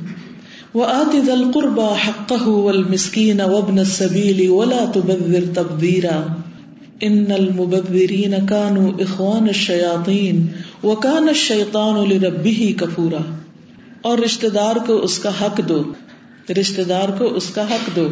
وَآتِ 0.76 1.26
ذَا 1.26 1.34
الْقُرْبَى 1.34 1.90
حَقَّهُ 2.08 2.52
وَالْمِسْكِينَ 2.66 3.42
وَابْنَ 3.44 3.80
السَّبِيلِ 3.80 4.48
وَلَا 4.48 4.86
تُبَذِّرْ 4.94 5.44
تَبْذِيرًا 5.54 6.22
إِنَّ 7.04 7.34
الْمُبَذِّرِينَ 7.34 8.36
كَانُوا 8.50 8.92
إِخْوَانَ 9.02 9.50
الشَّيَاطِينَ 9.50 10.67
وَكَانَ 10.84 11.28
الشَّيْطَانُ 11.28 12.08
لِرَبِّهِ 12.08 12.78
كَفُورًا۔ 12.78 13.36
اور 14.02 14.18
رشتہ 14.18 14.48
دار 14.48 14.76
کو 14.76 15.04
اس 15.04 15.20
کا 15.20 15.32
حق 15.42 15.62
دو۔ 15.70 15.84
رشتہ 16.62 16.82
دار 16.82 17.10
کو 17.18 17.36
اس 17.36 17.50
کا 17.50 17.70
حق 17.72 17.96
دو۔ 17.96 18.08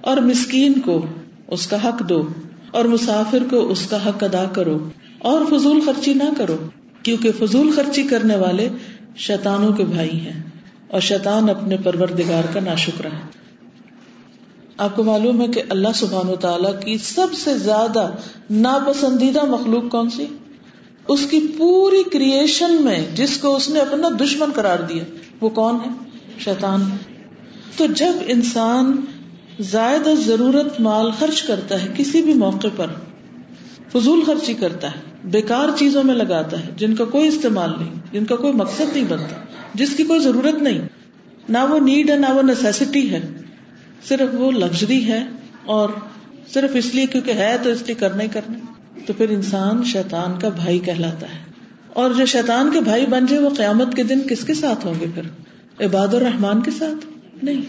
اور 0.00 0.16
مسکین 0.16 0.80
کو 0.80 1.06
اس 1.48 1.66
کا 1.66 1.88
حق 1.88 2.08
دو۔ 2.08 2.28
اور 2.70 2.84
مسافر 2.84 3.38
کو 3.50 3.70
اس 3.70 3.86
کا 3.86 4.08
حق 4.08 4.24
ادا 4.24 4.44
کرو۔ 4.52 4.88
اور 5.18 5.40
فضول 5.50 5.80
خرچی 5.86 6.14
نہ 6.14 6.22
کرو۔ 6.36 6.56
کیونکہ 7.02 7.30
فضول 7.38 7.72
خرچی 7.76 8.02
کرنے 8.02 8.36
والے 8.36 8.68
شیتانوں 9.16 9.72
کے 9.72 9.84
بھائی 9.84 10.20
ہیں۔ 10.20 10.42
اور 10.88 11.00
شیطان 11.00 11.50
اپنے 11.50 11.76
پروردگار 11.76 12.42
کا 12.52 12.60
نا 12.60 12.74
شکر 12.74 13.04
ہے۔ 13.04 13.20
آپ 14.76 14.96
کو 14.96 15.04
معلوم 15.04 15.42
ہے 15.42 15.48
کہ 15.48 15.62
اللہ 15.68 15.88
سبحان 15.94 16.28
و 16.28 16.36
تعالی 16.36 16.68
کی 16.84 16.98
سب 16.98 17.26
سے 17.32 17.58
زیادہ 17.58 18.10
ناپسندیدہ 18.50 19.44
مخلوق 19.44 19.82
کون 19.90 20.10
سی؟ 20.10 20.26
اس 21.08 21.26
کی 21.30 21.40
پوری 21.58 22.02
کریشن 22.10 22.82
میں 22.82 23.06
جس 23.14 23.38
کو 23.38 23.56
اس 23.56 23.68
نے 23.68 23.80
اپنا 23.80 24.08
دشمن 24.20 24.50
قرار 24.54 24.78
دیا، 24.78 25.04
وہ 25.40 25.48
کون 25.48 25.74
ہے؟ 25.74 25.90
شیطان۔ 26.38 26.82
تو 27.76 27.86
جب 27.86 28.12
انسان 28.26 29.00
زائد 29.60 30.08
ضرورت 30.26 30.80
مال 30.80 31.10
خرچ 31.10 31.42
کرتا 31.42 31.82
ہے 31.82 31.88
کسی 31.96 32.22
بھی 32.22 32.34
موقع 32.34 32.66
پر، 32.76 32.86
فضول 33.92 34.24
خرچی 34.24 34.54
کرتا 34.54 34.90
ہے، 34.90 35.00
بیکار 35.24 35.68
چیزوں 35.78 36.04
میں 36.04 36.14
لگاتا 36.14 36.66
ہے، 36.66 36.70
جن 36.76 36.94
کا 36.94 37.04
کوئی 37.04 37.28
استعمال 37.28 37.70
نہیں، 37.78 37.94
جن 38.12 38.24
کا 38.24 38.36
کوئی 38.36 38.52
مقصد 38.52 38.96
نہیں 38.96 39.04
بنتا، 39.08 39.36
جس 39.74 39.96
کی 39.96 40.04
کوئی 40.04 40.20
ضرورت 40.20 40.62
نہیں، 40.62 40.78
نہ 41.48 41.58
وہ 41.70 41.78
نیڈ 41.78 42.10
ہے، 42.10 42.16
نہ 42.16 42.26
وہ 42.34 42.42
نیسیسٹی 42.42 43.10
ہے، 43.10 43.28
صرف 44.08 44.40
وہ 44.40 44.52
لگژری 44.52 45.04
ہے 45.04 45.24
اور 45.64 45.88
صرف 46.52 46.70
اس 46.74 46.94
لیے 46.94 47.06
کیونکہ 47.06 47.30
ہے 47.30 47.56
تو 47.62 47.70
اس 47.70 47.82
لیے 47.82 47.94
کرنا 47.94 48.22
ہی 48.22 48.28
کرنا 48.28 48.58
تو 49.06 49.12
پھر 49.12 49.30
انسان 49.30 49.84
شیطان 49.84 50.38
کا 50.38 50.48
بھائی 50.48 50.78
کہلاتا 50.78 51.26
ہے۔ 51.26 51.38
اور 51.92 52.10
جو 52.10 52.26
شیطان 52.26 52.70
کے 52.70 52.80
بھائی 52.80 53.06
بن 53.06 53.26
جائے 53.26 53.42
وہ 53.42 53.50
قیامت 53.50 53.94
کے 53.94 54.02
دن 54.02 54.20
کس 54.28 54.44
کے 54.44 54.54
ساتھ 54.54 54.86
ہوں 54.86 54.94
گے 55.00 55.06
پھر؟ 55.14 55.22
عباد 55.86 56.08
الرحمان 56.08 56.62
کے 56.62 56.70
ساتھ؟ 56.70 57.06
نہیں۔ 57.44 57.62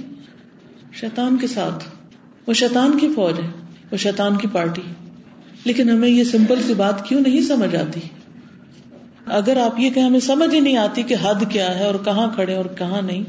شیطان 0.93 1.37
کے 1.37 1.47
ساتھ۔ 1.47 1.83
وہ 2.47 2.53
شیطان 2.53 2.97
کی 2.97 3.07
فوج 3.15 3.39
ہے، 3.39 3.49
وہ 3.91 3.97
شیطان 3.97 4.37
کی 4.37 4.47
پارٹی۔ 4.51 4.81
لیکن 5.63 5.89
ہمیں 5.89 6.09
یہ 6.09 6.23
سمپل 6.23 6.61
سی 6.67 6.73
بات 6.73 7.05
کیوں 7.05 7.21
نہیں 7.21 7.41
سمجھ 7.41 7.75
آتی؟ 7.75 7.99
اگر 9.25 9.57
آپ 9.57 9.79
یہ 9.79 9.89
کہ 9.89 9.99
ہمیں 9.99 10.19
سمجھ 10.19 10.55
ہی 10.55 10.59
نہیں 10.59 10.77
آتی 10.77 11.03
کہ 11.03 11.15
حد 11.23 11.43
کیا 11.49 11.79
ہے 11.79 11.83
اور 11.83 11.95
کہاں 12.05 12.27
کھڑے 12.35 12.55
اور 12.55 12.65
کہاں 12.65 13.01
نہیں، 13.01 13.23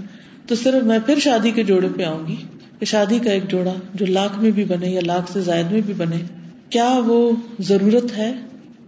تو 0.46 0.54
صرف 0.54 0.82
میں 0.82 0.98
پھر 1.06 1.18
شادی 1.18 1.50
کے 1.50 1.64
جوڑے 1.64 1.88
پہ 1.96 2.02
آؤں 2.02 2.26
گی۔ 2.26 2.37
کہ 2.78 2.87
شادی 2.87 3.18
کا 3.18 3.30
ایک 3.30 3.50
جوڑا 3.50 3.72
جو 3.94 4.06
لاکھ 4.06 4.38
میں 4.38 4.50
بھی 4.50 4.64
بنے 4.64 4.88
یا 4.88 5.00
لاکھ 5.04 5.32
سے 5.32 5.40
زائد 5.40 5.72
میں 5.72 5.80
بھی 5.80 5.94
بنے 5.94 6.16
کیا 6.70 7.00
وہ 7.07 7.33
ضرورت 7.61 8.16
ہے؟ 8.16 8.33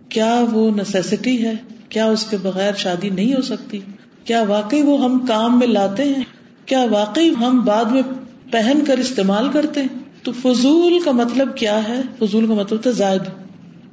کیا 0.09 0.45
وہ 0.53 0.71
نیسیسٹی 0.77 1.45
ہے؟ 1.45 1.53
کیا 1.89 2.05
اس 2.05 2.25
کے 2.25 2.37
بغیر 2.37 2.75
شادی 2.75 3.09
نہیں 3.09 3.35
ہو 3.35 3.43
سکتی؟ 3.43 3.81
کیا 4.25 4.43
واقعی 4.43 4.83
وہ 4.83 5.05
ہم 5.05 5.27
کام 5.29 5.59
میں 5.59 5.67
لاتے 5.67 6.05
ہیں؟ 6.05 6.25
کیا 6.67 6.87
واقعی 6.91 7.31
ہم 7.31 7.61
بعد 7.61 7.85
میں 7.85 8.03
پہن 8.51 8.79
کر 8.87 8.99
استعمال 8.99 9.49
کرتے 9.53 9.81
ہیں؟ 9.81 9.99
تو 10.23 10.33
فضول 10.33 10.99
کا 11.05 11.13
مطلب 11.13 11.57
کیا 11.57 11.89
ہے؟ 11.89 12.01
فضول 12.19 12.47
کا 12.47 12.55
مطلب 12.55 12.83
تھا 12.83 12.91
زائد 12.91 13.23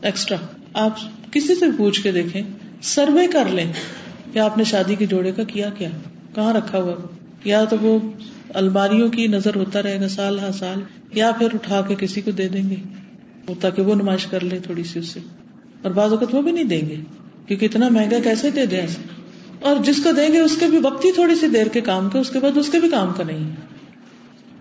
ایکسٹرا 0.02 0.38
آپ 0.74 0.94
کسی 1.32 1.56
سے 1.56 1.66
پوچھ 1.78 2.04
کے 2.04 2.12
دیکھیں، 2.12 2.42
سروے 2.82 3.28
کر 3.28 3.46
لیں 3.46 3.74
کہ 4.34 4.40
آپ 4.40 4.58
نے 4.58 4.64
شادی 4.64 4.96
کے 4.96 5.06
جوڑے 5.06 5.32
کا 5.32 5.44
کیا 5.44 5.70
کیا، 5.70 5.90
کہاں 6.36 6.54
رکھا 6.54 6.78
ہوا؟ 6.78 6.94
یا 7.44 7.64
تو 7.64 7.76
وہ 7.82 8.00
الماریوں 8.54 9.10
کی 9.10 9.28
نظر 9.28 9.56
ہوتا 9.56 9.84
رہے 9.84 10.02
گا 10.02 10.08
سال 10.08 10.40
ہر 10.40 10.52
سال، 10.52 10.80
یا 11.12 11.32
پھر 11.32 11.48
اٹھا 11.54 11.82
کے 11.88 11.96
کسی 12.00 12.22
کو 12.22 12.32
دے 12.32 12.48
دیں 12.48 12.70
گے۔ 12.70 12.76
تاکہ 13.62 13.82
وہ 13.82 13.96
نمائش 13.96 14.26
کر 14.26 14.44
لے 14.44 14.60
تھوڑی 14.60 14.84
سی 14.84 15.00
اس 15.00 15.08
سے۔ 15.08 15.20
اور 15.82 15.92
بعض 15.92 16.12
اوقات 16.12 16.36
وہ 16.36 16.42
بھی 16.42 16.52
نہیں 16.52 16.64
دیں 16.64 16.82
گے، 16.82 16.96
کیونکہ 17.48 17.66
اتنا 17.66 17.90
مہنگا 17.90 18.20
کیسے 18.24 18.50
دے 18.52 18.66
دیں؟ 18.66 18.82
ایسے 18.82 19.02
اور 19.62 19.76
جس 19.84 20.04
کو 20.04 20.12
دیں 20.12 20.34
گے، 20.34 20.40
اس 20.40 20.58
کے 20.60 20.66
بھی 20.66 20.78
وقت 20.78 21.06
ہی 21.06 21.12
تھوڑی 21.12 21.36
سی 21.36 21.48
دیر 21.48 21.68
کے 21.68 21.82
کام 21.82 22.10
کا، 22.10 22.20
اس 22.20 22.30
کے 22.30 22.40
بعد 22.40 22.58
اس 22.58 22.70
کے 22.70 22.80
بھی 22.80 22.90
کام 22.90 23.14
کا 23.18 23.24
نہیں۔ 23.24 23.52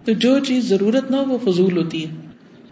تو 0.05 0.12
جو 0.12 0.38
چیز 0.38 0.64
ضرورت 0.64 1.11
نہ 1.11 1.16
ہو، 1.16 1.25
وہ 1.29 1.53
فضول 1.53 1.77
ہوتی 1.77 2.07
ہے۔ 2.07 2.14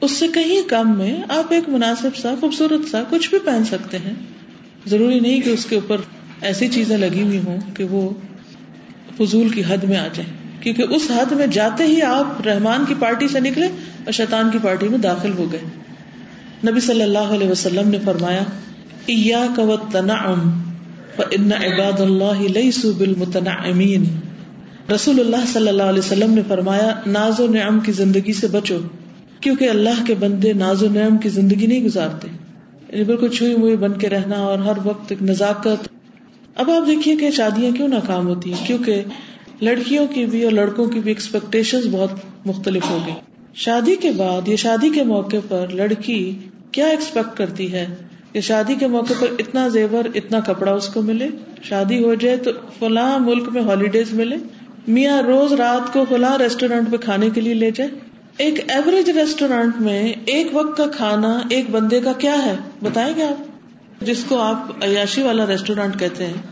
اس 0.01 0.11
سے 0.11 0.29
کہیں 0.35 0.63
کم 0.69 0.99
میں 0.99 1.23
آپ 1.29 1.53
ایک 1.53 1.69
مناسب 1.69 2.17
سا، 2.17 2.35
خوبصورت 2.41 2.91
سا 2.91 3.03
کچھ 3.11 3.31
بھی 3.31 3.39
پہن 3.39 3.65
سکتے 3.65 3.99
ہیں۔ 3.99 4.15
ضروری 4.87 5.21
نہیں 5.21 5.41
کہ 5.41 5.51
اس 5.51 5.67
کے 5.67 5.75
اوپر 5.75 5.97
ایسی 6.41 6.69
چیزیں 6.69 6.97
لگی 6.97 7.23
ہوئی 7.23 7.39
ہوں 7.39 7.59
کہ 7.75 7.85
وہ 7.85 8.11
فضول 9.19 9.49
کی 9.49 9.63
حد 9.69 9.85
میں 9.85 9.97
آ 9.97 10.09
جائیں۔ 10.15 10.63
کیونکہ 10.63 10.83
اس 10.83 11.11
حد 11.11 11.33
میں 11.33 11.47
جاتے 11.47 11.85
ہی 11.85 12.03
آپ 12.03 12.47
رحمان 12.47 12.85
کی 12.89 12.95
پارٹی 12.99 13.29
سے 13.29 13.41
نکلے 13.41 13.67
اور 13.67 14.13
شیطان 14.13 14.51
کی 14.51 14.59
پارٹی 14.63 14.89
میں 14.89 14.99
داخل 14.99 15.33
ہو 15.39 15.53
گئے۔ 15.53 15.84
نبی 16.67 16.81
صلی 16.81 17.03
اللہ 17.03 17.19
علیہ 17.19 17.51
وسلم 17.51 17.89
نے 17.89 17.99
فرمایا 18.05 18.43
ان 21.31 21.51
عباد 21.53 22.01
اللہ 22.01 22.59
بالمتنعمین. 22.99 24.05
رسول 24.95 25.21
اللہ 25.21 25.53
صلی 25.53 25.69
اللہ 25.69 25.83
علیہ 25.83 25.99
وسلم 25.99 26.35
نے 26.35 26.41
فرمایا، 26.49 27.01
ناز 27.07 27.41
و 27.41 27.47
نعم 27.47 27.81
کی 27.81 27.93
زندگی 27.93 28.33
سے 28.33 28.47
بچو، 28.47 28.79
کیونکہ 29.41 29.69
اللہ 29.69 30.07
کے 30.07 30.15
بندے 30.15 30.53
ناز 30.53 30.83
و 30.83 30.89
نعم 30.89 31.17
کی 31.17 31.29
زندگی 31.29 31.67
نہیں 31.67 31.85
گزارتے۔ 31.85 32.29
یعنی 32.93 33.05
بالکل 33.05 33.29
چھوئی 33.29 33.57
موئی 33.57 33.77
بن 33.77 33.99
کے 33.99 34.09
رہنا 34.09 34.37
اور 34.37 34.59
ہر 34.59 34.73
وقت 34.85 35.13
ایک 35.13 35.23
نزاکت۔ 35.23 35.89
اب 36.55 36.71
آپ 36.71 36.87
دیکھیے 36.87 37.17
کہ 37.17 37.31
شادیاں 37.31 37.77
کیوں 37.77 37.89
ناکام 37.89 38.27
ہوتی 38.27 38.53
ہیں، 38.53 38.67
کیونکہ 38.67 39.03
لڑکیوں 39.61 40.07
کی 40.07 40.27
بھی 40.27 40.43
اور 40.43 40.53
لڑکوں 40.53 40.87
کی 40.87 41.01
بھی 41.01 41.11
ایکسپیکٹیشن 41.11 41.81
بہت 41.91 42.11
مختلف 42.47 42.83
ہو 42.91 42.99
گئی۔ 43.07 43.15
شادی 43.55 43.97
کے 43.97 44.11
بعد 44.11 44.49
یا 44.49 44.57
شادی 44.57 44.91
کے 44.91 45.03
موقع 45.03 45.37
پر 45.49 45.67
لڑکی 45.69 46.39
کیا 46.73 46.87
ایکسپیکٹ 46.87 47.39
کرتی 47.39 47.73
ہے؟ 47.73 47.87
کہ 48.33 48.41
شادی 48.41 48.75
کے 48.75 48.87
موقع 48.87 49.13
پر 49.21 49.27
اتنا 49.39 49.69
زیور، 49.69 50.05
اتنا 50.15 50.41
کپڑا 50.41 50.73
اس 50.73 50.89
کو 50.89 51.03
ملے؟ 51.03 51.29
شادی 51.63 52.05
ہو 52.05 52.15
جائے 52.15 52.37
تو 52.37 52.51
فلاں 52.79 53.19
ملک 53.19 53.49
میں 53.49 53.63
ہالیڈیز 53.63 54.13
ملے؟ 54.13 54.37
میاں 54.89 55.23
روز 55.23 55.53
رات 55.53 55.93
کو 55.93 56.05
فلاں 56.09 56.39
ریسٹورینٹ 56.39 56.91
پہ 56.91 56.97
کھانے 56.97 57.31
کے 57.31 57.41
لیے 57.41 57.55
لے 57.55 57.71
جائے؟ 57.71 57.91
ایک 58.37 58.71
ایوریج 58.71 59.11
ریسٹورینٹ 59.11 59.81
میں 59.81 60.13
ایک 60.25 60.47
وقت 60.53 60.77
کا 60.77 60.87
کھانا 60.87 61.41
ایک 61.51 61.71
بندے 61.71 62.01
کا 62.01 62.13
کیا 62.13 62.45
ہے؟ 62.45 62.57
بتائیں 62.83 63.15
گے 63.17 63.23
آپ؟ 63.23 63.43
جس 64.05 64.25
کو 64.29 64.39
آپ 64.39 64.85
عیاشی 64.85 65.23
والا 65.23 65.47
ریسٹورینٹ 65.47 66.01
کہتے 66.01 66.27
ہیں۔ 66.27 66.43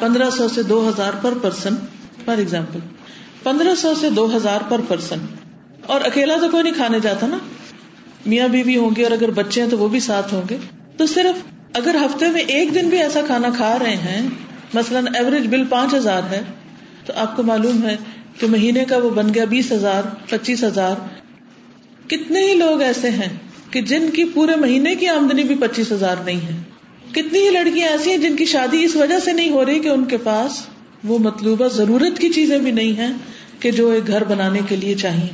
پندرہ 0.00 0.30
سو 0.30 0.48
سے 0.48 0.62
دو 0.62 0.88
ہزار 0.88 1.12
پر 1.22 1.32
پرسن 1.42 1.74
فار 2.24 2.38
ایگزامپل 2.38 2.78
پندرہ 3.42 3.74
سو 3.74 3.94
سے 3.94 4.10
دو 4.10 4.36
ہزار 4.36 4.60
پر 4.68 4.80
پرسن۔ 4.88 5.18
اور 5.86 6.00
اکیلا 6.04 6.34
تو 6.40 6.48
کوئی 6.48 6.62
نہیں 6.62 6.74
کھانے 6.74 7.00
جاتا 7.00 7.26
نا۔ 7.26 7.38
میاں 8.26 8.48
بیوی 8.48 8.76
ہوں 8.76 8.90
گے 8.96 9.02
اور 9.02 9.10
اگر 9.10 9.30
بچے 9.30 9.62
ہیں 9.62 9.70
تو 9.70 9.78
وہ 9.78 9.88
بھی 9.88 10.00
ساتھ 10.00 10.34
ہوں 10.34 10.42
گے۔ 10.50 10.56
تو 10.96 11.06
صرف 11.06 11.42
اگر 11.74 11.94
ہفتے 11.94 12.28
میں 12.28 12.40
ایک 12.40 12.74
دن 12.74 12.88
بھی 12.88 12.98
ایسا 12.98 13.20
کھانا 13.26 13.48
کھا 13.56 13.78
رہے 13.78 13.96
ہیں، 13.96 14.28
مثلاً 14.74 15.06
ایوریج 15.14 15.46
بل 15.46 15.64
پانچ 15.64 15.94
ہزار 15.94 16.22
ہے، 16.30 16.42
تو 17.06 17.12
آپ 17.16 17.36
کو 17.36 17.42
معلوم 17.42 17.86
ہے 17.86 17.96
کہ 18.38 18.46
مہینے 18.46 18.84
کا 18.84 18.96
وہ 18.96 19.10
بن 19.10 19.34
گیا 19.34 19.44
بیس 19.44 19.72
ہزار، 19.72 20.02
پچیس 20.28 20.64
ہزار۔ 20.64 20.94
کتنے 22.08 22.40
ہی 22.40 22.54
لوگ 22.54 22.82
ایسے 22.82 23.10
ہیں 23.10 23.28
کہ 23.70 23.82
جن 23.82 24.10
کی 24.14 24.24
پورے 24.24 24.56
مہینے 24.56 24.94
کی 24.94 25.06
آمدنی 25.06 25.44
بھی 25.44 25.54
پچیس 25.54 25.92
ہزار 25.92 26.16
نہیں 26.24 26.40
ہے۔ 26.40 26.62
کتنی 27.12 27.38
ہی 27.38 27.50
لڑکیاں 27.50 27.88
ایسی 27.88 28.10
ہیں 28.10 28.18
جن 28.18 28.36
کی 28.36 28.44
شادی 28.44 28.84
اس 28.84 28.96
وجہ 28.96 29.18
سے 29.18 29.32
نہیں 29.32 29.50
ہو 29.50 29.64
رہی 29.64 29.78
کہ 29.78 29.88
ان 29.88 30.04
کے 30.04 30.16
پاس 30.16 30.66
وہ 31.04 31.18
مطلوبہ 31.18 31.68
ضرورت 31.68 32.18
کی 32.18 32.28
چیزیں 32.28 32.58
بھی 32.58 32.70
نہیں 32.70 32.92
ہیں۔ 32.92 33.12
کہ 33.60 33.70
جو 33.70 33.90
ایک 33.90 34.06
گھر 34.06 34.24
بنانے 34.24 34.60
کے 34.68 34.76
لیے 34.76 34.94
چاہیے۔ 34.94 35.28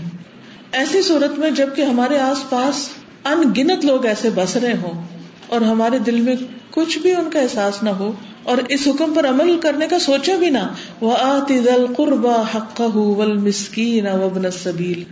ایسی 0.72 1.03
صورت 1.03 1.39
میں 1.39 1.51
جبکہ 1.51 1.83
ہمارے 1.83 2.18
آس 2.18 2.51
پاس 2.51 2.89
ان 3.24 3.43
گنت 3.57 3.85
لوگ 3.85 4.07
ایسے 4.07 4.31
بس 4.35 4.57
رہے 4.57 4.72
ہوں 4.72 5.07
اور 5.47 5.61
ہمارے 5.61 5.99
دل 5.99 6.20
میں 6.20 6.35
کچھ 6.70 6.99
بھی 6.99 7.14
ان 7.14 7.31
کا 7.31 7.41
احساس 7.41 7.83
نہ 7.83 7.91
ہو 7.91 8.12
اور 8.43 8.59
اس 8.68 8.87
حکم 8.87 9.14
پر 9.14 9.29
عمل 9.29 9.59
کرنے 9.62 9.87
کا 9.87 9.99
سوچے 9.99 10.37
بھی 10.37 10.51
نہ۔ 10.51 10.59
وہ 11.01 11.16
آتی 11.20 11.59
دل 11.59 11.87
قربا 11.97 12.43
حق 12.55 12.81
مسکین 13.16 14.07
سبیل 14.62 15.05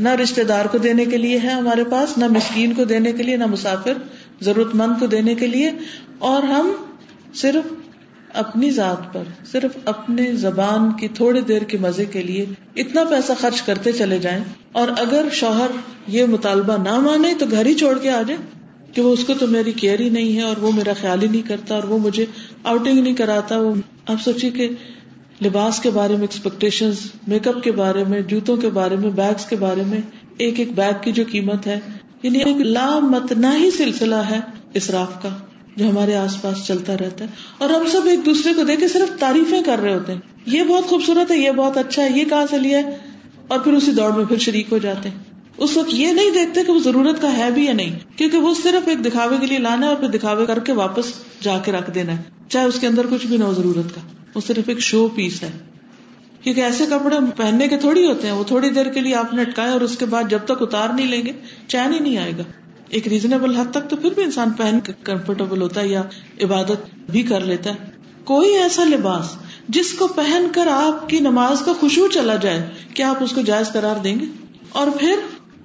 نہ 0.00 0.08
رشتے 0.08 0.44
دار 0.44 0.64
کو 0.64 0.78
دینے 0.78 1.04
کے 1.04 1.16
لیے 1.16 1.38
ہے 1.38 1.48
ہمارے 1.48 1.84
پاس، 1.84 2.18
نہ 2.18 2.28
مسکین 2.28 2.74
کو 2.74 2.84
دینے 2.84 3.12
کے 3.12 3.22
لیے، 3.22 3.36
نہ 3.36 3.46
مسافر 3.46 3.92
ضرورت 4.40 4.74
مند 4.74 5.00
کو 5.00 5.06
دینے 5.06 5.34
کے 5.34 5.46
لیے۔ 5.46 5.70
اور 6.18 6.42
ہم 6.42 6.72
صرف 7.34 7.85
اپنی 8.36 8.70
ذات 8.70 9.12
پر، 9.12 9.22
صرف 9.52 9.76
اپنے 9.84 10.32
زبان 10.32 10.92
کی 10.92 11.08
تھوڑی 11.08 11.40
دیر 11.40 11.62
کے 11.62 11.78
مزے 11.78 12.04
کے 12.04 12.22
لیے 12.22 12.44
اتنا 12.76 13.04
پیسہ 13.04 13.32
خرچ 13.40 13.62
کرتے 13.62 13.92
چلے 13.92 14.18
جائیں۔ 14.18 14.44
اور 14.72 14.88
اگر 14.88 15.26
شوہر 15.32 15.70
یہ 16.06 16.24
مطالبہ 16.24 16.76
نہ 16.82 16.98
مانے 17.00 17.34
تو 17.38 17.46
گھر 17.50 17.66
ہی 17.66 17.74
چھوڑ 17.74 17.98
کے 17.98 18.10
آ 18.10 18.22
جائے 18.22 18.40
کہ 18.92 19.02
وہ 19.02 19.12
اس 19.12 19.24
کو 19.24 19.34
تو 19.34 19.46
میری 19.46 19.72
کیئر 19.72 20.00
ہی 20.00 20.08
نہیں 20.08 20.36
ہے 20.36 20.42
اور 20.42 20.56
وہ 20.56 20.72
میرا 20.72 20.92
خیال 21.00 21.22
ہی 21.22 21.28
نہیں 21.28 21.48
کرتا 21.48 21.74
اور 21.74 21.84
وہ 21.84 21.98
مجھے 21.98 22.26
آؤٹنگ 22.64 22.98
نہیں 22.98 23.14
کراتا۔ 23.14 23.58
وہ 23.58 23.74
آپ 24.08 24.22
سوچیے 24.24 24.50
کہ 24.50 24.68
لباس 25.44 25.80
کے 25.80 25.90
بارے 25.90 26.12
میں 26.12 26.20
ایکسپیکٹیشن 26.20 26.90
میک 27.26 27.48
اپ 27.48 27.62
کے 27.62 27.72
بارے 27.72 28.04
میں، 28.04 28.20
جوتوں 28.20 28.56
کے 28.56 28.68
بارے 28.68 28.96
میں 28.96 29.10
بیگس 29.10 29.46
کے 29.46 29.56
بارے 29.56 29.82
میں 29.86 30.00
ایک 30.38 30.58
ایک 30.58 30.74
بیگ 30.74 31.02
کی 31.02 31.12
جو 31.12 31.24
قیمت 31.30 31.66
ہے 31.66 31.80
یعنی 32.22 32.38
ایک 32.38 32.56
لامتنا 32.56 33.56
ہی 33.56 33.70
سلسلہ 33.70 34.14
ہے 34.14 34.40
اسراف 34.74 35.22
کا۔ 35.22 35.28
جو 35.76 35.90
ہمارے 35.90 36.14
آس 36.14 36.42
پاس 36.42 36.66
چلتا 36.66 36.92
رہتا 36.92 37.24
ہے۔ 37.24 37.30
اور 37.58 37.70
ہم 37.70 37.86
سب 37.86 38.00
ایک 38.06 38.26
دوسرے 38.26 38.52
کو 38.54 38.64
دیکھ 38.64 38.80
کے 38.80 38.88
صرف 38.88 39.18
تعریفیں 39.18 39.62
کر 39.62 39.78
رہے 39.78 39.94
ہوتے 39.94 40.12
ہیں۔ 40.12 40.20
یہ 40.46 40.62
بہت 40.62 40.84
خوبصورت 40.84 41.30
ہے، 41.30 41.38
یہ 41.38 41.50
بہت 41.50 41.76
اچھا 41.76 42.02
ہے، 42.02 42.08
یہ 42.18 42.24
کہاں 42.24 42.46
سے 42.50 42.58
لیا 42.58 42.78
ہے؟ 42.78 42.96
اور 43.48 43.58
پھر 43.58 43.72
اسی 43.72 43.92
دوڑ 43.92 44.12
میں 44.12 44.24
پھر 44.24 44.38
شریک 44.38 44.66
ہو 44.72 44.78
جاتے 44.78 45.08
ہیں۔ 45.08 45.16
اس 45.56 45.76
وقت 45.76 45.88
یہ 45.92 46.06
نہیں 46.06 46.30
دیکھتے 46.30 46.64
کہ 46.64 46.72
وہ 46.72 46.78
ضرورت 46.78 47.22
کا 47.22 47.36
ہے 47.36 47.50
بھی 47.50 47.64
یا 47.64 47.72
نہیں، 47.72 47.98
کیونکہ 48.16 48.38
وہ 48.38 48.54
صرف 48.62 48.88
ایک 48.88 49.04
دکھاوے 49.04 49.36
کے 49.40 49.46
لیے 49.46 49.58
لانا 49.58 49.86
ہے 49.86 49.92
اور 49.92 49.96
پھر 49.96 50.08
دکھاوے 50.08 50.46
کر 50.46 50.58
کے 50.58 50.72
واپس 50.72 51.04
جا 51.40 51.58
کے 51.58 51.72
رکھ 51.72 51.90
دینا 51.90 52.16
ہے۔ 52.16 52.22
چاہے 52.48 52.66
اس 52.66 52.80
کے 52.80 52.86
اندر 52.86 53.06
کچھ 53.10 53.26
بھی 53.26 53.36
نہ 53.36 53.44
ہو 53.44 53.54
ضرورت 53.54 53.94
کا۔ 53.94 54.00
وہ 54.34 54.40
صرف 54.46 54.68
ایک 54.68 54.78
شو 54.78 55.08
پیس 55.08 55.42
ہے۔ 55.42 55.50
کیونکہ 56.42 56.60
ایسے 56.60 56.86
کپڑے 56.86 57.16
پہننے 57.36 57.68
کے 57.68 57.76
تھوڑی 57.76 58.06
ہوتے 58.06 58.26
ہیں، 58.26 58.34
وہ 58.34 58.44
تھوڑی 58.44 58.70
دیر 58.70 58.86
کے 58.86 59.00
لیے 59.00 59.14
آپ 59.14 59.34
نے 59.34 59.42
اٹکائے 59.42 59.70
اور 59.70 59.80
اس 59.80 59.98
کے 59.98 60.04
بعد 60.04 60.22
جب 60.30 60.38
تک 60.44 60.62
اتار 60.62 60.88
نہیں 60.88 61.06
لیں 61.06 61.22
گے، 61.26 61.32
چین 61.66 61.94
ہی 61.94 61.98
نہیں 61.98 62.16
آئے 62.16 62.32
گا۔ 62.38 62.65
ایک 62.88 63.08
ریزنیبل 63.08 63.56
حد 63.56 63.64
تک 63.70 63.90
تو 63.90 63.96
پھر 63.96 64.10
بھی 64.10 64.22
انسان 64.22 64.50
پہن 64.50 64.78
کمفرٹیبل 65.02 65.62
ہوتا 65.62 65.80
ہے 65.80 65.88
یا 65.88 66.02
عبادت 66.42 67.10
بھی 67.10 67.22
کر 67.22 67.40
لیتا 67.40 67.70
ہے۔ 67.70 67.76
کوئی 68.24 68.48
ایسا 68.48 68.84
لباس 68.84 69.36
جس 69.68 69.92
کو 69.92 70.06
پہن 70.06 70.46
کر 70.54 70.66
آپ 70.66 71.08
کی 71.08 71.20
نماز 71.20 71.62
کا 71.62 71.72
خوشبو 71.80 72.08
چلا 72.08 72.36
جائے، 72.36 72.70
کیا 72.94 73.10
آپ 73.10 73.22
اس 73.22 73.32
کو 73.32 73.40
جائز 73.40 73.72
قرار 73.72 73.96
دیں 73.96 74.20
گے؟ 74.20 74.24
اور 74.68 74.86
پھر 75.00 75.18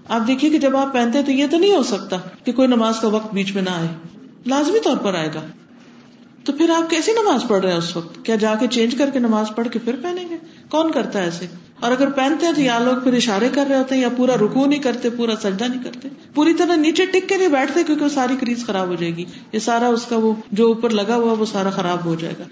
آپ 0.08 0.28
دیکھیے 0.28 0.52
کہ 0.52 0.58
جب 0.58 0.78
آپ 0.78 0.94
پہنتے 0.94 1.24
تو 1.24 1.32
یہ 1.32 1.48
تو 1.52 1.58
نہیں 1.58 1.76
ہو 1.76 1.84
سکتا 1.84 2.18
کہ 2.18 2.52
کوئی 2.52 2.68
نماز 2.68 3.00
کا 3.00 3.08
وقت 3.08 3.34
بیچ 3.34 3.56
میں 3.56 3.62
نہ 3.62 3.70
آئے۔ 3.70 3.88
لازمی 4.46 4.80
طور 4.80 4.98
پر 4.98 5.16
آئے 5.16 5.30
گا۔ 5.36 5.42
تو 6.44 6.54
پھر 6.54 6.70
آپ 6.70 6.90
کیسی 6.90 7.12
نماز 7.12 7.42
پڑھ 7.48 7.62
رہے 7.62 7.72
ہیں 7.72 7.78
اس 7.78 7.98
وقت؟ 7.98 8.26
کیا 8.26 8.36
جا 8.36 8.56
کے 8.56 8.68
چینج 8.68 8.96
کر 8.96 9.10
کے 9.10 9.20
نماز 9.20 9.46
پڑھ 9.56 9.68
کے 9.72 9.80
پھر 9.80 9.96
پہنیں 10.04 10.30
گے؟ 10.30 10.36
کون 10.70 10.92
کرتا 10.92 11.20
ہے 11.20 11.24
ایسے؟ 11.24 11.46
اور 11.82 11.92
اگر 11.92 12.10
پہنتے 12.10 12.46
ہیں 12.46 12.54
تو 12.54 12.62
یا 12.62 12.80
لوگ 12.80 12.96
پھر 13.04 13.14
اشارے 13.14 13.50
کر 13.54 13.66
رہے 13.70 13.78
ہوتے 13.78 13.96
ہیں 13.96 14.02
یا 14.02 14.10
پورا 14.18 14.36
رکو 14.36 14.66
نہیں 14.66 14.80
کرتے، 14.80 15.10
پورا 15.10 15.32
سجدہ 15.42 15.64
نہیں 15.64 15.84
کرتے۔ 15.84 16.08
پوری 16.34 16.54
طرح 16.54 16.76
نیچے 16.76 17.06
ٹک 17.06 17.30
کے 17.30 17.38
نہیں 17.38 17.48
بیٹھتے 17.48 17.84
کیونکہ 17.84 18.04
وہ 18.04 18.10
ساری 18.10 18.34
کریز 18.40 18.66
خراب 18.66 18.88
ہو 18.88 18.96
جائے 18.96 19.16
گی۔ 19.16 19.26
یہ 19.52 19.60
سارا 19.60 19.88
اس 19.88 20.06
کا 20.06 20.16
وہ 20.18 20.34
جو 20.52 20.68
اوپر 20.68 20.90
لگا 20.90 21.16
ہوا 21.16 21.34
وہ 21.34 21.46
سارا 21.46 21.70
خراب 21.70 22.06
ہو 22.06 22.16
جائے 22.16 22.34
گا۔ 22.40 22.44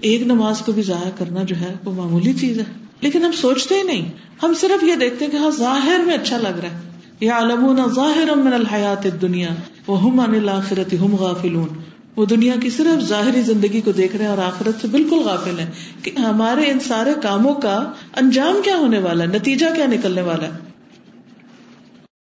ایک 0.00 0.22
نماز 0.22 0.58
کو 0.58 0.72
بھی 0.72 0.82
ضائع 0.82 1.10
کرنا 1.18 1.42
جو 1.42 1.56
ہے 1.56 1.74
وہ 1.84 1.92
معمولی 1.92 2.32
چیز 2.32 2.58
ہے۔ 2.58 2.64
لیکن 3.00 3.24
ہم 3.24 3.32
سوچتے 3.32 3.74
ہی 3.74 3.82
نہیں۔ 3.82 4.10
ہم 4.42 4.54
صرف 4.60 4.84
یہ 4.84 4.94
دیکھتے 4.94 5.24
ہیں 5.24 5.32
کہ 5.32 5.36
ہاں 5.36 5.50
ظاہر 5.50 6.00
میں 6.06 6.14
اچھا 6.14 6.38
لگ 6.38 6.60
رہا 6.62 6.70
ہے۔ 6.70 6.78
یا 7.20 7.38
علمون 7.38 7.78
ظاہر 7.94 8.34
من 8.34 8.52
الحیات 8.52 9.06
دنیا 9.22 9.48
وہ 9.86 10.02
ہم 10.02 10.20
ان 10.20 10.34
الآخرت 10.34 10.94
ہم 10.94 11.14
غافلون۔ 11.14 11.68
وہ 12.16 12.26
دنیا 12.26 12.54
کی 12.60 12.70
صرف 12.70 13.04
ظاہری 13.04 13.42
زندگی 13.42 13.80
کو 13.80 13.92
دیکھ 13.92 14.16
رہے 14.16 14.24
ہیں 14.24 14.30
اور 14.30 14.38
آخرت 14.38 14.80
سے 14.80 14.88
بالکل 14.88 15.18
غافل 15.18 15.58
ہیں 15.58 15.70
کہ 16.02 16.10
ہمارے 16.18 16.70
ان 16.70 16.80
سارے 16.80 17.10
کاموں 17.22 17.54
کا 17.54 17.92
انجام 18.16 18.60
کیا 18.64 18.76
ہونے 18.76 18.98
والا 18.98 19.24
ہے؟ 19.24 19.28
نتیجہ 19.28 19.66
کیا 19.76 19.86
نکلنے 19.86 20.22
والا 20.22 20.46
ہے؟ 20.46 20.65